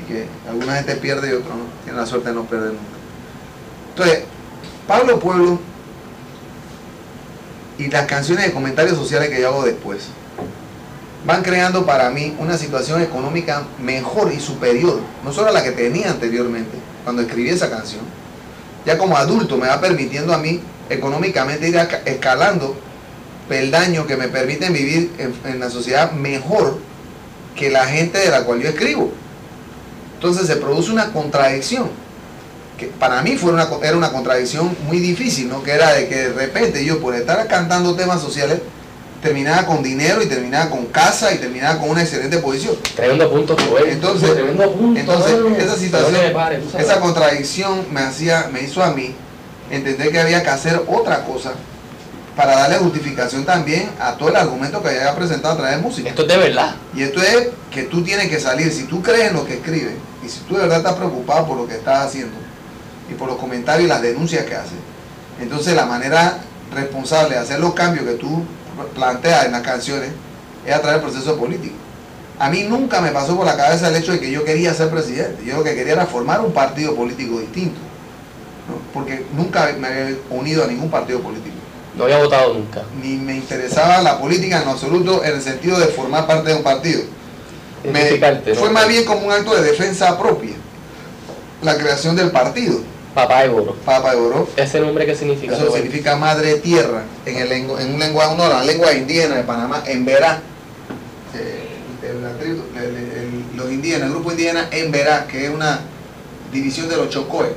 y 0.00 0.12
que 0.12 0.26
alguna 0.48 0.76
gente 0.76 0.96
pierde 0.96 1.30
y 1.30 1.32
otros 1.32 1.56
no, 1.56 1.64
tiene 1.84 1.98
la 1.98 2.06
suerte 2.06 2.28
de 2.28 2.34
no 2.34 2.44
perder 2.44 2.72
nunca. 2.72 2.96
Entonces, 3.90 4.24
Pablo 4.86 5.18
Pueblo 5.18 5.58
y 7.78 7.88
las 7.88 8.06
canciones 8.06 8.46
de 8.46 8.52
comentarios 8.52 8.96
sociales 8.96 9.30
que 9.30 9.40
yo 9.40 9.48
hago 9.48 9.64
después 9.64 10.08
van 11.26 11.42
creando 11.42 11.84
para 11.84 12.08
mí 12.10 12.34
una 12.38 12.56
situación 12.56 13.02
económica 13.02 13.64
mejor 13.82 14.32
y 14.32 14.40
superior, 14.40 15.00
no 15.24 15.32
solo 15.32 15.48
a 15.48 15.52
la 15.52 15.62
que 15.62 15.72
tenía 15.72 16.10
anteriormente 16.10 16.78
cuando 17.04 17.22
escribí 17.22 17.50
esa 17.50 17.68
canción. 17.68 18.02
Ya 18.84 18.96
como 18.96 19.16
adulto 19.16 19.56
me 19.56 19.66
va 19.66 19.80
permitiendo 19.80 20.32
a 20.32 20.38
mí 20.38 20.60
económicamente 20.88 21.68
ir 21.68 21.76
escalando 22.04 22.76
peldaños 23.48 24.06
que 24.06 24.16
me 24.16 24.28
permiten 24.28 24.72
vivir 24.72 25.12
en, 25.18 25.34
en 25.44 25.58
la 25.58 25.68
sociedad 25.68 26.12
mejor 26.12 26.78
que 27.56 27.70
la 27.70 27.86
gente 27.86 28.18
de 28.18 28.30
la 28.30 28.44
cual 28.44 28.60
yo 28.60 28.68
escribo. 28.68 29.10
Entonces 30.14 30.46
se 30.46 30.56
produce 30.56 30.92
una 30.92 31.12
contradicción, 31.12 31.90
que 32.78 32.86
para 32.86 33.22
mí 33.22 33.36
fue 33.36 33.52
una, 33.52 33.68
era 33.82 33.96
una 33.96 34.12
contradicción 34.12 34.76
muy 34.86 34.98
difícil, 34.98 35.48
¿no? 35.48 35.62
que 35.62 35.72
era 35.72 35.92
de 35.92 36.08
que 36.08 36.14
de 36.14 36.32
repente 36.32 36.84
yo 36.84 37.00
por 37.00 37.14
estar 37.14 37.44
cantando 37.48 37.96
temas 37.96 38.20
sociales 38.20 38.60
terminaba 39.26 39.66
con 39.66 39.82
dinero 39.82 40.22
y 40.22 40.26
terminaba 40.26 40.70
con 40.70 40.86
casa 40.86 41.34
y 41.34 41.38
terminaba 41.38 41.80
con 41.80 41.90
una 41.90 42.02
excelente 42.02 42.38
posición. 42.38 42.76
Tremendo 42.94 43.28
punto, 43.28 43.56
Rubén. 43.56 43.90
Entonces, 43.90 44.32
tremendo 44.32 44.72
punto. 44.72 45.00
entonces 45.00 45.36
esa 45.58 45.76
situación, 45.76 46.32
pare, 46.32 46.62
esa 46.78 47.00
contradicción 47.00 47.86
me 47.92 48.00
hacía, 48.00 48.48
me 48.52 48.62
hizo 48.62 48.84
a 48.84 48.92
mí 48.92 49.14
entender 49.70 50.12
que 50.12 50.20
había 50.20 50.42
que 50.44 50.48
hacer 50.48 50.80
otra 50.86 51.24
cosa 51.24 51.54
para 52.36 52.54
darle 52.54 52.76
justificación 52.76 53.44
también 53.44 53.90
a 53.98 54.12
todo 54.12 54.28
el 54.28 54.36
argumento 54.36 54.80
que 54.80 54.90
había 54.90 55.16
presentado 55.16 55.54
a 55.54 55.56
través 55.56 55.76
de 55.76 55.82
música. 55.82 56.10
Esto 56.10 56.22
es 56.22 56.28
de 56.28 56.36
verdad. 56.36 56.76
Y 56.94 57.02
esto 57.02 57.20
es 57.20 57.48
que 57.72 57.82
tú 57.84 58.04
tienes 58.04 58.28
que 58.28 58.38
salir, 58.38 58.72
si 58.72 58.84
tú 58.84 59.02
crees 59.02 59.30
en 59.30 59.34
lo 59.34 59.44
que 59.44 59.54
escribes 59.54 59.94
y 60.24 60.28
si 60.28 60.40
tú 60.40 60.54
de 60.54 60.62
verdad 60.62 60.78
estás 60.78 60.94
preocupado 60.94 61.46
por 61.46 61.56
lo 61.56 61.66
que 61.66 61.74
estás 61.74 62.06
haciendo 62.06 62.36
y 63.10 63.14
por 63.14 63.26
los 63.26 63.38
comentarios 63.38 63.86
y 63.86 63.88
las 63.88 64.02
denuncias 64.02 64.44
que 64.44 64.54
haces, 64.54 64.78
entonces 65.40 65.74
la 65.74 65.86
manera 65.86 66.38
responsable 66.72 67.34
de 67.34 67.40
hacer 67.40 67.58
los 67.58 67.74
cambios 67.74 68.04
que 68.04 68.14
tú 68.14 68.44
planteas 68.94 69.46
en 69.46 69.52
las 69.52 69.62
canciones 69.62 70.10
es 70.66 70.74
a 70.74 70.80
través 70.80 71.02
del 71.02 71.10
proceso 71.10 71.36
político. 71.36 71.74
A 72.38 72.50
mí 72.50 72.64
nunca 72.64 73.00
me 73.00 73.10
pasó 73.12 73.36
por 73.36 73.46
la 73.46 73.56
cabeza 73.56 73.88
el 73.88 73.96
hecho 73.96 74.12
de 74.12 74.20
que 74.20 74.30
yo 74.30 74.44
quería 74.44 74.74
ser 74.74 74.90
presidente. 74.90 75.44
Yo 75.44 75.56
lo 75.56 75.64
que 75.64 75.74
quería 75.74 75.94
era 75.94 76.06
formar 76.06 76.40
un 76.42 76.52
partido 76.52 76.94
político 76.94 77.40
distinto. 77.40 77.78
¿no? 78.68 78.78
Porque 78.92 79.24
nunca 79.34 79.74
me 79.78 79.86
había 79.86 80.16
unido 80.28 80.64
a 80.64 80.66
ningún 80.66 80.90
partido 80.90 81.20
político 81.20 81.54
No 81.96 82.04
había 82.04 82.18
votado 82.18 82.52
nunca. 82.54 82.82
ni 83.00 83.16
me 83.16 83.36
interesaba 83.36 84.02
la 84.02 84.18
política 84.20 84.60
en 84.60 84.68
absoluto 84.68 85.24
en 85.24 85.36
el 85.36 85.42
sentido 85.42 85.78
de 85.78 85.86
formar 85.86 86.26
parte 86.26 86.50
de 86.50 86.56
un 86.56 86.62
partido. 86.62 87.02
Fue 88.58 88.70
más 88.70 88.88
bien 88.88 89.04
como 89.04 89.26
un 89.26 89.32
acto 89.32 89.54
de 89.54 89.62
defensa 89.62 90.18
propia, 90.18 90.54
la 91.62 91.76
creación 91.78 92.16
del 92.16 92.30
partido, 92.32 92.80
Papá 93.16 93.42
de 93.44 93.48
oro. 93.48 93.74
Papa 93.84 94.10
de 94.14 94.20
Oro. 94.20 94.46
¿Ese 94.58 94.78
nombre 94.78 95.06
qué 95.06 95.14
significa? 95.16 95.56
Eso 95.56 95.72
significa 95.72 96.16
madre 96.16 96.56
tierra 96.56 97.02
en, 97.24 97.36
el 97.38 97.50
en 97.50 97.70
un 97.94 97.98
lenguaje, 97.98 98.34
uno 98.34 98.42
de 98.44 98.50
las 98.50 98.66
lenguas 98.66 98.94
indígenas 98.94 99.38
de 99.38 99.42
Panamá, 99.44 99.82
en 99.86 100.04
Verá. 100.04 100.40
Eh, 101.34 101.66
el- 102.10 102.22
la 102.22 102.32
tribu- 102.32 102.76
el- 102.76 102.96
el- 102.96 103.56
los 103.56 103.70
indígenas, 103.72 104.08
el 104.08 104.10
grupo 104.10 104.32
indígena 104.32 104.68
en 104.70 104.92
Verá, 104.92 105.26
que 105.26 105.46
es 105.46 105.50
una 105.50 105.80
división 106.52 106.90
de 106.90 106.96
los 106.98 107.08
Chocoes. 107.08 107.52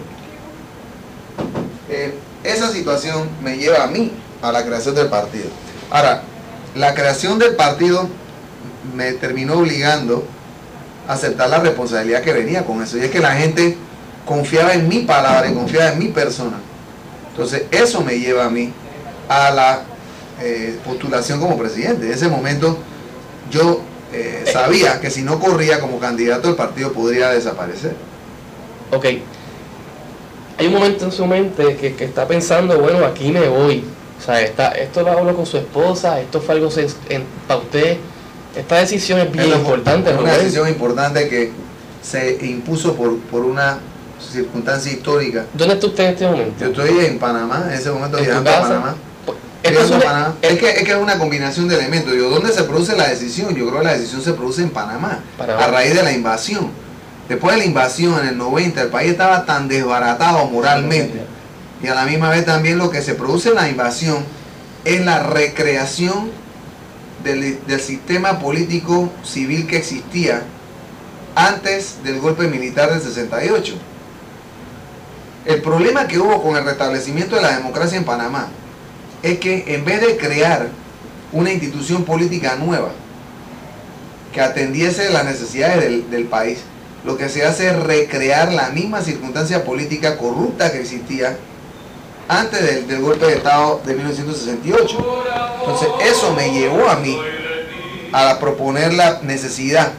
Eh, 1.89 2.13
esa 2.45 2.71
situación 2.71 3.27
me 3.43 3.57
lleva 3.57 3.83
a 3.83 3.87
mí 3.87 4.13
a 4.41 4.53
la 4.53 4.63
creación 4.65 4.95
del 4.95 5.07
partido. 5.07 5.49
Ahora, 5.91 6.21
la 6.75 6.93
creación 6.93 7.37
del 7.37 7.57
partido 7.57 8.07
me 8.95 9.11
terminó 9.11 9.55
obligando 9.55 10.23
a 11.05 11.13
aceptar 11.15 11.49
la 11.49 11.59
responsabilidad 11.59 12.21
que 12.21 12.31
venía 12.31 12.63
con 12.65 12.81
eso. 12.81 12.97
Y 12.97 13.01
es 13.01 13.11
que 13.11 13.19
la 13.19 13.33
gente 13.35 13.75
confiaba 14.29 14.75
en 14.75 14.87
mi 14.87 14.99
palabra 14.99 15.49
y 15.49 15.55
confiaba 15.55 15.91
en 15.91 15.97
mi 15.97 16.09
persona. 16.09 16.57
Entonces, 17.31 17.63
eso 17.71 18.01
me 18.01 18.19
lleva 18.19 18.45
a 18.45 18.49
mí 18.51 18.71
a 19.27 19.49
la 19.49 19.81
eh, 20.39 20.77
postulación 20.85 21.39
como 21.39 21.57
presidente. 21.57 22.05
En 22.05 22.11
ese 22.11 22.27
momento, 22.27 22.77
yo 23.49 23.81
eh, 24.13 24.45
sabía 24.53 25.01
que 25.01 25.09
si 25.09 25.23
no 25.23 25.39
corría 25.39 25.79
como 25.79 25.97
candidato, 25.97 26.47
el 26.47 26.55
partido 26.55 26.93
podría 26.93 27.31
desaparecer. 27.31 27.95
Ok. 28.91 29.05
Hay 30.59 30.67
un 30.67 30.73
momento 30.73 31.05
en 31.05 31.11
su 31.11 31.25
mente 31.25 31.75
que, 31.77 31.95
que 31.95 32.05
está 32.05 32.27
pensando, 32.27 32.79
bueno, 32.79 33.03
aquí 33.05 33.31
me 33.31 33.47
voy. 33.47 33.83
O 34.19 34.21
sea, 34.23 34.41
está, 34.41 34.67
esto 34.73 35.01
lo 35.01 35.09
habló 35.09 35.35
con 35.35 35.47
su 35.47 35.57
esposa, 35.57 36.21
esto 36.21 36.39
fue 36.39 36.53
algo 36.53 36.69
para 37.47 37.59
usted. 37.61 37.97
Esta 38.55 38.77
decisión 38.77 39.21
es 39.21 39.31
bien 39.31 39.49
Es 39.49 39.55
importante, 39.55 40.11
es 40.11 40.19
una 40.19 40.33
decisión 40.33 40.67
importante 40.67 41.27
que 41.27 41.51
se 42.03 42.37
impuso 42.45 42.93
por, 42.93 43.17
por 43.21 43.43
una 43.43 43.79
circunstancia 44.19 44.91
histórica. 44.91 45.45
¿Dónde 45.53 45.75
está 45.75 45.87
usted 45.87 46.03
en 46.05 46.09
este 46.13 46.27
momento? 46.27 46.53
Yo 46.59 46.83
estoy 46.83 47.05
en 47.05 47.19
Panamá, 47.19 47.65
en 47.67 47.73
ese 47.73 47.91
momento 47.91 48.17
¿En 48.17 48.23
tu 48.23 48.29
viajando 48.29 48.49
a 48.49 48.53
casa? 48.53 48.67
Panamá. 48.67 48.95
Una- 49.61 50.33
Es, 50.41 50.57
que, 50.57 50.69
es 50.69 50.83
que 50.83 50.91
es 50.91 50.97
una 50.97 51.17
combinación 51.17 51.67
de 51.67 51.75
elementos. 51.75 52.13
Yo, 52.15 52.29
¿Dónde 52.29 52.51
se 52.53 52.63
produce 52.63 52.95
la 52.95 53.07
decisión? 53.09 53.53
Yo 53.55 53.67
creo 53.67 53.79
que 53.79 53.85
la 53.85 53.93
decisión 53.93 54.21
se 54.21 54.33
produce 54.33 54.61
en 54.61 54.69
Panamá, 54.69 55.19
Panamá. 55.37 55.63
a 55.63 55.67
raíz 55.67 55.93
de 55.93 56.01
la 56.03 56.11
invasión. 56.13 56.71
Después 57.27 57.53
de 57.55 57.59
la 57.61 57.65
invasión 57.65 58.19
en 58.21 58.29
el 58.29 58.37
90, 58.37 58.81
el 58.81 58.87
país 58.87 59.11
estaba 59.11 59.45
tan 59.45 59.67
desbaratado 59.67 60.45
moralmente. 60.47 61.21
Y 61.83 61.87
a 61.87 61.93
la 61.95 62.05
misma 62.05 62.29
vez 62.29 62.45
también 62.45 62.77
lo 62.77 62.89
que 62.89 63.01
se 63.01 63.13
produce 63.15 63.49
en 63.49 63.55
la 63.55 63.69
invasión 63.69 64.17
es 64.85 65.05
la 65.05 65.23
recreación 65.23 66.31
del, 67.23 67.59
del 67.67 67.79
sistema 67.81 68.39
político 68.39 69.11
civil 69.23 69.67
que 69.67 69.77
existía 69.77 70.41
antes 71.35 71.97
del 72.03 72.19
golpe 72.19 72.47
militar 72.47 72.91
del 72.91 73.01
68. 73.01 73.75
El 75.45 75.61
problema 75.61 76.07
que 76.07 76.19
hubo 76.19 76.41
con 76.43 76.57
el 76.57 76.65
restablecimiento 76.65 77.35
de 77.35 77.41
la 77.41 77.55
democracia 77.55 77.97
en 77.97 78.03
Panamá 78.03 78.47
es 79.23 79.39
que 79.39 79.63
en 79.67 79.85
vez 79.85 80.01
de 80.01 80.17
crear 80.17 80.67
una 81.31 81.51
institución 81.51 82.03
política 82.03 82.55
nueva 82.55 82.89
que 84.33 84.41
atendiese 84.41 85.09
las 85.11 85.25
necesidades 85.25 85.81
del, 85.81 86.09
del 86.09 86.25
país, 86.25 86.59
lo 87.05 87.17
que 87.17 87.29
se 87.29 87.45
hace 87.45 87.67
es 87.67 87.75
recrear 87.79 88.51
la 88.51 88.69
misma 88.69 89.01
circunstancia 89.01 89.63
política 89.63 90.17
corrupta 90.17 90.71
que 90.71 90.81
existía 90.81 91.37
antes 92.27 92.61
del, 92.61 92.87
del 92.87 93.01
golpe 93.01 93.25
de 93.25 93.35
Estado 93.35 93.81
de 93.85 93.95
1968. 93.95 95.23
Entonces 95.59 95.89
eso 96.03 96.33
me 96.35 96.51
llevó 96.51 96.89
a 96.89 96.97
mí 96.97 97.17
a 98.11 98.39
proponer 98.39 98.93
la 98.93 99.21
necesidad 99.21 99.91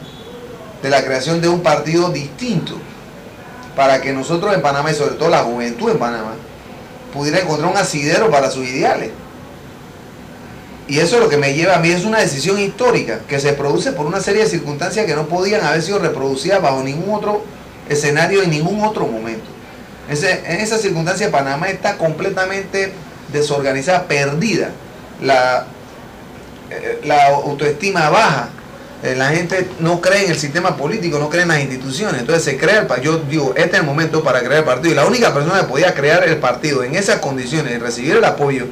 de 0.82 0.90
la 0.90 1.02
creación 1.04 1.40
de 1.40 1.48
un 1.48 1.62
partido 1.62 2.10
distinto 2.10 2.76
para 3.80 4.02
que 4.02 4.12
nosotros 4.12 4.52
en 4.54 4.60
Panamá 4.60 4.90
y 4.90 4.94
sobre 4.94 5.14
todo 5.14 5.30
la 5.30 5.38
juventud 5.38 5.90
en 5.90 5.98
Panamá 5.98 6.34
pudiera 7.14 7.40
encontrar 7.40 7.70
un 7.70 7.78
asidero 7.78 8.30
para 8.30 8.50
sus 8.50 8.66
ideales. 8.68 9.08
Y 10.86 10.98
eso 10.98 11.16
es 11.16 11.22
lo 11.22 11.30
que 11.30 11.38
me 11.38 11.54
lleva 11.54 11.76
a 11.76 11.78
mí, 11.78 11.88
es 11.88 12.04
una 12.04 12.18
decisión 12.18 12.58
histórica 12.58 13.20
que 13.26 13.40
se 13.40 13.54
produce 13.54 13.92
por 13.92 14.04
una 14.04 14.20
serie 14.20 14.42
de 14.42 14.50
circunstancias 14.50 15.06
que 15.06 15.14
no 15.14 15.28
podían 15.28 15.64
haber 15.64 15.80
sido 15.80 15.98
reproducidas 15.98 16.60
bajo 16.60 16.82
ningún 16.82 17.14
otro 17.14 17.42
escenario 17.88 18.42
en 18.42 18.50
ningún 18.50 18.84
otro 18.84 19.06
momento. 19.06 19.46
En 20.10 20.60
esa 20.60 20.76
circunstancia 20.76 21.30
Panamá 21.30 21.70
está 21.70 21.96
completamente 21.96 22.92
desorganizada, 23.32 24.06
perdida. 24.06 24.72
La, 25.22 25.64
eh, 26.70 27.00
la 27.04 27.28
autoestima 27.28 28.10
baja. 28.10 28.50
Eh, 29.02 29.14
la 29.16 29.28
gente 29.30 29.66
no 29.78 30.00
cree 30.00 30.26
en 30.26 30.32
el 30.32 30.38
sistema 30.38 30.76
político, 30.76 31.18
no 31.18 31.30
cree 31.30 31.42
en 31.42 31.48
las 31.48 31.60
instituciones. 31.60 32.20
Entonces 32.20 32.44
se 32.44 32.58
crea 32.58 32.80
el 32.80 32.86
pa- 32.86 33.00
Yo 33.00 33.16
digo, 33.18 33.54
este 33.56 33.76
es 33.76 33.80
el 33.80 33.86
momento 33.86 34.22
para 34.22 34.40
crear 34.40 34.58
el 34.58 34.64
partido. 34.64 34.92
Y 34.92 34.96
la 34.96 35.06
única 35.06 35.32
persona 35.32 35.60
que 35.60 35.66
podía 35.66 35.94
crear 35.94 36.22
el 36.28 36.36
partido 36.36 36.82
en 36.84 36.94
esas 36.94 37.18
condiciones 37.20 37.72
y 37.74 37.78
recibir 37.78 38.16
el 38.16 38.24
apoyo, 38.24 38.66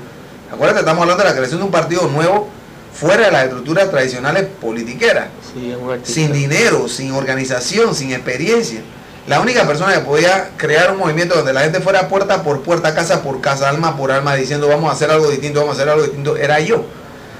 acuérdate, 0.52 0.80
estamos 0.80 1.00
hablando 1.02 1.22
de 1.24 1.30
la 1.30 1.34
creación 1.34 1.60
de 1.60 1.64
un 1.66 1.70
partido 1.72 2.08
nuevo 2.08 2.48
fuera 2.92 3.26
de 3.26 3.32
las 3.32 3.44
estructuras 3.44 3.90
tradicionales 3.90 4.46
politiqueras 4.60 5.28
Sí, 5.54 5.72
sin 6.12 6.32
dinero, 6.32 6.88
sin 6.88 7.12
organización, 7.12 7.94
sin 7.94 8.12
experiencia. 8.12 8.80
La 9.28 9.40
única 9.40 9.66
persona 9.66 9.92
que 9.94 10.00
podía 10.00 10.50
crear 10.56 10.90
un 10.92 10.98
movimiento 10.98 11.36
donde 11.36 11.52
la 11.52 11.60
gente 11.62 11.80
fuera 11.80 12.08
puerta 12.08 12.42
por 12.42 12.62
puerta, 12.62 12.94
casa 12.94 13.22
por 13.22 13.40
casa, 13.40 13.68
alma 13.68 13.96
por 13.96 14.10
alma, 14.10 14.34
diciendo 14.34 14.68
vamos 14.68 14.90
a 14.90 14.94
hacer 14.94 15.10
algo 15.10 15.30
distinto, 15.30 15.60
vamos 15.60 15.76
a 15.78 15.80
hacer 15.80 15.88
algo 15.90 16.02
distinto, 16.02 16.36
era 16.36 16.60
yo. 16.60 16.84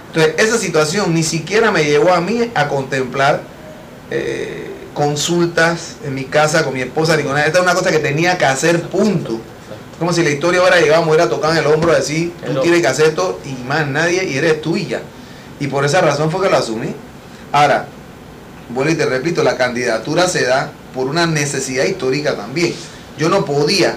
Entonces, 0.09 0.35
esa 0.39 0.59
situación 0.59 1.15
ni 1.15 1.23
siquiera 1.23 1.71
me 1.71 1.85
llevó 1.85 2.13
a 2.13 2.21
mí 2.21 2.51
a 2.55 2.69
contemplar 2.69 3.43
eh, 4.11 4.71
consultas 4.95 5.97
en 6.05 6.15
mi 6.15 6.25
casa 6.25 6.65
con 6.65 6.75
mi 6.75 6.81
esposa, 6.81 7.17
ni 7.17 7.23
con 7.23 7.35
nada. 7.35 7.47
Esta 7.47 7.59
es 7.59 7.65
una 7.65 7.75
cosa 7.75 7.91
que 7.91 7.99
tenía 7.99 8.37
que 8.37 8.47
hacer, 8.47 8.83
punto. 8.83 9.39
Como 9.99 10.13
si 10.13 10.23
la 10.23 10.31
historia 10.31 10.61
hubiera 10.61 10.81
llegado, 10.81 11.03
me 11.03 11.09
hubiera 11.11 11.29
tocado 11.29 11.53
en 11.53 11.59
el 11.61 11.67
hombro, 11.67 11.95
decir, 11.95 12.33
tú 12.45 12.61
tienes 12.61 12.81
que 12.81 12.87
hacer 12.87 13.07
esto 13.09 13.41
y 13.45 13.53
más 13.65 13.87
nadie, 13.87 14.25
y 14.25 14.37
eres 14.37 14.61
tú 14.61 14.77
y 14.77 14.87
ya. 14.87 15.03
Y 15.61 15.67
por 15.67 15.85
esa 15.85 16.01
razón 16.01 16.31
fue 16.31 16.43
que 16.43 16.51
lo 16.51 16.57
asumí. 16.57 16.95
Ahora, 17.53 17.87
vuelvo 18.71 18.93
y 18.93 18.95
te 18.97 19.07
repito, 19.07 19.43
la 19.43 19.57
candidatura 19.57 20.29
se 20.29 20.45
da 20.45 20.73
por 20.95 21.07
una 21.07 21.27
necesidad 21.27 21.85
histórica 21.85 22.37
también. 22.37 22.75
Yo 23.19 23.29
no 23.29 23.45
podía 23.45 23.97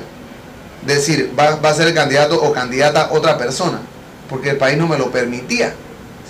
decir, 0.85 1.33
va, 1.37 1.55
va 1.55 1.69
a 1.69 1.73
ser 1.73 1.87
el 1.87 1.93
candidato 1.93 2.41
o 2.41 2.51
candidata 2.51 3.09
otra 3.11 3.37
persona, 3.37 3.79
porque 4.29 4.49
el 4.51 4.57
país 4.57 4.77
no 4.77 4.87
me 4.87 4.97
lo 4.97 5.11
permitía. 5.11 5.73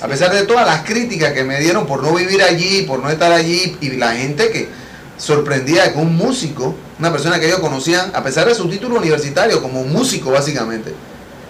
A 0.02 0.08
pesar 0.08 0.34
de 0.34 0.44
todas 0.44 0.66
las 0.66 0.82
críticas 0.84 1.32
que 1.34 1.44
me 1.44 1.60
dieron 1.60 1.86
por 1.86 2.02
no 2.02 2.14
vivir 2.14 2.42
allí, 2.42 2.84
por 2.84 3.00
no 3.00 3.10
estar 3.10 3.32
allí, 3.32 3.78
y 3.82 3.92
la 3.92 4.14
gente 4.14 4.50
que 4.50 4.68
sorprendía 5.18 5.94
que 5.94 6.00
un 6.00 6.16
músico, 6.16 6.76
una 7.00 7.12
persona 7.12 7.40
que 7.40 7.46
ellos 7.48 7.60
conocían, 7.60 8.12
a 8.16 8.24
pesar 8.24 8.48
de 8.48 8.56
su 8.56 8.68
título 8.68 8.98
universitario, 8.98 9.62
como 9.62 9.84
músico 9.84 10.32
básicamente, 10.32 10.94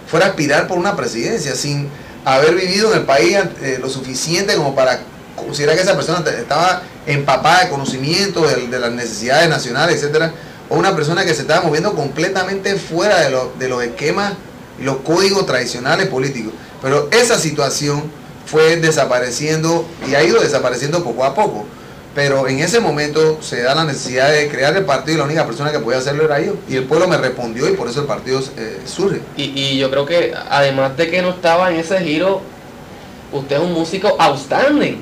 fuera 0.08 0.26
a 0.26 0.30
aspirar 0.30 0.68
por 0.68 0.78
una 0.78 0.96
presidencia 0.98 1.56
sin 1.56 1.88
haber 2.26 2.56
vivido 2.56 2.92
en 2.92 3.00
el 3.00 3.06
país 3.06 3.38
eh, 3.62 3.80
lo 3.82 3.90
suficiente 3.90 4.56
como 4.56 4.76
para 4.76 5.00
considerar 5.36 5.76
que 5.78 5.84
esa 5.84 5.96
persona 5.96 6.22
estaba 6.30 6.84
empapada 7.08 7.64
de 7.64 7.70
conocimiento 7.70 8.46
de, 8.46 8.68
las 8.80 8.92
necesidades 8.92 9.50
nacionales, 9.50 9.96
etcétera, 9.96 10.34
o 10.70 10.76
una 10.76 10.94
persona 10.94 11.24
que 11.24 11.34
se 11.34 11.44
estaba 11.44 11.62
moviendo 11.62 11.94
completamente 11.94 12.76
fuera 12.76 13.22
de, 13.22 13.30
lo- 13.30 13.54
los 13.58 13.84
esquemas 13.84 14.34
y 14.78 14.84
los 14.84 14.98
códigos 14.98 15.46
tradicionales 15.46 16.08
políticos. 16.08 16.52
Pero 16.82 17.08
esa 17.12 17.40
situación 17.40 18.04
fue 18.52 18.76
desapareciendo 18.76 19.86
y 20.10 20.16
ha 20.16 20.24
ido 20.24 20.42
desapareciendo 20.42 21.04
poco 21.04 21.24
a 21.24 21.34
poco. 21.34 21.66
Pero 22.14 22.46
en 22.50 22.60
ese 22.60 22.82
momento 22.82 23.38
se 23.42 23.62
da 23.62 23.74
la 23.74 23.86
necesidad 23.86 24.30
de 24.30 24.50
crear 24.50 24.76
el 24.76 24.84
partido 24.84 25.16
y 25.16 25.18
la 25.20 25.24
única 25.24 25.46
persona 25.46 25.72
que 25.72 25.80
podía 25.80 26.00
hacerlo 26.00 26.26
era 26.26 26.42
yo. 26.42 26.56
Y 26.68 26.76
el 26.76 26.84
pueblo 26.84 27.08
me 27.08 27.16
respondió 27.16 27.70
y 27.70 27.74
por 27.74 27.88
eso 27.88 28.02
el 28.02 28.08
partido 28.08 28.42
eh, 28.58 28.80
surge. 28.86 29.22
Y, 29.38 29.44
y 29.58 29.78
yo 29.78 29.90
creo 29.90 30.06
que 30.06 30.34
además 30.50 30.98
de 30.98 31.10
que 31.10 31.22
no 31.22 31.30
estaba 31.30 31.72
en 31.72 31.80
ese 31.80 31.98
giro, 32.00 32.42
usted 33.32 33.56
es 33.56 33.62
un 33.62 33.72
músico 33.72 34.14
outstanding. 34.20 35.00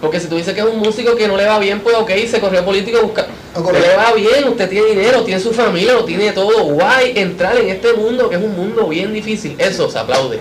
Porque 0.00 0.20
si 0.20 0.28
tú 0.28 0.36
dices 0.36 0.54
que 0.54 0.60
es 0.60 0.66
un 0.66 0.78
músico 0.78 1.16
que 1.16 1.26
no 1.26 1.36
le 1.36 1.46
va 1.46 1.58
bien, 1.58 1.80
pues 1.80 1.96
ok, 1.96 2.10
se 2.30 2.38
corrió 2.38 2.64
político 2.64 2.98
a 2.98 3.02
buscar. 3.02 3.26
No, 3.26 3.60
Usted 3.60 3.64
correcto. 3.64 3.88
le 3.88 3.96
va 3.96 4.12
bien, 4.12 4.48
usted 4.48 4.68
tiene 4.68 4.86
dinero, 4.90 5.24
tiene 5.24 5.40
su 5.40 5.52
familia, 5.52 5.94
lo 5.94 6.04
tiene 6.04 6.30
todo. 6.32 6.62
Guay, 6.66 7.14
entrar 7.16 7.56
en 7.56 7.70
este 7.70 7.94
mundo 7.94 8.28
que 8.30 8.36
es 8.36 8.42
un 8.42 8.54
mundo 8.54 8.86
bien 8.88 9.12
difícil. 9.12 9.56
Eso 9.58 9.90
se 9.90 9.98
aplaude. 9.98 10.38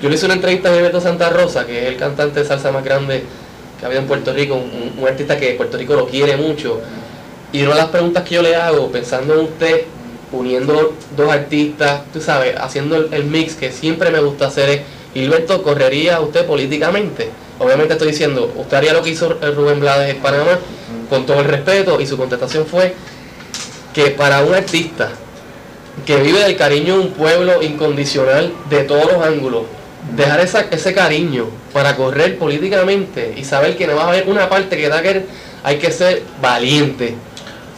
Yo 0.00 0.08
le 0.08 0.14
hice 0.14 0.26
una 0.26 0.34
entrevista 0.34 0.68
a 0.68 0.72
Bebeto 0.72 1.00
Santa 1.00 1.28
Rosa, 1.30 1.66
que 1.66 1.82
es 1.82 1.88
el 1.88 1.96
cantante 1.96 2.40
de 2.40 2.46
salsa 2.46 2.70
más 2.70 2.84
grande 2.84 3.24
que 3.78 3.84
ha 3.84 3.86
habido 3.86 4.02
en 4.02 4.08
Puerto 4.08 4.32
Rico, 4.32 4.54
un, 4.54 5.06
artista 5.06 5.36
que 5.38 5.54
Puerto 5.54 5.76
Rico 5.76 5.94
lo 5.94 6.06
quiere 6.06 6.36
mucho. 6.36 6.80
Y 7.52 7.62
una 7.62 7.72
de 7.72 7.80
las 7.80 7.88
preguntas 7.88 8.24
que 8.24 8.36
yo 8.36 8.42
le 8.42 8.54
hago, 8.54 8.90
pensando 8.92 9.34
en 9.34 9.40
usted, 9.40 9.82
uniendo 10.30 10.94
dos 11.16 11.32
artistas, 11.32 12.02
tú 12.12 12.20
sabes, 12.20 12.54
haciendo 12.56 12.96
el, 12.96 13.12
el 13.12 13.24
mix 13.24 13.54
que 13.54 13.72
siempre 13.72 14.10
me 14.10 14.20
gusta 14.20 14.48
hacer 14.48 14.68
es, 14.68 14.80
Gilberto, 15.14 15.62
¿correría 15.62 16.20
usted 16.20 16.46
políticamente? 16.46 17.30
Obviamente 17.58 17.94
estoy 17.94 18.08
diciendo, 18.08 18.52
usted 18.56 18.76
haría 18.76 18.92
lo 18.92 19.02
que 19.02 19.10
hizo 19.10 19.30
Rubén 19.30 19.80
Blades 19.80 20.14
en 20.14 20.22
Panamá, 20.22 20.58
con 21.10 21.26
todo 21.26 21.40
el 21.40 21.46
respeto, 21.46 22.00
y 22.00 22.06
su 22.06 22.16
contestación 22.16 22.66
fue 22.66 22.94
que 23.92 24.10
para 24.10 24.44
un 24.44 24.54
artista 24.54 25.10
que 26.06 26.18
vive 26.18 26.40
del 26.40 26.56
cariño 26.56 26.98
de 26.98 27.00
un 27.00 27.10
pueblo 27.12 27.62
incondicional 27.62 28.52
de 28.70 28.84
todos 28.84 29.12
los 29.12 29.26
ángulos, 29.26 29.62
dejar 30.16 30.40
esa, 30.40 30.60
ese 30.70 30.94
cariño 30.94 31.46
para 31.72 31.96
correr 31.96 32.38
políticamente 32.38 33.34
y 33.36 33.44
saber 33.44 33.76
que 33.76 33.86
no 33.86 33.96
va 33.96 34.04
a 34.04 34.08
haber 34.08 34.28
una 34.28 34.48
parte 34.48 34.76
que 34.76 34.88
da 34.88 35.02
que 35.02 35.24
hay 35.64 35.78
que 35.78 35.90
ser 35.90 36.22
valiente, 36.40 37.14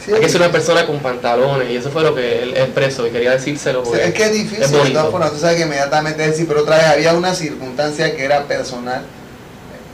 Sí, 0.03 0.11
hay 0.11 0.19
que 0.19 0.29
ser 0.29 0.41
una 0.41 0.51
persona 0.51 0.87
con 0.87 0.97
pantalones 0.99 1.69
y 1.69 1.75
eso 1.75 1.91
fue 1.91 2.01
lo 2.01 2.15
que 2.15 2.41
él 2.41 2.57
expresó 2.57 3.05
y 3.05 3.11
quería 3.11 3.31
decírselo 3.31 3.83
porque 3.83 4.05
es 4.05 4.13
que 4.15 4.23
es 4.23 4.31
difícil, 4.33 4.63
es 4.63 4.71
bonito. 4.71 5.11
sabes 5.37 5.57
que 5.57 5.61
inmediatamente 5.61 6.27
decir, 6.27 6.47
pero 6.47 6.61
otra 6.61 6.77
vez 6.77 6.85
había 6.87 7.13
una 7.13 7.35
circunstancia 7.35 8.15
que 8.15 8.23
era 8.25 8.45
personal, 8.45 9.03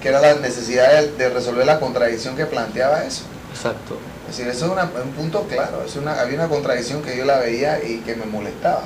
que 0.01 0.07
era 0.07 0.21
la 0.21 0.35
necesidad 0.35 1.01
de, 1.01 1.11
de 1.11 1.29
resolver 1.29 1.65
la 1.65 1.81
contradicción 1.81 2.37
que 2.37 2.45
planteaba 2.45 3.03
eso. 3.03 3.23
Exacto. 3.53 3.97
Es 4.29 4.37
decir, 4.37 4.49
eso 4.49 4.65
es 4.67 4.71
una- 4.71 4.89
un 5.03 5.11
punto 5.11 5.43
claro, 5.43 5.83
es 5.85 5.95
una, 5.97 6.21
había 6.21 6.35
una 6.35 6.47
contradicción 6.47 7.01
que 7.01 7.17
yo 7.17 7.25
la 7.25 7.39
veía 7.39 7.83
y 7.83 7.97
que 7.97 8.15
me 8.15 8.25
molestaba. 8.25 8.83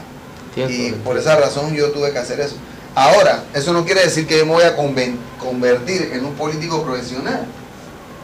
Y 0.56 0.92
por 1.04 1.20
esa 1.20 1.36
razón 1.36 1.76
yo 1.76 1.92
tuve 1.92 2.12
que 2.12 2.18
hacer 2.18 2.40
eso. 2.40 2.56
Ahora, 2.94 3.44
eso 3.54 3.72
no 3.74 3.86
quiere 3.86 4.04
decir 4.04 4.28
que 4.28 4.38
yo 4.38 4.46
me 4.46 4.54
voy 4.54 4.64
a 4.64 4.76
convertir 4.76 6.12
en 6.14 6.26
un 6.26 6.34
político 6.34 6.84
profesional. 6.84 7.46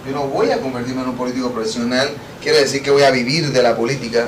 Yo 0.05 0.13
no 0.13 0.28
voy 0.28 0.51
a 0.51 0.59
convertirme 0.59 1.01
en 1.01 1.09
un 1.09 1.18
político 1.18 1.51
profesional, 1.51 2.09
quiere 2.41 2.59
decir 2.59 2.82
que 2.82 2.91
voy 2.91 3.03
a 3.03 3.11
vivir 3.11 3.51
de 3.51 3.63
la 3.63 3.76
política, 3.76 4.28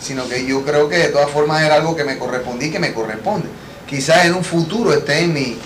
sino 0.00 0.28
que 0.28 0.44
yo 0.44 0.64
creo 0.64 0.88
que 0.88 0.96
de 0.96 1.08
todas 1.08 1.30
formas 1.30 1.62
era 1.62 1.76
algo 1.76 1.94
que 1.94 2.04
me 2.04 2.18
correspondía 2.18 2.68
y 2.68 2.72
que 2.72 2.78
me 2.78 2.92
corresponde. 2.92 3.48
Quizás 3.88 4.24
en 4.24 4.34
un 4.34 4.44
futuro 4.44 4.92
esté 4.92 5.20
en 5.20 5.32
mi, 5.32 5.58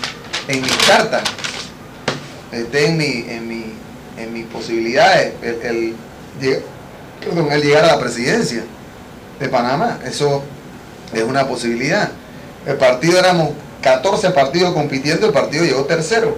en 0.47 0.61
mis 0.61 0.77
cartas, 0.77 1.23
esté 2.51 2.87
en, 2.87 2.97
mi, 2.97 3.25
en, 3.27 3.47
mi, 3.47 3.73
en 4.17 4.33
mis 4.33 4.45
posibilidades 4.45 5.33
el, 5.41 5.55
el 5.63 5.95
el 7.51 7.61
llegar 7.61 7.83
a 7.83 7.87
la 7.87 7.99
presidencia 7.99 8.63
de 9.39 9.49
Panamá. 9.49 9.99
Eso 10.05 10.43
es 11.13 11.23
una 11.23 11.47
posibilidad. 11.47 12.09
El 12.65 12.77
partido 12.77 13.19
éramos 13.19 13.51
14 13.81 14.31
partidos 14.31 14.73
compitiendo, 14.73 15.27
el 15.27 15.33
partido 15.33 15.63
llegó 15.63 15.85
tercero. 15.85 16.37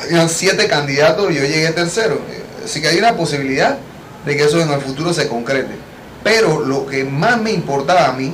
Habían 0.00 0.28
7 0.28 0.66
candidatos 0.68 1.30
y 1.30 1.34
yo 1.34 1.42
llegué 1.42 1.70
tercero. 1.72 2.20
Así 2.64 2.80
que 2.80 2.88
hay 2.88 2.98
una 2.98 3.16
posibilidad 3.16 3.78
de 4.24 4.36
que 4.36 4.44
eso 4.44 4.60
en 4.60 4.70
el 4.70 4.80
futuro 4.80 5.12
se 5.12 5.28
concrete. 5.28 5.74
Pero 6.22 6.60
lo 6.60 6.86
que 6.86 7.04
más 7.04 7.40
me 7.40 7.52
importaba 7.52 8.06
a 8.06 8.12
mí, 8.12 8.32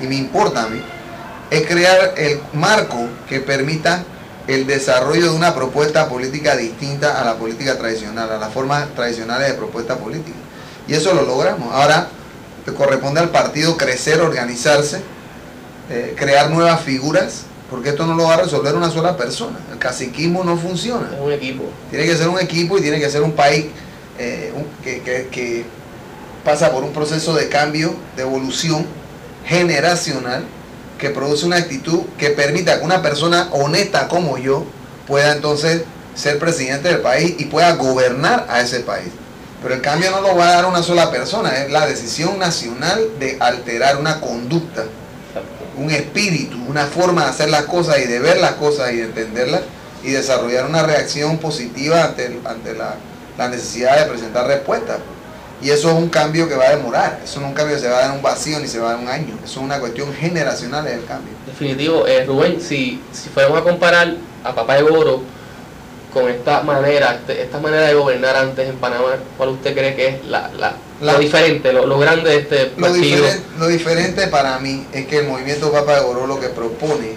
y 0.00 0.06
me 0.06 0.16
importa 0.16 0.64
a 0.64 0.68
mí, 0.68 0.80
es 1.50 1.66
crear 1.66 2.14
el 2.16 2.40
marco 2.52 3.08
que 3.28 3.40
permita 3.40 4.04
el 4.46 4.66
desarrollo 4.66 5.30
de 5.30 5.36
una 5.36 5.54
propuesta 5.54 6.08
política 6.08 6.56
distinta 6.56 7.20
a 7.20 7.24
la 7.24 7.36
política 7.36 7.76
tradicional, 7.76 8.30
a 8.30 8.38
las 8.38 8.52
formas 8.52 8.88
tradicionales 8.94 9.48
de 9.48 9.54
propuesta 9.54 9.96
política. 9.96 10.36
Y 10.88 10.94
eso 10.94 11.14
lo 11.14 11.22
logramos. 11.22 11.72
Ahora 11.74 12.08
corresponde 12.72 13.20
al 13.20 13.30
partido 13.30 13.76
crecer, 13.76 14.20
organizarse, 14.20 15.00
eh, 15.90 16.14
crear 16.16 16.50
nuevas 16.50 16.80
figuras 16.80 17.42
porque 17.70 17.90
esto 17.90 18.06
no 18.06 18.14
lo 18.14 18.24
va 18.24 18.34
a 18.34 18.42
resolver 18.42 18.74
una 18.74 18.90
sola 18.90 19.16
persona. 19.16 19.58
El 19.72 19.78
caciquismo 19.78 20.44
no 20.44 20.56
funciona. 20.56 21.10
Es 21.14 21.20
un 21.20 21.32
equipo. 21.32 21.64
Tiene 21.90 22.04
que 22.06 22.16
ser 22.16 22.28
un 22.28 22.38
equipo 22.38 22.78
y 22.78 22.82
tiene 22.82 22.98
que 23.00 23.10
ser 23.10 23.22
un 23.22 23.32
país 23.32 23.66
eh, 24.18 24.52
un- 24.56 24.66
que, 24.84 25.00
que- 25.02 25.28
que 25.30 25.64
pasa 26.44 26.70
por 26.70 26.84
un 26.84 26.92
proceso 26.92 27.34
de 27.34 27.48
cambio, 27.48 27.94
de 28.16 28.22
evolución 28.22 28.86
generacional, 29.44 30.44
que 30.98 31.10
produce 31.10 31.44
una 31.46 31.56
actitud 31.56 32.00
que 32.18 32.30
permita 32.30 32.78
que 32.78 32.84
una 32.84 33.02
persona 33.02 33.48
honesta 33.52 34.08
como 34.08 34.38
yo 34.38 34.64
pueda 35.06 35.32
entonces 35.32 35.82
ser 36.14 36.38
presidente 36.38 36.88
del 36.88 37.00
país 37.00 37.34
y 37.38 37.44
pueda 37.46 37.72
gobernar 37.74 38.46
a 38.48 38.60
ese 38.60 38.80
país. 38.80 39.08
Pero 39.62 39.74
el 39.74 39.80
cambio 39.82 40.10
no 40.10 40.20
lo 40.20 40.36
va 40.36 40.48
a 40.48 40.52
dar 40.54 40.66
una 40.66 40.82
sola 40.82 41.10
persona, 41.10 41.50
es 41.64 41.70
la 41.70 41.86
decisión 41.86 42.38
nacional 42.38 43.00
de 43.18 43.36
alterar 43.40 43.98
una 43.98 44.20
conducta. 44.20 44.84
Un 45.76 45.90
espíritu, 45.90 46.56
una 46.68 46.86
forma 46.86 47.24
de 47.24 47.30
hacer 47.30 47.50
las 47.50 47.64
cosas 47.64 47.98
y 47.98 48.06
de 48.06 48.18
ver 48.18 48.38
las 48.38 48.52
cosas 48.52 48.92
y 48.92 48.96
de 48.96 49.04
entenderlas 49.04 49.62
y 50.02 50.10
desarrollar 50.10 50.66
una 50.66 50.82
reacción 50.82 51.38
positiva 51.38 52.04
ante, 52.04 52.40
ante 52.44 52.74
la, 52.74 52.94
la 53.36 53.48
necesidad 53.48 53.98
de 53.98 54.10
presentar 54.10 54.46
respuestas. 54.46 54.98
Y 55.62 55.70
eso 55.70 55.90
es 55.90 55.94
un 55.96 56.10
cambio 56.10 56.48
que 56.48 56.54
va 56.54 56.66
a 56.66 56.76
demorar, 56.76 57.20
eso 57.24 57.40
no 57.40 57.46
es 57.46 57.50
un 57.50 57.56
cambio 57.56 57.76
que 57.76 57.82
se 57.82 57.88
va 57.88 57.96
a 57.96 58.00
dar 58.02 58.10
en 58.10 58.16
un 58.16 58.22
vacío 58.22 58.60
ni 58.60 58.68
se 58.68 58.78
va 58.78 58.90
a 58.90 58.92
dar 58.92 59.00
un 59.00 59.08
año, 59.08 59.34
eso 59.42 59.60
es 59.60 59.64
una 59.64 59.80
cuestión 59.80 60.12
generacional 60.12 60.84
del 60.84 61.04
cambio. 61.06 61.32
Definitivo, 61.46 62.06
eh, 62.06 62.24
Rubén, 62.26 62.60
si, 62.60 63.00
si 63.12 63.30
fuéramos 63.30 63.60
a 63.60 63.62
comparar 63.62 64.16
a 64.44 64.54
Papá 64.54 64.74
de 64.74 64.82
Goro 64.82 65.22
con 66.16 66.30
esta 66.30 66.62
manera, 66.62 67.12
este- 67.16 67.42
esta 67.42 67.58
manera 67.60 67.82
de 67.88 67.92
gobernar 67.94 68.36
antes 68.36 68.66
en 68.66 68.76
Panamá, 68.76 69.16
¿cuál 69.36 69.50
usted 69.50 69.74
cree 69.74 69.94
que 69.94 70.08
es 70.08 70.24
la, 70.24 70.48
la- 70.56 70.74
La- 71.02 71.12
lo 71.12 71.18
diferente, 71.18 71.74
lo, 71.74 71.84
lo 71.84 71.98
grande 71.98 72.30
de 72.30 72.36
este 72.38 72.72
Lo, 72.78 72.86
partido? 72.86 73.26
lo 73.58 73.66
diferente 73.66 74.26
para 74.28 74.58
mí 74.58 74.86
es 74.94 75.06
que 75.08 75.18
el 75.18 75.26
movimiento 75.28 75.70
Papa 75.70 75.96
de 75.96 76.00
Oro 76.00 76.26
lo 76.26 76.40
que 76.40 76.48
propone 76.48 77.12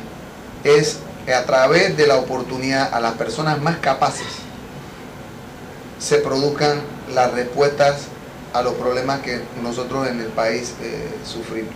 es 0.66 0.97
que 1.26 1.34
a 1.34 1.45
través 1.45 1.95
de 1.95 2.08
la 2.08 2.18
oportunidad 2.18 2.93
a 2.93 3.00
las 3.00 3.14
personas 3.14 3.62
más 3.62 3.78
capaces 3.78 4.28
se 5.97 6.18
produzcan 6.18 6.82
las 7.14 7.32
respuestas 7.34 8.02
a 8.52 8.62
los 8.62 8.74
problemas 8.74 9.22
que 9.22 9.39
nosotros 9.64 10.10
en 10.10 10.20
el 10.20 10.28
país 10.28 10.74
eh, 10.82 11.08
sufrimos. 11.26 11.74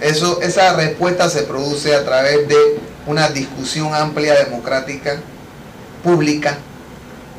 Eso, 0.00 0.40
esa 0.42 0.74
respuesta 0.74 1.30
se 1.30 1.42
produce 1.44 1.94
a 1.94 2.04
través 2.04 2.46
de 2.48 2.56
una 3.06 3.28
discusión 3.30 3.94
amplia, 3.94 4.34
democrática, 4.34 5.16
pública, 6.02 6.58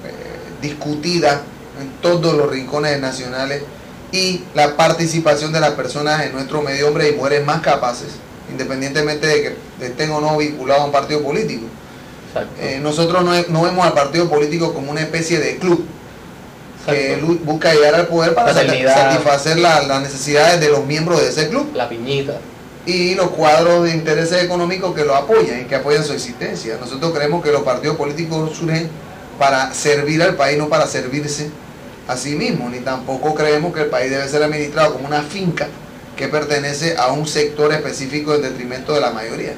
eh, 0.05 0.61
discutida 0.61 1.41
en 1.81 1.89
todos 2.01 2.33
los 2.35 2.49
rincones 2.49 2.99
nacionales 2.99 3.63
y 4.11 4.43
la 4.53 4.75
participación 4.75 5.51
de 5.53 5.59
las 5.59 5.71
personas 5.71 6.25
en 6.25 6.33
nuestro 6.33 6.61
medio, 6.61 6.87
hombres 6.87 7.11
y 7.11 7.15
mujeres 7.15 7.45
más 7.45 7.61
capaces, 7.61 8.09
independientemente 8.51 9.25
de 9.27 9.41
que 9.79 9.85
estén 9.85 10.11
o 10.11 10.19
no 10.21 10.37
vinculados 10.37 10.83
a 10.83 10.85
un 10.85 10.91
partido 10.91 11.21
político. 11.23 11.65
Eh, 12.59 12.79
nosotros 12.81 13.23
no, 13.25 13.31
no 13.49 13.61
vemos 13.63 13.85
al 13.85 13.93
partido 13.93 14.29
político 14.29 14.73
como 14.73 14.91
una 14.91 15.01
especie 15.01 15.39
de 15.39 15.57
club 15.57 15.85
que 16.85 17.13
Exacto. 17.13 17.37
busca 17.43 17.73
llegar 17.73 17.93
al 17.95 18.07
poder 18.07 18.33
para 18.33 18.53
satisfacer 18.53 19.59
la- 19.59 19.81
las 19.83 20.01
necesidades 20.01 20.59
de 20.61 20.69
los 20.69 20.85
miembros 20.85 21.21
de 21.21 21.27
ese 21.29 21.49
club 21.49 21.69
La 21.75 21.87
piñita. 21.89 22.37
Y 22.85 23.15
los 23.15 23.29
cuadros 23.31 23.83
de 23.83 23.91
intereses 23.91 24.43
económicos 24.43 24.95
que 24.95 25.05
lo 25.05 25.15
apoyan 25.15 25.61
y 25.61 25.65
que 25.65 25.75
apoyan 25.75 26.03
su 26.03 26.13
existencia. 26.13 26.77
Nosotros 26.79 27.13
creemos 27.13 27.43
que 27.43 27.51
los 27.51 27.61
partidos 27.61 27.97
políticos 27.97 28.57
surgen 28.57 28.89
para 29.37 29.73
servir 29.73 30.21
al 30.23 30.35
país, 30.35 30.57
no 30.57 30.69
para 30.69 30.87
servirse 30.87 31.49
a 32.07 32.17
sí 32.17 32.35
mismo, 32.35 32.69
ni 32.69 32.79
tampoco 32.79 33.35
creemos 33.35 33.73
que 33.73 33.81
el 33.81 33.87
país 33.87 34.09
debe 34.09 34.27
ser 34.27 34.43
administrado 34.43 34.93
como 34.93 35.07
una 35.07 35.21
finca 35.21 35.67
que 36.15 36.27
pertenece 36.27 36.95
a 36.97 37.11
un 37.11 37.27
sector 37.27 37.71
específico 37.71 38.33
en 38.33 38.41
detrimento 38.41 38.93
de 38.93 39.01
la 39.01 39.11
mayoría. 39.11 39.53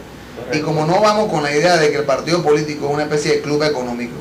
Y 0.52 0.60
como 0.60 0.86
no 0.86 1.00
vamos 1.02 1.32
con 1.32 1.44
la 1.44 1.52
idea 1.52 1.78
de 1.78 1.92
que 1.92 1.98
el 1.98 2.04
partido 2.04 2.44
político 2.44 2.88
es 2.88 2.94
una 2.94 3.04
especie 3.04 3.36
de 3.36 3.42
club 3.42 3.64
económico, 3.64 4.16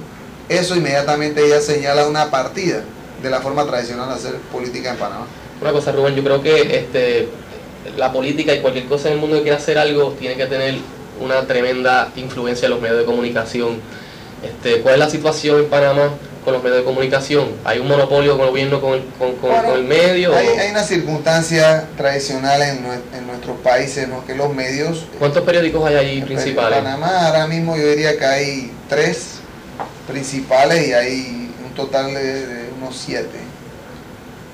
eso 0.48 0.76
inmediatamente 0.76 1.48
ya 1.48 1.60
señala 1.60 2.06
una 2.06 2.30
partida 2.30 2.82
de 3.22 3.30
la 3.30 3.40
forma 3.40 3.64
tradicional 3.64 4.08
de 4.08 4.14
hacer 4.14 4.34
política 4.52 4.90
en 4.90 4.96
Panamá. 4.96 5.26
Una 5.60 5.72
cosa, 5.72 5.92
Rubén, 5.92 6.14
yo 6.14 6.24
creo 6.24 6.42
que 6.42 6.76
este, 6.76 7.28
la 7.96 8.12
política 8.12 8.54
y 8.54 8.60
cualquier 8.60 8.86
cosa 8.86 9.08
en 9.08 9.14
el 9.14 9.20
mundo 9.20 9.36
que 9.36 9.42
quiera 9.42 9.56
hacer 9.58 9.78
algo 9.78 10.14
tiene 10.18 10.36
que 10.36 10.46
tener 10.46 10.76
una 11.20 11.42
tremenda 11.46 12.10
influencia 12.16 12.66
en 12.66 12.72
los 12.72 12.80
medios 12.80 12.98
de 12.98 13.04
comunicación. 13.04 13.78
Este, 14.42 14.80
¿Cuál 14.80 14.94
es 14.94 15.00
la 15.00 15.10
situación 15.10 15.60
en 15.60 15.66
Panamá 15.68 16.10
con 16.44 16.52
los 16.54 16.62
medios 16.62 16.78
de 16.78 16.84
comunicación? 16.84 17.48
¿Hay 17.64 17.78
un 17.78 17.86
monopolio 17.86 18.32
con 18.36 18.46
el 18.46 18.50
gobierno 18.50 18.80
con 18.80 18.94
el, 18.94 19.04
con, 19.18 19.32
con- 19.36 19.50
Bueno, 19.50 19.68
con 19.68 19.78
el 19.78 19.84
medio? 19.84 20.34
Hay, 20.34 20.48
hay 20.48 20.70
una 20.70 20.82
circunstancia 20.82 21.86
tradicional 21.96 22.60
en, 22.62 22.84
nue- 22.84 23.16
en 23.16 23.26
nuestros 23.28 23.58
países, 23.60 24.08
¿no? 24.08 24.24
que 24.26 24.34
los 24.34 24.52
medios... 24.52 25.04
¿Cuántos 25.18 25.44
periódicos 25.44 25.88
hay 25.88 26.18
en 26.18 26.24
principales? 26.24 26.78
Panamá 26.78 27.28
ahora 27.28 27.46
mismo 27.46 27.76
yo 27.76 27.86
diría 27.88 28.18
que 28.18 28.24
hay 28.24 28.72
tres 28.88 29.34
principales 30.08 30.88
y 30.88 30.92
hay 30.92 31.50
un 31.64 31.72
total 31.74 32.12
de, 32.14 32.46
de 32.46 32.68
unos 32.80 32.96
siete 32.96 33.38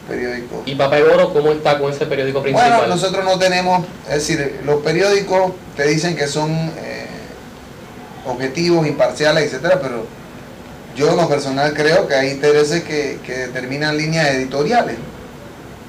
periódicos. 0.08 0.62
¿Y 0.66 0.74
Papá 0.74 0.96
Oro 0.98 1.32
cómo 1.32 1.52
está 1.52 1.78
con 1.78 1.92
ese 1.92 2.06
periódico 2.06 2.42
principal? 2.42 2.78
Bueno, 2.78 2.86
nosotros 2.94 3.24
no 3.24 3.38
tenemos, 3.38 3.86
es 4.08 4.14
decir, 4.14 4.60
los 4.64 4.82
periódicos 4.82 5.52
te 5.76 5.86
dicen 5.86 6.16
que 6.16 6.26
son 6.26 6.50
eh, 6.78 7.06
objetivos, 8.26 8.86
imparciales, 8.86 9.44
etcétera, 9.44 9.78
pero 9.80 10.06
yo 10.96 11.10
en 11.10 11.16
lo 11.16 11.28
personal 11.28 11.74
creo 11.74 12.08
que 12.08 12.14
hay 12.14 12.30
intereses 12.30 12.82
que, 12.82 13.20
que 13.24 13.34
determinan 13.46 13.96
líneas 13.96 14.30
editoriales. 14.30 14.96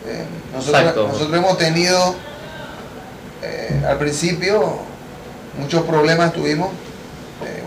Eh, 0.08 0.26
nosotros, 0.54 0.80
Exacto. 0.80 1.08
nosotros 1.08 1.38
hemos 1.38 1.58
tenido 1.58 2.16
eh, 3.42 3.84
al 3.88 3.98
principio 3.98 4.80
muchos 5.58 5.84
problemas 5.84 6.34
tuvimos, 6.34 6.70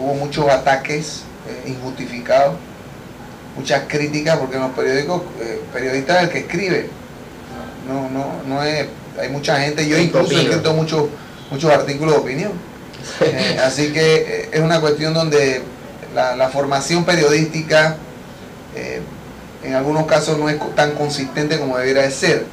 hubo 0.00 0.14
muchos 0.14 0.48
ataques 0.48 1.22
injustificados, 1.66 2.55
muchas 3.57 3.82
críticas, 3.88 4.38
porque 4.38 4.57
en 4.57 4.62
los 4.62 4.72
periódicos, 4.72 5.22
eh, 5.40 5.61
periodista 5.72 6.18
es 6.18 6.24
el 6.24 6.30
que 6.30 6.38
escribe, 6.40 6.88
no, 7.88 8.09
no, 8.11 8.42
no 8.46 8.62
es, 8.62 8.86
hay 9.20 9.28
mucha 9.28 9.61
gente, 9.61 9.86
yo 9.86 9.98
incluso 9.98 10.32
he 10.32 10.42
escrito 10.42 10.72
muchos, 10.72 11.05
muchos 11.50 11.70
artículos 11.70 12.14
de 12.14 12.20
opinión, 12.20 12.53
Eh, 13.20 13.59
así 13.64 13.92
que 13.92 14.14
eh, 14.14 14.48
es 14.53 14.61
una 14.61 14.80
cuestión 14.80 15.12
donde 15.12 15.61
la, 16.14 16.36
la 16.36 16.48
formación 16.50 17.05
periodística 17.05 17.96
eh, 18.76 19.03
en 19.64 19.74
algunos 19.74 20.07
casos 20.07 20.38
no 20.38 20.48
es 20.48 20.57
tan 20.76 20.92
consistente 20.92 21.59
como 21.59 21.76
debiera 21.78 22.03
de 22.03 22.12
ser. 22.12 22.46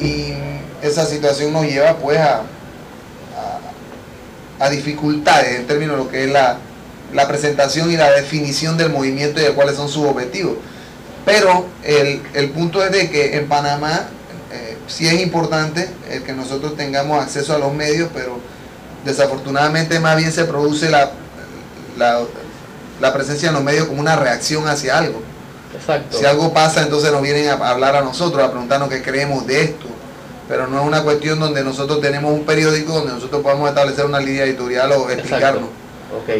Y 0.00 0.32
esa 0.82 1.04
situación 1.04 1.52
nos 1.52 1.66
lleva 1.66 1.96
pues 1.98 2.18
a, 2.18 2.40
a, 4.60 4.64
a 4.64 4.70
dificultades 4.70 5.56
en 5.56 5.66
términos 5.66 5.98
de 5.98 6.04
lo 6.04 6.10
que 6.10 6.24
es 6.24 6.30
la, 6.30 6.56
la 7.16 7.26
presentación 7.26 7.90
y 7.90 7.96
la 7.96 8.12
definición 8.12 8.76
del 8.76 8.90
movimiento 8.90 9.40
y 9.40 9.44
de 9.44 9.52
cuáles 9.52 9.76
son 9.76 9.88
sus 9.88 10.04
objetivos. 10.06 10.56
Pero 11.24 11.66
el, 11.82 12.20
el 12.34 12.50
punto 12.50 12.84
es 12.84 12.92
de 12.92 13.10
que 13.10 13.36
en 13.36 13.48
Panamá 13.48 14.04
eh, 14.52 14.76
sí 14.86 15.08
es 15.08 15.22
importante 15.22 15.88
el 16.10 16.22
que 16.22 16.34
nosotros 16.34 16.76
tengamos 16.76 17.20
acceso 17.20 17.54
a 17.54 17.58
los 17.58 17.72
medios, 17.72 18.10
pero 18.12 18.38
desafortunadamente 19.06 19.98
más 19.98 20.16
bien 20.16 20.30
se 20.30 20.44
produce 20.44 20.90
la, 20.90 21.10
la, 21.96 22.20
la 23.00 23.12
presencia 23.14 23.48
en 23.48 23.54
los 23.54 23.64
medios 23.64 23.86
como 23.86 24.00
una 24.00 24.16
reacción 24.16 24.68
hacia 24.68 24.98
algo. 24.98 25.22
Exacto. 25.74 26.18
Si 26.18 26.26
algo 26.26 26.52
pasa, 26.52 26.82
entonces 26.82 27.10
nos 27.10 27.22
vienen 27.22 27.48
a 27.48 27.70
hablar 27.70 27.96
a 27.96 28.02
nosotros, 28.02 28.44
a 28.44 28.50
preguntarnos 28.50 28.90
qué 28.90 29.02
creemos 29.02 29.46
de 29.46 29.62
esto. 29.62 29.86
Pero 30.48 30.66
no 30.66 30.80
es 30.80 30.86
una 30.86 31.02
cuestión 31.02 31.40
donde 31.40 31.64
nosotros 31.64 32.02
tenemos 32.02 32.32
un 32.32 32.44
periódico 32.44 32.92
donde 32.92 33.14
nosotros 33.14 33.42
podamos 33.42 33.70
establecer 33.70 34.04
una 34.04 34.20
línea 34.20 34.44
editorial 34.44 34.92
o 34.92 35.10
explicarnos. 35.10 35.70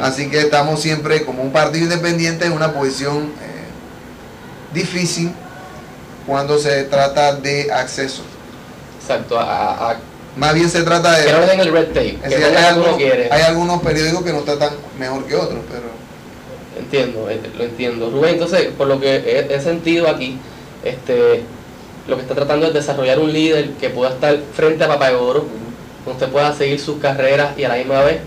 Así 0.00 0.30
que 0.30 0.40
estamos 0.40 0.80
siempre 0.80 1.24
como 1.24 1.42
un 1.42 1.52
partido 1.52 1.84
independiente 1.84 2.46
en 2.46 2.52
una 2.52 2.72
posición 2.72 3.32
eh, 3.42 4.72
difícil 4.72 5.32
cuando 6.26 6.58
se 6.58 6.84
trata 6.84 7.34
de 7.34 7.72
acceso. 7.72 8.22
Exacto. 9.00 9.38
A, 9.38 9.96
Más 10.36 10.54
bien 10.54 10.68
se 10.68 10.82
trata 10.82 11.12
de... 11.12 11.26
que 11.26 11.32
no 11.32 11.40
den 11.46 11.60
el 11.60 11.72
red 11.72 11.86
tape. 11.88 12.08
es 12.10 12.20
Que 12.22 12.28
decir, 12.28 12.46
pongan 12.46 12.64
hay, 12.64 12.70
algunos, 12.70 13.00
hay 13.30 13.42
algunos 13.42 13.82
periódicos 13.82 14.24
que 14.24 14.32
nos 14.32 14.44
tratan 14.44 14.70
mejor 14.98 15.24
que 15.24 15.34
otros, 15.34 15.60
pero... 15.70 15.96
Entiendo, 16.78 17.30
eh, 17.30 17.40
lo 17.56 17.64
entiendo. 17.64 18.10
Rubén, 18.10 18.34
entonces, 18.34 18.68
por 18.76 18.86
lo 18.86 19.00
que 19.00 19.16
he, 19.16 19.54
he 19.54 19.60
sentido 19.60 20.08
aquí, 20.08 20.38
este, 20.84 21.42
lo 22.06 22.16
que 22.16 22.22
está 22.22 22.34
tratando 22.34 22.66
es 22.66 22.74
desarrollar 22.74 23.18
un 23.18 23.32
líder 23.32 23.70
que 23.72 23.88
pueda 23.88 24.10
estar 24.10 24.36
frente 24.54 24.84
a 24.84 24.88
Papá 24.88 25.08
de 25.08 25.14
Oro, 25.14 25.46
donde 26.04 26.24
usted 26.24 26.28
pueda 26.28 26.52
seguir 26.52 26.78
sus 26.78 27.00
carreras 27.00 27.58
y 27.58 27.64
a 27.64 27.68
la 27.68 27.76
misma 27.76 28.02
vez 28.02 28.18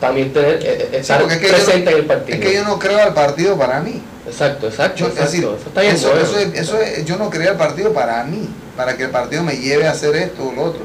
también 0.00 0.32
tener, 0.32 0.54
eh, 0.54 0.60
eh, 0.64 0.88
Sí, 0.92 0.96
estar 0.96 1.20
porque 1.20 1.34
es 1.34 1.40
que 1.40 1.48
presente 1.48 1.84
no- 1.84 1.90
en 1.90 1.96
el 1.98 2.06
partido. 2.06 2.38
Es 2.38 2.44
que 2.44 2.54
yo 2.54 2.64
no 2.64 2.78
creo 2.78 2.98
al 3.02 3.14
partido 3.14 3.56
para 3.58 3.80
mí. 3.80 4.02
Exacto, 4.26 4.68
exacto, 4.68 4.96
Yo, 4.98 5.08
es 5.08 5.14
decir, 5.16 5.40
eso 5.44 5.56
está 5.66 5.80
bien 5.80 5.94
eso, 5.94 6.08
bueno. 6.10 6.22
eso 6.24 6.38
es- 6.38 6.54
eso 6.54 6.80
es- 6.80 7.04
yo 7.04 7.16
no 7.16 7.30
creé 7.30 7.48
el 7.48 7.56
partido 7.56 7.92
para 7.92 8.22
mí, 8.24 8.48
para 8.76 8.96
que 8.96 9.04
el 9.04 9.10
partido 9.10 9.42
me 9.42 9.56
lleve 9.56 9.86
a 9.86 9.90
hacer 9.92 10.14
esto 10.16 10.48
o 10.48 10.52
lo 10.52 10.62
otro. 10.62 10.82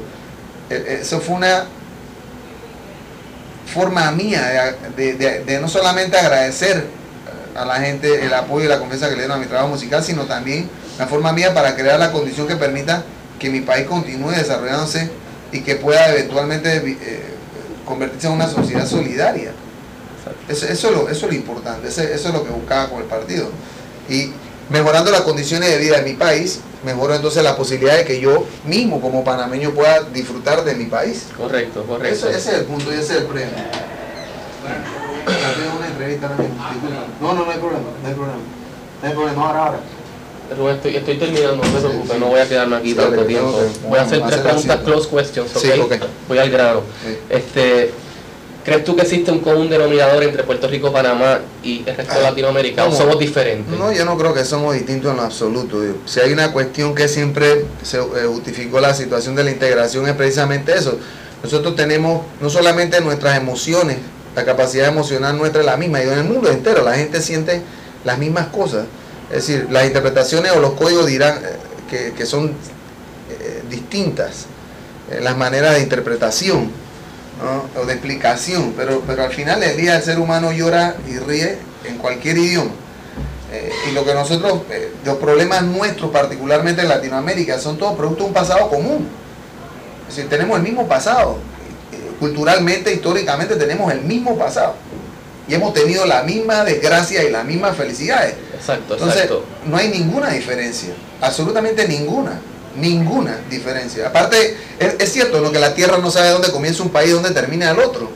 Eh, 0.70 0.98
Eso 1.02 1.20
fue 1.20 1.36
una 1.36 1.64
forma 3.72 4.10
mía 4.12 4.76
de, 4.96 5.12
de- 5.12 5.14
de- 5.14 5.44
de 5.44 5.60
no 5.60 5.68
solamente 5.68 6.16
agradecer 6.16 6.84
a 7.54 7.64
la 7.64 7.76
gente 7.76 8.24
el 8.24 8.32
apoyo 8.34 8.66
y 8.66 8.68
la 8.68 8.78
confianza 8.78 9.06
que 9.08 9.12
le 9.16 9.22
dieron 9.22 9.36
a 9.38 9.40
mi 9.40 9.46
trabajo 9.46 9.68
musical, 9.68 10.02
sino 10.04 10.24
también 10.24 10.68
una 10.96 11.06
forma 11.06 11.32
mía 11.32 11.54
para 11.54 11.74
crear 11.74 11.98
la 11.98 12.12
condición 12.12 12.46
que 12.46 12.56
permita 12.56 13.02
que 13.38 13.50
mi 13.50 13.60
país 13.60 13.86
continúe 13.86 14.30
desarrollándose 14.30 15.10
y 15.52 15.60
que 15.60 15.76
pueda 15.76 16.08
eventualmente 16.10 16.76
eh, 16.76 17.22
convertirse 17.86 18.26
en 18.26 18.34
una 18.34 18.48
sociedad 18.48 18.86
solidaria. 18.86 19.52
Eso, 20.48 20.66
eso, 20.66 20.88
es 20.88 20.94
lo, 20.94 21.08
eso 21.08 21.26
es 21.26 21.32
lo 21.32 21.38
importante, 21.38 21.88
eso, 21.88 22.02
eso 22.02 22.28
es 22.28 22.34
lo 22.34 22.44
que 22.44 22.50
buscaba 22.50 22.90
con 22.90 23.00
el 23.00 23.06
partido. 23.06 23.48
Y 24.08 24.32
mejorando 24.68 25.10
las 25.10 25.22
condiciones 25.22 25.70
de 25.70 25.78
vida 25.78 25.96
de 25.98 26.02
mi 26.02 26.14
país, 26.14 26.60
mejoro 26.84 27.14
entonces 27.14 27.42
la 27.42 27.56
posibilidad 27.56 27.96
de 27.96 28.04
que 28.04 28.20
yo 28.20 28.44
mismo 28.64 29.00
como 29.00 29.24
panameño 29.24 29.70
pueda 29.70 30.02
disfrutar 30.02 30.64
de 30.64 30.74
mi 30.74 30.86
país. 30.86 31.28
Correcto, 31.36 31.84
correcto. 31.84 32.28
Ese, 32.28 32.36
ese 32.36 32.50
es 32.50 32.58
el 32.58 32.64
punto 32.64 32.92
y 32.92 32.94
ese 32.94 33.14
es 33.14 33.20
el 33.20 33.26
premio. 33.26 33.54
Bueno, 34.62 35.76
una 35.78 35.86
entrevista. 35.86 36.30
No, 37.20 37.34
no, 37.34 37.44
no 37.44 37.50
hay 37.50 37.58
problema, 37.58 37.84
no 38.02 38.08
hay 38.08 38.14
problema. 38.14 38.40
No 39.02 39.08
hay 39.08 39.14
problema, 39.14 39.46
ahora, 39.46 39.66
ahora. 39.66 39.78
Rubén, 40.56 40.76
estoy, 40.76 40.96
estoy 40.96 41.16
terminando, 41.16 41.56
no 41.56 41.62
preocupes, 41.62 42.10
sí. 42.12 42.16
no 42.20 42.26
voy 42.26 42.40
a 42.40 42.48
quedarme 42.48 42.76
aquí 42.76 42.94
tanto 42.94 43.24
tiempo. 43.24 43.60
Voy 43.88 43.98
a 43.98 44.02
hacer 44.02 44.22
tres 44.26 44.40
preguntas 44.40 44.80
close 44.84 45.08
questions, 45.08 45.56
¿ok? 45.56 45.62
Sí, 45.62 45.80
ok. 45.80 45.92
Voy 46.28 46.38
al 46.38 46.50
grano. 46.50 46.82
Este, 47.28 47.90
¿Crees 48.64 48.82
tú 48.84 48.96
que 48.96 49.02
existe 49.02 49.30
un 49.30 49.38
común 49.38 49.70
denominador 49.70 50.24
entre 50.24 50.42
Puerto 50.42 50.66
Rico, 50.66 50.92
Panamá 50.92 51.38
y 51.62 51.84
el 51.86 51.96
resto 51.96 52.14
de 52.14 52.18
Ah, 52.20 52.30
Latinoamérica? 52.30 52.84
¿O 52.84 52.92
somos 52.92 53.16
diferentes? 53.18 53.78
No, 53.78 53.92
yo 53.92 54.04
no 54.04 54.18
creo 54.18 54.34
que 54.34 54.44
somos 54.44 54.74
distintos 54.74 55.12
en 55.12 55.18
lo 55.18 55.22
absoluto. 55.22 55.80
Si 56.04 56.18
hay 56.18 56.32
una 56.32 56.50
cuestión 56.52 56.92
que 56.92 57.06
siempre 57.06 57.64
se 57.84 57.98
eh, 57.98 58.02
justificó 58.26 58.80
la 58.80 58.92
situación 58.92 59.36
de 59.36 59.44
la 59.44 59.52
integración 59.52 60.08
es 60.08 60.14
precisamente 60.16 60.74
eso. 60.74 60.98
Nosotros 61.44 61.76
tenemos 61.76 62.22
no 62.40 62.50
solamente 62.50 63.00
nuestras 63.00 63.36
emociones, 63.36 63.98
la 64.34 64.44
capacidad 64.44 64.88
emocional 64.88 65.38
nuestra 65.38 65.60
es 65.60 65.66
la 65.66 65.76
misma, 65.76 66.00
y 66.02 66.08
en 66.08 66.18
el 66.18 66.24
mundo 66.24 66.50
entero 66.50 66.82
la 66.82 66.94
gente 66.94 67.22
siente 67.22 67.62
las 68.04 68.18
mismas 68.18 68.48
cosas. 68.48 68.86
Es 69.30 69.46
decir, 69.46 69.66
las 69.70 69.86
interpretaciones 69.86 70.52
o 70.52 70.60
los 70.60 70.74
códigos 70.74 71.06
dirán 71.06 71.38
eh, 71.38 71.56
que, 71.90 72.12
que 72.12 72.26
son 72.26 72.54
eh, 73.30 73.62
distintas, 73.68 74.46
las 75.20 75.36
maneras 75.36 75.74
de 75.74 75.82
interpretación 75.82 76.68
o 77.80 77.86
de 77.86 77.92
explicación, 77.92 78.74
pero, 78.76 79.02
pero 79.06 79.22
al 79.22 79.32
final 79.32 79.60
del 79.60 79.76
día 79.76 79.96
el 79.96 80.02
ser 80.02 80.18
humano 80.18 80.50
llora 80.50 80.96
y 81.06 81.18
ríe 81.18 81.58
en 81.84 81.98
cualquier 81.98 82.38
idioma. 82.38 82.70
Eh, 83.52 83.70
y 83.88 83.92
lo 83.92 84.04
que 84.04 84.14
nosotros, 84.14 84.62
los 85.04 85.16
problemas 85.18 85.62
nuestros, 85.62 86.10
particularmente 86.10 86.82
en 86.82 86.88
Latinoamérica, 86.88 87.58
son 87.58 87.78
todos 87.78 87.96
producto 87.96 88.24
de 88.24 88.28
un 88.28 88.34
pasado 88.34 88.68
común. 88.68 89.08
Es 90.08 90.16
decir, 90.16 90.28
tenemos 90.28 90.56
el 90.56 90.62
mismo 90.62 90.88
pasado. 90.88 91.38
Culturalmente, 92.18 92.92
históricamente, 92.92 93.54
tenemos 93.56 93.92
el 93.92 94.00
mismo 94.00 94.36
pasado. 94.36 94.74
Y 95.46 95.54
hemos 95.54 95.72
tenido 95.74 96.06
la 96.06 96.22
misma 96.22 96.64
desgracia 96.64 97.22
y 97.22 97.30
las 97.30 97.44
mismas 97.44 97.76
felicidades. 97.76 98.34
Exacto, 98.56 98.94
Entonces, 98.94 99.22
exacto. 99.22 99.44
no 99.66 99.76
hay 99.76 99.88
ninguna 99.88 100.30
diferencia, 100.30 100.94
absolutamente 101.20 101.86
ninguna, 101.86 102.40
ninguna 102.76 103.38
diferencia. 103.50 104.08
Aparte, 104.08 104.56
es, 104.78 104.96
es 104.98 105.12
cierto 105.12 105.40
lo 105.40 105.52
que 105.52 105.58
la 105.58 105.74
tierra 105.74 105.98
no 105.98 106.10
sabe 106.10 106.30
dónde 106.30 106.50
comienza 106.50 106.82
un 106.82 106.90
país 106.90 107.10
y 107.10 107.12
dónde 107.12 107.30
termina 107.30 107.70
el 107.70 107.78
otro. 107.78 108.10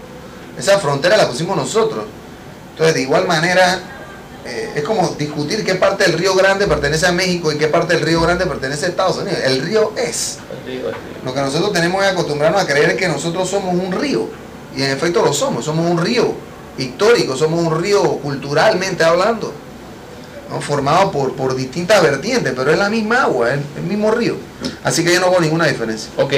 Esa 0.58 0.78
frontera 0.78 1.16
la 1.16 1.28
pusimos 1.28 1.56
nosotros. 1.56 2.04
Entonces, 2.72 2.94
de 2.94 3.02
igual 3.02 3.26
manera, 3.26 3.80
eh, 4.44 4.72
es 4.76 4.84
como 4.84 5.08
discutir 5.18 5.64
qué 5.64 5.74
parte 5.74 6.04
del 6.04 6.14
Río 6.14 6.34
Grande 6.34 6.66
pertenece 6.66 7.06
a 7.06 7.12
México 7.12 7.52
y 7.52 7.58
qué 7.58 7.68
parte 7.68 7.94
del 7.94 8.02
Río 8.02 8.22
Grande 8.22 8.46
pertenece 8.46 8.86
a 8.86 8.88
Estados 8.88 9.18
Unidos. 9.18 9.38
El 9.44 9.60
río 9.60 9.92
es. 9.96 10.38
El 10.50 10.66
río, 10.66 10.88
el 10.88 10.94
río. 10.94 11.00
Lo 11.24 11.34
que 11.34 11.40
nosotros 11.40 11.72
tenemos 11.72 12.02
es 12.02 12.10
acostumbrarnos 12.10 12.62
a 12.62 12.66
creer 12.66 12.96
que 12.96 13.08
nosotros 13.08 13.48
somos 13.48 13.74
un 13.74 13.92
río. 13.92 14.28
Y 14.76 14.82
en 14.82 14.90
efecto 14.90 15.22
lo 15.22 15.32
somos, 15.32 15.64
somos 15.64 15.90
un 15.90 15.98
río 15.98 16.32
histórico, 16.78 17.36
somos 17.36 17.60
un 17.60 17.82
río 17.82 18.02
culturalmente 18.18 19.04
hablando, 19.04 19.52
¿no? 20.50 20.60
formado 20.60 21.10
por, 21.12 21.34
por 21.34 21.54
distintas 21.56 22.02
vertientes, 22.02 22.52
pero 22.56 22.70
es 22.72 22.78
la 22.78 22.90
misma 22.90 23.22
agua, 23.22 23.54
es 23.54 23.60
el 23.76 23.82
mismo 23.84 24.10
río. 24.10 24.36
Así 24.84 25.04
que 25.04 25.14
yo 25.14 25.20
no 25.20 25.30
veo 25.30 25.40
ninguna 25.40 25.66
diferencia. 25.66 26.10
Ok. 26.16 26.32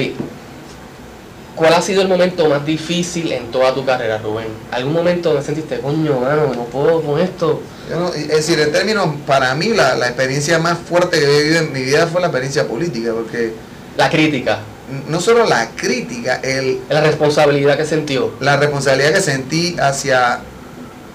¿Cuál 1.54 1.74
ha 1.74 1.82
sido 1.82 2.00
el 2.00 2.08
momento 2.08 2.48
más 2.48 2.64
difícil 2.64 3.30
en 3.30 3.50
toda 3.50 3.74
tu 3.74 3.84
carrera, 3.84 4.16
Rubén? 4.18 4.46
¿Algún 4.70 4.94
momento 4.94 5.28
donde 5.30 5.44
sentiste, 5.44 5.80
coño, 5.80 6.18
mano, 6.18 6.46
no 6.54 6.64
puedo 6.64 7.02
con 7.02 7.20
esto? 7.20 7.60
Yo 7.90 8.00
no- 8.00 8.14
es 8.14 8.26
decir, 8.28 8.58
en 8.58 8.72
términos, 8.72 9.06
para 9.26 9.54
mí 9.54 9.68
la, 9.68 9.94
la 9.96 10.06
experiencia 10.06 10.58
más 10.58 10.78
fuerte 10.78 11.20
que 11.20 11.24
he 11.26 11.42
vivido 11.42 11.60
en 11.60 11.72
mi 11.72 11.82
vida 11.82 12.06
fue 12.06 12.22
la 12.22 12.28
experiencia 12.28 12.66
política, 12.66 13.12
porque 13.12 13.52
La 13.98 14.08
crítica, 14.08 14.60
no 15.08 15.20
solo 15.20 15.44
la 15.44 15.68
crítica, 15.76 16.36
el, 16.42 16.80
la 16.88 17.02
responsabilidad 17.02 17.76
que 17.76 17.84
sintió 17.84 18.32
la 18.40 18.56
responsabilidad 18.56 19.12
que 19.12 19.20
sentí 19.20 19.76
hacia 19.78 20.40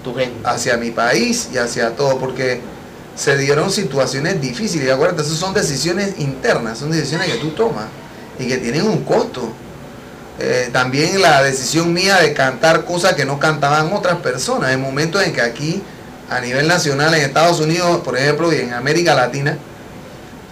tu 0.04 0.14
gente. 0.14 0.38
hacia 0.44 0.76
mi 0.76 0.92
país 0.92 1.48
y 1.52 1.58
hacia 1.58 1.96
todo, 1.96 2.18
porque 2.18 2.60
se 3.18 3.36
dieron 3.36 3.70
situaciones 3.70 4.40
difíciles. 4.40 4.86
Y 4.86 4.90
acuérdate, 4.90 5.22
esas 5.22 5.36
son 5.36 5.52
decisiones 5.52 6.14
internas, 6.18 6.78
son 6.78 6.92
decisiones 6.92 7.30
que 7.30 7.38
tú 7.38 7.50
tomas 7.50 7.86
y 8.38 8.46
que 8.46 8.58
tienen 8.58 8.86
un 8.86 9.02
costo. 9.04 9.52
Eh, 10.38 10.70
también 10.72 11.20
la 11.20 11.42
decisión 11.42 11.92
mía 11.92 12.18
de 12.18 12.32
cantar 12.32 12.84
cosas 12.84 13.14
que 13.14 13.24
no 13.24 13.40
cantaban 13.40 13.92
otras 13.92 14.18
personas, 14.18 14.70
en 14.70 14.80
momentos 14.80 15.20
en 15.24 15.32
que 15.32 15.40
aquí, 15.40 15.82
a 16.30 16.40
nivel 16.40 16.68
nacional, 16.68 17.12
en 17.12 17.22
Estados 17.22 17.58
Unidos, 17.58 18.02
por 18.04 18.16
ejemplo, 18.16 18.52
y 18.52 18.60
en 18.60 18.72
América 18.72 19.14
Latina, 19.14 19.58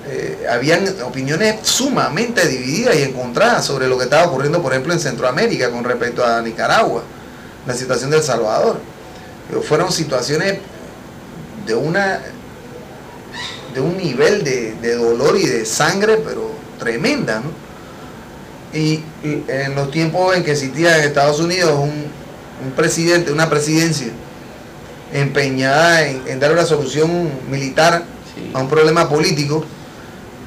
eh, 0.09 0.45
habían 0.51 0.85
opiniones 1.05 1.57
sumamente 1.62 2.49
divididas 2.49 2.97
y 2.97 3.03
encontradas 3.03 3.64
sobre 3.64 3.87
lo 3.87 3.97
que 3.97 4.05
estaba 4.05 4.27
ocurriendo, 4.27 4.61
por 4.61 4.73
ejemplo, 4.73 4.93
en 4.93 4.99
Centroamérica 4.99 5.71
con 5.71 5.85
respecto 5.85 6.27
a 6.27 6.43
Nicaragua, 6.43 7.05
la 7.64 7.75
situación 7.75 8.11
de 8.11 8.17
El 8.17 8.23
Salvador. 8.25 8.81
Fueron 9.69 9.93
situaciones 9.93 10.59
de 11.64 11.75
una 11.77 12.21
de 13.77 13.83
un 13.83 13.97
nivel 13.99 14.43
de, 14.43 14.72
de 14.81 14.95
dolor 14.97 15.37
y 15.39 15.47
de 15.47 15.66
sangre, 15.66 16.16
pero 16.24 16.51
tremenda, 16.79 17.41
¿no? 17.41 17.51
Y, 18.72 19.05
y 19.22 19.45
en 19.49 19.74
los 19.74 19.91
tiempos 19.91 20.35
en 20.35 20.43
que 20.43 20.53
existía 20.53 20.99
en 20.99 21.05
Estados 21.05 21.41
Unidos 21.41 21.72
un, 21.79 22.07
un 22.64 22.72
presidente, 22.74 23.31
una 23.33 23.49
presidencia 23.51 24.09
empeñada 25.12 26.07
en, 26.07 26.22
en 26.27 26.41
dar 26.41 26.53
una 26.53 26.64
solución 26.64 27.31
militar 27.51 28.03
Sí. 28.37 28.51
a 28.53 28.61
un 28.61 28.68
problema 28.68 29.09
político, 29.09 29.64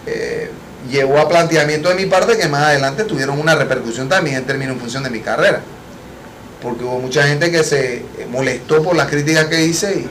eh, 0.06 0.52
llevó 0.92 1.18
a 1.18 1.28
planteamiento 1.28 1.90
de 1.90 1.96
mi 1.96 2.06
parte 2.06 2.38
que 2.38 2.48
más 2.48 2.62
adelante 2.62 3.04
tuvieron 3.04 3.40
una 3.40 3.56
repercusión 3.56 4.08
también 4.08 4.36
en 4.38 4.46
términos 4.46 4.76
en 4.76 4.80
función 4.80 5.02
de 5.02 5.10
mi 5.10 5.22
carrera. 5.22 5.62
Porque 6.62 6.84
hubo 6.84 7.00
mucha 7.00 7.24
gente 7.24 7.50
que 7.50 7.64
se 7.64 8.04
molestó 8.30 8.84
por 8.84 8.96
las 8.96 9.08
críticas 9.08 9.46
que 9.46 9.66
hice 9.66 10.02
y, 10.02 10.08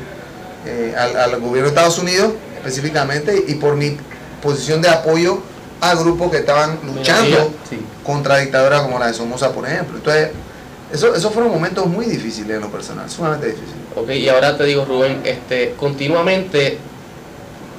eh, 0.67 0.93
al, 0.99 1.17
al 1.17 1.31
gobierno 1.41 1.63
de 1.63 1.69
Estados 1.69 1.99
Unidos 2.01 2.33
específicamente 2.59 3.45
y 3.49 3.55
por 3.55 3.77
mi 3.77 3.97
posición 4.43 4.83
de 4.83 4.89
apoyo 4.89 5.39
a 5.81 5.95
grupos 5.95 6.31
que 6.31 6.39
estaban 6.39 6.79
luchando 6.85 7.51
Sí. 7.69 7.79
contra 8.05 8.39
dictaduras 8.39 8.83
como 8.83 8.99
la 8.99 9.07
de 9.09 9.15
Somoza, 9.15 9.53
por 9.53 9.67
ejemplo. 9.67 9.97
Entonces, 9.99 10.31
eso, 10.93 11.15
esos 11.15 11.33
fueron 11.33 11.53
momentos 11.53 11.87
muy 11.87 12.07
difíciles 12.07 12.57
en 12.57 12.61
lo 12.63 12.69
personal, 12.71 13.09
sumamente 13.11 13.47
difíciles. 13.47 13.75
Ok, 13.97 14.11
y 14.11 14.29
ahora 14.29 14.57
te 14.57 14.65
digo, 14.65 14.85
Rubén, 14.85 15.21
este, 15.25 15.75
continuamente 15.79 16.79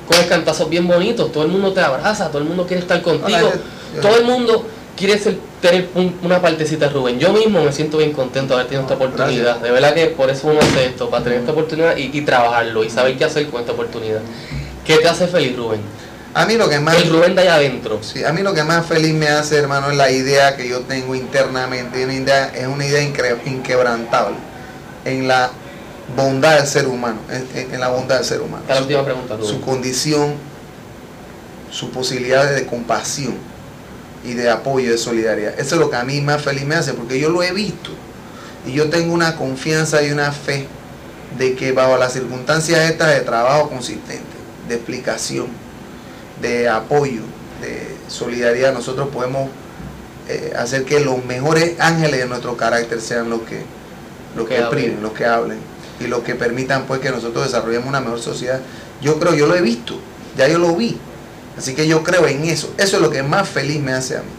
coges 0.08 0.26
cantazos 0.28 0.70
bien 0.70 0.88
bonitos, 0.88 1.32
todo 1.32 1.44
el 1.44 1.50
mundo 1.50 1.72
te 1.74 1.82
abraza, 1.82 2.30
todo 2.30 2.40
el 2.40 2.46
mundo 2.48 2.66
quiere 2.66 2.82
estar 2.82 3.02
contigo, 3.02 3.38
Hola, 3.38 3.52
yo- 3.96 4.02
todo 4.02 4.18
el 4.18 4.24
mundo 4.26 4.66
quiere 4.96 5.18
ser- 5.18 5.38
tener 5.62 5.90
un- 5.96 6.16
una 6.24 6.42
partecita 6.42 6.88
de 6.88 6.94
Rubén. 6.94 7.20
Yo 7.20 7.32
mismo 7.34 7.62
me 7.64 7.72
siento 7.72 7.98
bien 7.98 8.12
contento 8.14 8.54
de 8.54 8.62
haber 8.62 8.68
tenido 8.68 8.84
esta 8.84 8.96
oportunidad. 8.96 9.44
Gracias. 9.44 9.64
De 9.64 9.72
verdad 9.72 9.94
que 9.94 10.06
por 10.08 10.30
eso 10.30 10.48
uno 10.48 10.60
hace 10.62 10.86
esto, 10.86 11.10
para 11.10 11.24
tener 11.24 11.40
esta 11.40 11.52
oportunidad 11.52 11.98
y, 11.98 12.10
y 12.18 12.22
trabajarlo 12.22 12.84
y 12.84 12.90
saber 12.90 13.18
qué 13.18 13.26
hacer 13.26 13.48
con 13.50 13.60
esta 13.62 13.74
oportunidad. 13.74 14.22
¿Qué 14.90 14.98
te 14.98 15.08
hace 15.08 15.28
feliz, 15.28 15.56
Rubén? 15.56 15.82
A 16.34 16.48
mí 16.48 16.56
lo 16.56 16.68
que 16.68 16.80
más... 16.80 16.96
El 16.96 17.12
Rubén 17.12 17.36
de 17.36 17.44
allá 17.44 17.56
adentro. 17.58 18.02
Sí, 18.02 18.24
a 18.24 18.34
mí 18.34 18.42
lo 18.42 18.56
que 18.56 18.64
más 18.64 18.88
feliz 18.88 19.14
me 19.14 19.28
hace, 19.28 19.58
hermano, 19.58 19.92
es 19.92 19.98
la 19.98 20.10
idea 20.10 20.58
que 20.58 20.68
yo 20.68 20.80
tengo 20.80 21.14
internamente. 21.14 22.04
Una 22.04 22.16
idea, 22.16 22.48
es 22.56 22.66
una 22.66 22.84
idea 22.84 23.04
inquebrantable 23.04 24.36
en 25.06 25.28
la 25.28 25.52
bondad 26.16 26.58
del 26.58 26.66
ser 26.66 26.88
humano, 26.88 27.20
en, 27.30 27.80
la 27.80 27.90
bondad 27.90 28.16
del 28.16 28.26
ser 28.26 28.42
humano. 28.42 28.64
La 28.68 28.82
última 28.82 29.06
pregunta, 29.06 29.38
Su 29.38 29.44
Rubén. 29.44 29.62
condición, 29.62 30.34
su 31.70 31.92
posibilidad 31.92 32.52
de 32.52 32.66
compasión 32.66 33.36
y 34.26 34.34
de 34.34 34.50
apoyo, 34.50 34.90
de 34.90 34.98
solidaridad. 34.98 35.54
Eso 35.60 35.76
es 35.76 35.82
lo 35.82 35.92
que 35.92 35.98
a 35.98 36.04
mí 36.04 36.20
más 36.20 36.42
feliz 36.42 36.66
me 36.66 36.74
hace, 36.74 36.94
porque 36.94 37.20
yo 37.20 37.30
lo 37.30 37.44
he 37.44 37.52
visto. 37.52 37.92
Y 38.66 38.72
yo 38.72 38.90
tengo 38.90 39.14
una 39.14 39.36
confianza 39.36 40.02
y 40.02 40.10
una 40.10 40.32
fe 40.32 40.68
de 41.38 41.54
que 41.54 41.74
bajo 41.74 41.96
las 41.98 42.14
circunstancias 42.14 42.90
estas 42.90 43.10
de 43.10 43.22
trabajo 43.22 43.70
consistente, 43.70 44.29
de 44.70 44.76
explicación, 44.76 45.48
de 46.42 46.70
apoyo, 46.70 47.22
de 47.62 47.96
solidaridad, 48.08 48.74
nosotros 48.74 49.10
podemos 49.10 49.50
eh, 50.30 50.54
hacer 50.58 50.86
que 50.86 51.00
los 51.02 51.24
mejores 51.26 51.74
ángeles 51.80 52.20
de 52.22 52.28
nuestro 52.28 52.56
carácter 52.56 53.02
sean 53.02 53.30
los 53.30 53.42
que, 53.42 53.64
los 54.36 54.48
Que 54.48 54.56
que 54.56 54.98
los 55.02 55.12
que 55.14 55.26
hablen 55.26 55.58
y 56.00 56.08
los 56.08 56.22
que 56.22 56.36
permitan 56.36 56.86
pues 56.86 57.02
que 57.02 57.10
nosotros 57.10 57.44
desarrollemos 57.46 57.90
una 57.90 58.00
mejor 58.00 58.22
sociedad. 58.22 58.62
Yo 59.02 59.20
creo, 59.20 59.34
yo 59.34 59.48
lo 59.48 59.56
he 59.56 59.62
visto, 59.62 59.96
ya 60.38 60.48
yo 60.48 60.58
lo 60.60 60.76
vi. 60.76 60.98
Así 61.58 61.74
que 61.76 61.88
yo 61.88 62.04
creo 62.04 62.26
en 62.28 62.46
eso. 62.46 62.74
Eso 62.78 62.96
es 62.98 63.02
lo 63.02 63.10
que 63.10 63.22
más 63.24 63.50
feliz 63.50 63.82
me 63.82 63.92
hace 63.92 64.16
a 64.16 64.20
mí. 64.20 64.30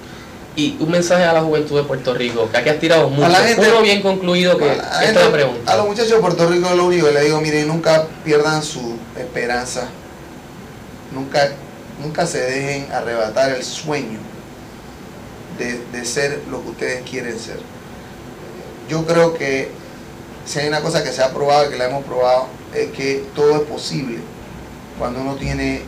Y 0.57 0.77
un 0.81 0.91
mensaje 0.91 1.25
a 1.25 1.33
la 1.33 1.43
juventud 1.43 1.77
de 1.77 1.83
Puerto 1.85 2.15
Rico, 2.15 2.49
que 2.51 2.57
aquí 2.57 2.69
has 2.71 2.79
tirado 2.81 3.09
mucho. 3.11 3.29
la 3.29 3.39
gente- 3.41 3.69
Uno 3.69 3.83
bien 3.83 4.01
concluido 4.03 4.57
que 4.59 4.71
A 4.71 5.05
esta 5.05 5.31
pregunta. 5.31 5.73
a 5.73 5.77
los 5.77 5.87
muchachos 5.87 6.13
de 6.13 6.19
Puerto 6.19 6.49
Rico 6.49 6.69
lo 6.75 6.87
único 6.87 7.07
que 7.07 7.13
les 7.13 7.25
digo, 7.25 7.41
miren, 7.41 7.69
nunca 7.69 8.07
pierdan 8.25 8.63
su 8.63 8.97
esperanza. 9.19 9.89
Nunca, 11.13 11.51
nunca 12.01 12.27
se 12.27 12.39
dejen 12.39 12.93
arrebatar 12.93 13.51
el 13.53 13.65
sueño 13.65 14.19
de, 15.59 15.85
de 15.93 16.05
ser 16.05 16.43
lo 16.51 16.63
que 16.63 16.69
ustedes 16.71 17.09
quieren 17.09 17.39
ser. 17.39 17.59
yo 18.89 19.07
creo 19.07 19.35
que 19.35 19.71
si 20.45 20.59
hay 20.59 20.69
una 20.69 20.81
cosa 20.81 21.05
que 21.05 21.13
se 21.13 21.23
ha 21.23 21.33
probado, 21.33 21.71
que 21.71 21.77
la 21.77 21.87
hemos 21.87 22.05
probado, 22.05 22.47
es 22.75 22.91
que 22.91 23.25
todo 23.35 23.57
es 23.57 23.63
posible 23.63 24.19
cuando 24.99 25.21
uno 25.21 25.37
tiene 25.37 25.83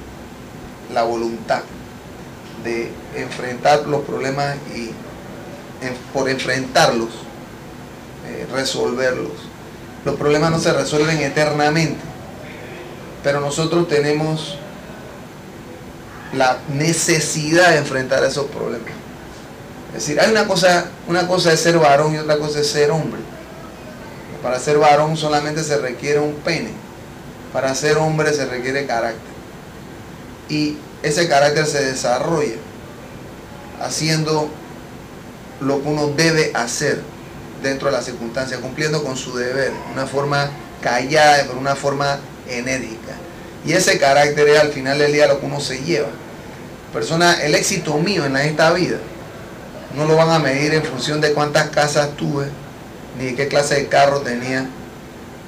la 0.93 1.03
voluntad 1.03 1.63
de 2.63 2.91
enfrentar 3.17 3.87
los 3.87 4.03
problemas 4.03 4.57
y 4.75 4.91
por 6.13 6.29
enfrentarlos, 6.29 7.09
eh, 8.29 8.47
resolverlos. 8.53 9.33
Los 10.05 10.17
problemas 10.17 10.51
no 10.51 10.59
se 10.59 10.73
resuelven 10.73 11.19
eternamente, 11.19 12.01
pero 13.23 13.41
nosotros 13.41 13.89
tenemos 13.89 14.59
la 16.33 16.59
necesidad 16.73 17.71
de 17.71 17.79
enfrentar 17.79 18.25
esos 18.25 18.47
problemas. 18.47 18.89
Es 19.89 20.07
decir, 20.07 20.21
hay 20.21 20.31
una 20.31 20.47
cosa, 20.47 20.87
una 21.07 21.27
cosa 21.29 21.53
es 21.53 21.61
ser 21.61 21.79
varón 21.79 22.15
y 22.15 22.19
otra 22.19 22.39
cosa 22.39 22.61
es 22.61 22.69
ser 22.69 22.91
hombre. 22.91 23.21
Para 24.43 24.59
ser 24.59 24.79
varón 24.79 25.17
solamente 25.17 25.63
se 25.63 25.77
requiere 25.77 26.19
un 26.19 26.35
pene. 26.37 26.71
Para 27.53 27.75
ser 27.75 27.99
hombre 27.99 28.33
se 28.33 28.47
requiere 28.47 28.87
carácter. 28.87 29.33
Y 30.49 30.79
ese 31.03 31.29
carácter 31.29 31.67
se 31.67 31.85
desarrolla 31.85 32.57
haciendo 33.81 34.49
lo 35.61 35.83
que 35.83 35.89
uno 35.89 36.09
debe 36.09 36.51
hacer 36.55 37.03
dentro 37.63 37.89
de 37.89 37.93
las 37.93 38.05
circunstancias, 38.05 38.61
cumpliendo 38.61 39.05
con 39.05 39.17
su 39.17 39.37
deber, 39.37 39.73
una 39.93 40.07
forma 40.07 40.51
callada, 40.81 41.45
pero 41.47 41.59
una 41.59 41.77
forma 41.77 42.19
enérgica. 42.49 43.15
Y 43.65 43.73
ese 43.73 43.99
carácter 43.99 44.49
es 44.49 44.59
al 44.59 44.73
final 44.73 44.99
del 44.99 45.13
día 45.13 45.27
lo 45.27 45.41
que 45.41 45.47
uno 45.47 45.61
se 45.61 45.83
lleva. 45.83 46.09
Persona, 46.93 47.43
el 47.43 47.55
éxito 47.55 47.97
mío 47.99 48.25
en 48.27 48.37
esta 48.37 48.73
vida 48.73 48.99
no 49.97 50.07
lo 50.07 50.17
van 50.17 50.31
a 50.31 50.39
medir 50.39 50.75
en 50.75 50.83
función 50.83 51.21
de 51.21 51.33
cuántas 51.33 51.69
casas 51.71 52.17
tuve, 52.17 52.47
ni 53.19 53.27
de 53.27 53.35
qué 53.35 53.49
clase 53.49 53.77
de 53.77 53.87
carro 53.89 54.21
tenía, 54.21 54.67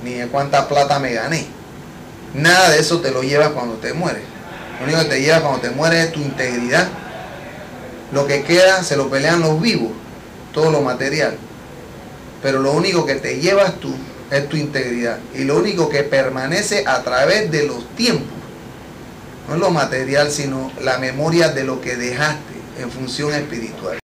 ni 0.05 0.15
de 0.15 0.29
cuánta 0.29 0.69
plata 0.69 0.99
me 0.99 1.13
gané. 1.13 1.47
Nada 2.35 2.71
de 2.71 2.81
eso 2.81 3.01
te 3.01 3.11
lo 3.11 3.23
llevas 3.23 3.51
cuando 3.51 3.77
te 3.77 3.93
mueres. 3.93 4.23
Lo 4.79 4.87
único 4.87 5.01
que 5.01 5.17
te 5.17 5.21
lleva 5.23 5.41
cuando 5.41 5.61
te 5.61 5.71
mueres 5.71 6.07
es 6.07 6.13
tu 6.13 6.21
integridad. 6.21 6.89
Lo 8.13 8.27
que 8.27 8.43
queda 8.43 8.83
se 8.83 8.97
lo 8.97 9.09
pelean 9.09 9.41
los 9.41 9.61
vivos, 9.61 9.93
todo 10.53 10.71
lo 10.71 10.83
material. 10.83 11.37
Pero 12.43 12.61
lo 12.61 12.73
único 12.73 13.07
que 13.07 13.15
te 13.15 13.41
llevas 13.41 13.75
tú 13.81 13.95
es 14.31 14.49
tu 14.49 14.57
integridad. 14.57 15.19
Y 15.35 15.45
lo 15.45 15.57
único 15.57 15.89
que 15.89 16.03
permanece 16.03 16.85
a 16.87 17.03
través 17.03 17.51
de 17.51 17.67
los 17.67 17.89
tiempos, 17.97 18.29
no 19.49 19.55
es 19.55 19.61
lo 19.61 19.71
material, 19.71 20.31
sino 20.31 20.73
la 20.81 20.99
memoria 20.99 21.49
de 21.49 21.65
lo 21.65 21.81
que 21.81 21.97
dejaste 21.97 22.55
en 22.81 22.91
función 22.91 23.33
espiritual. 23.35 23.99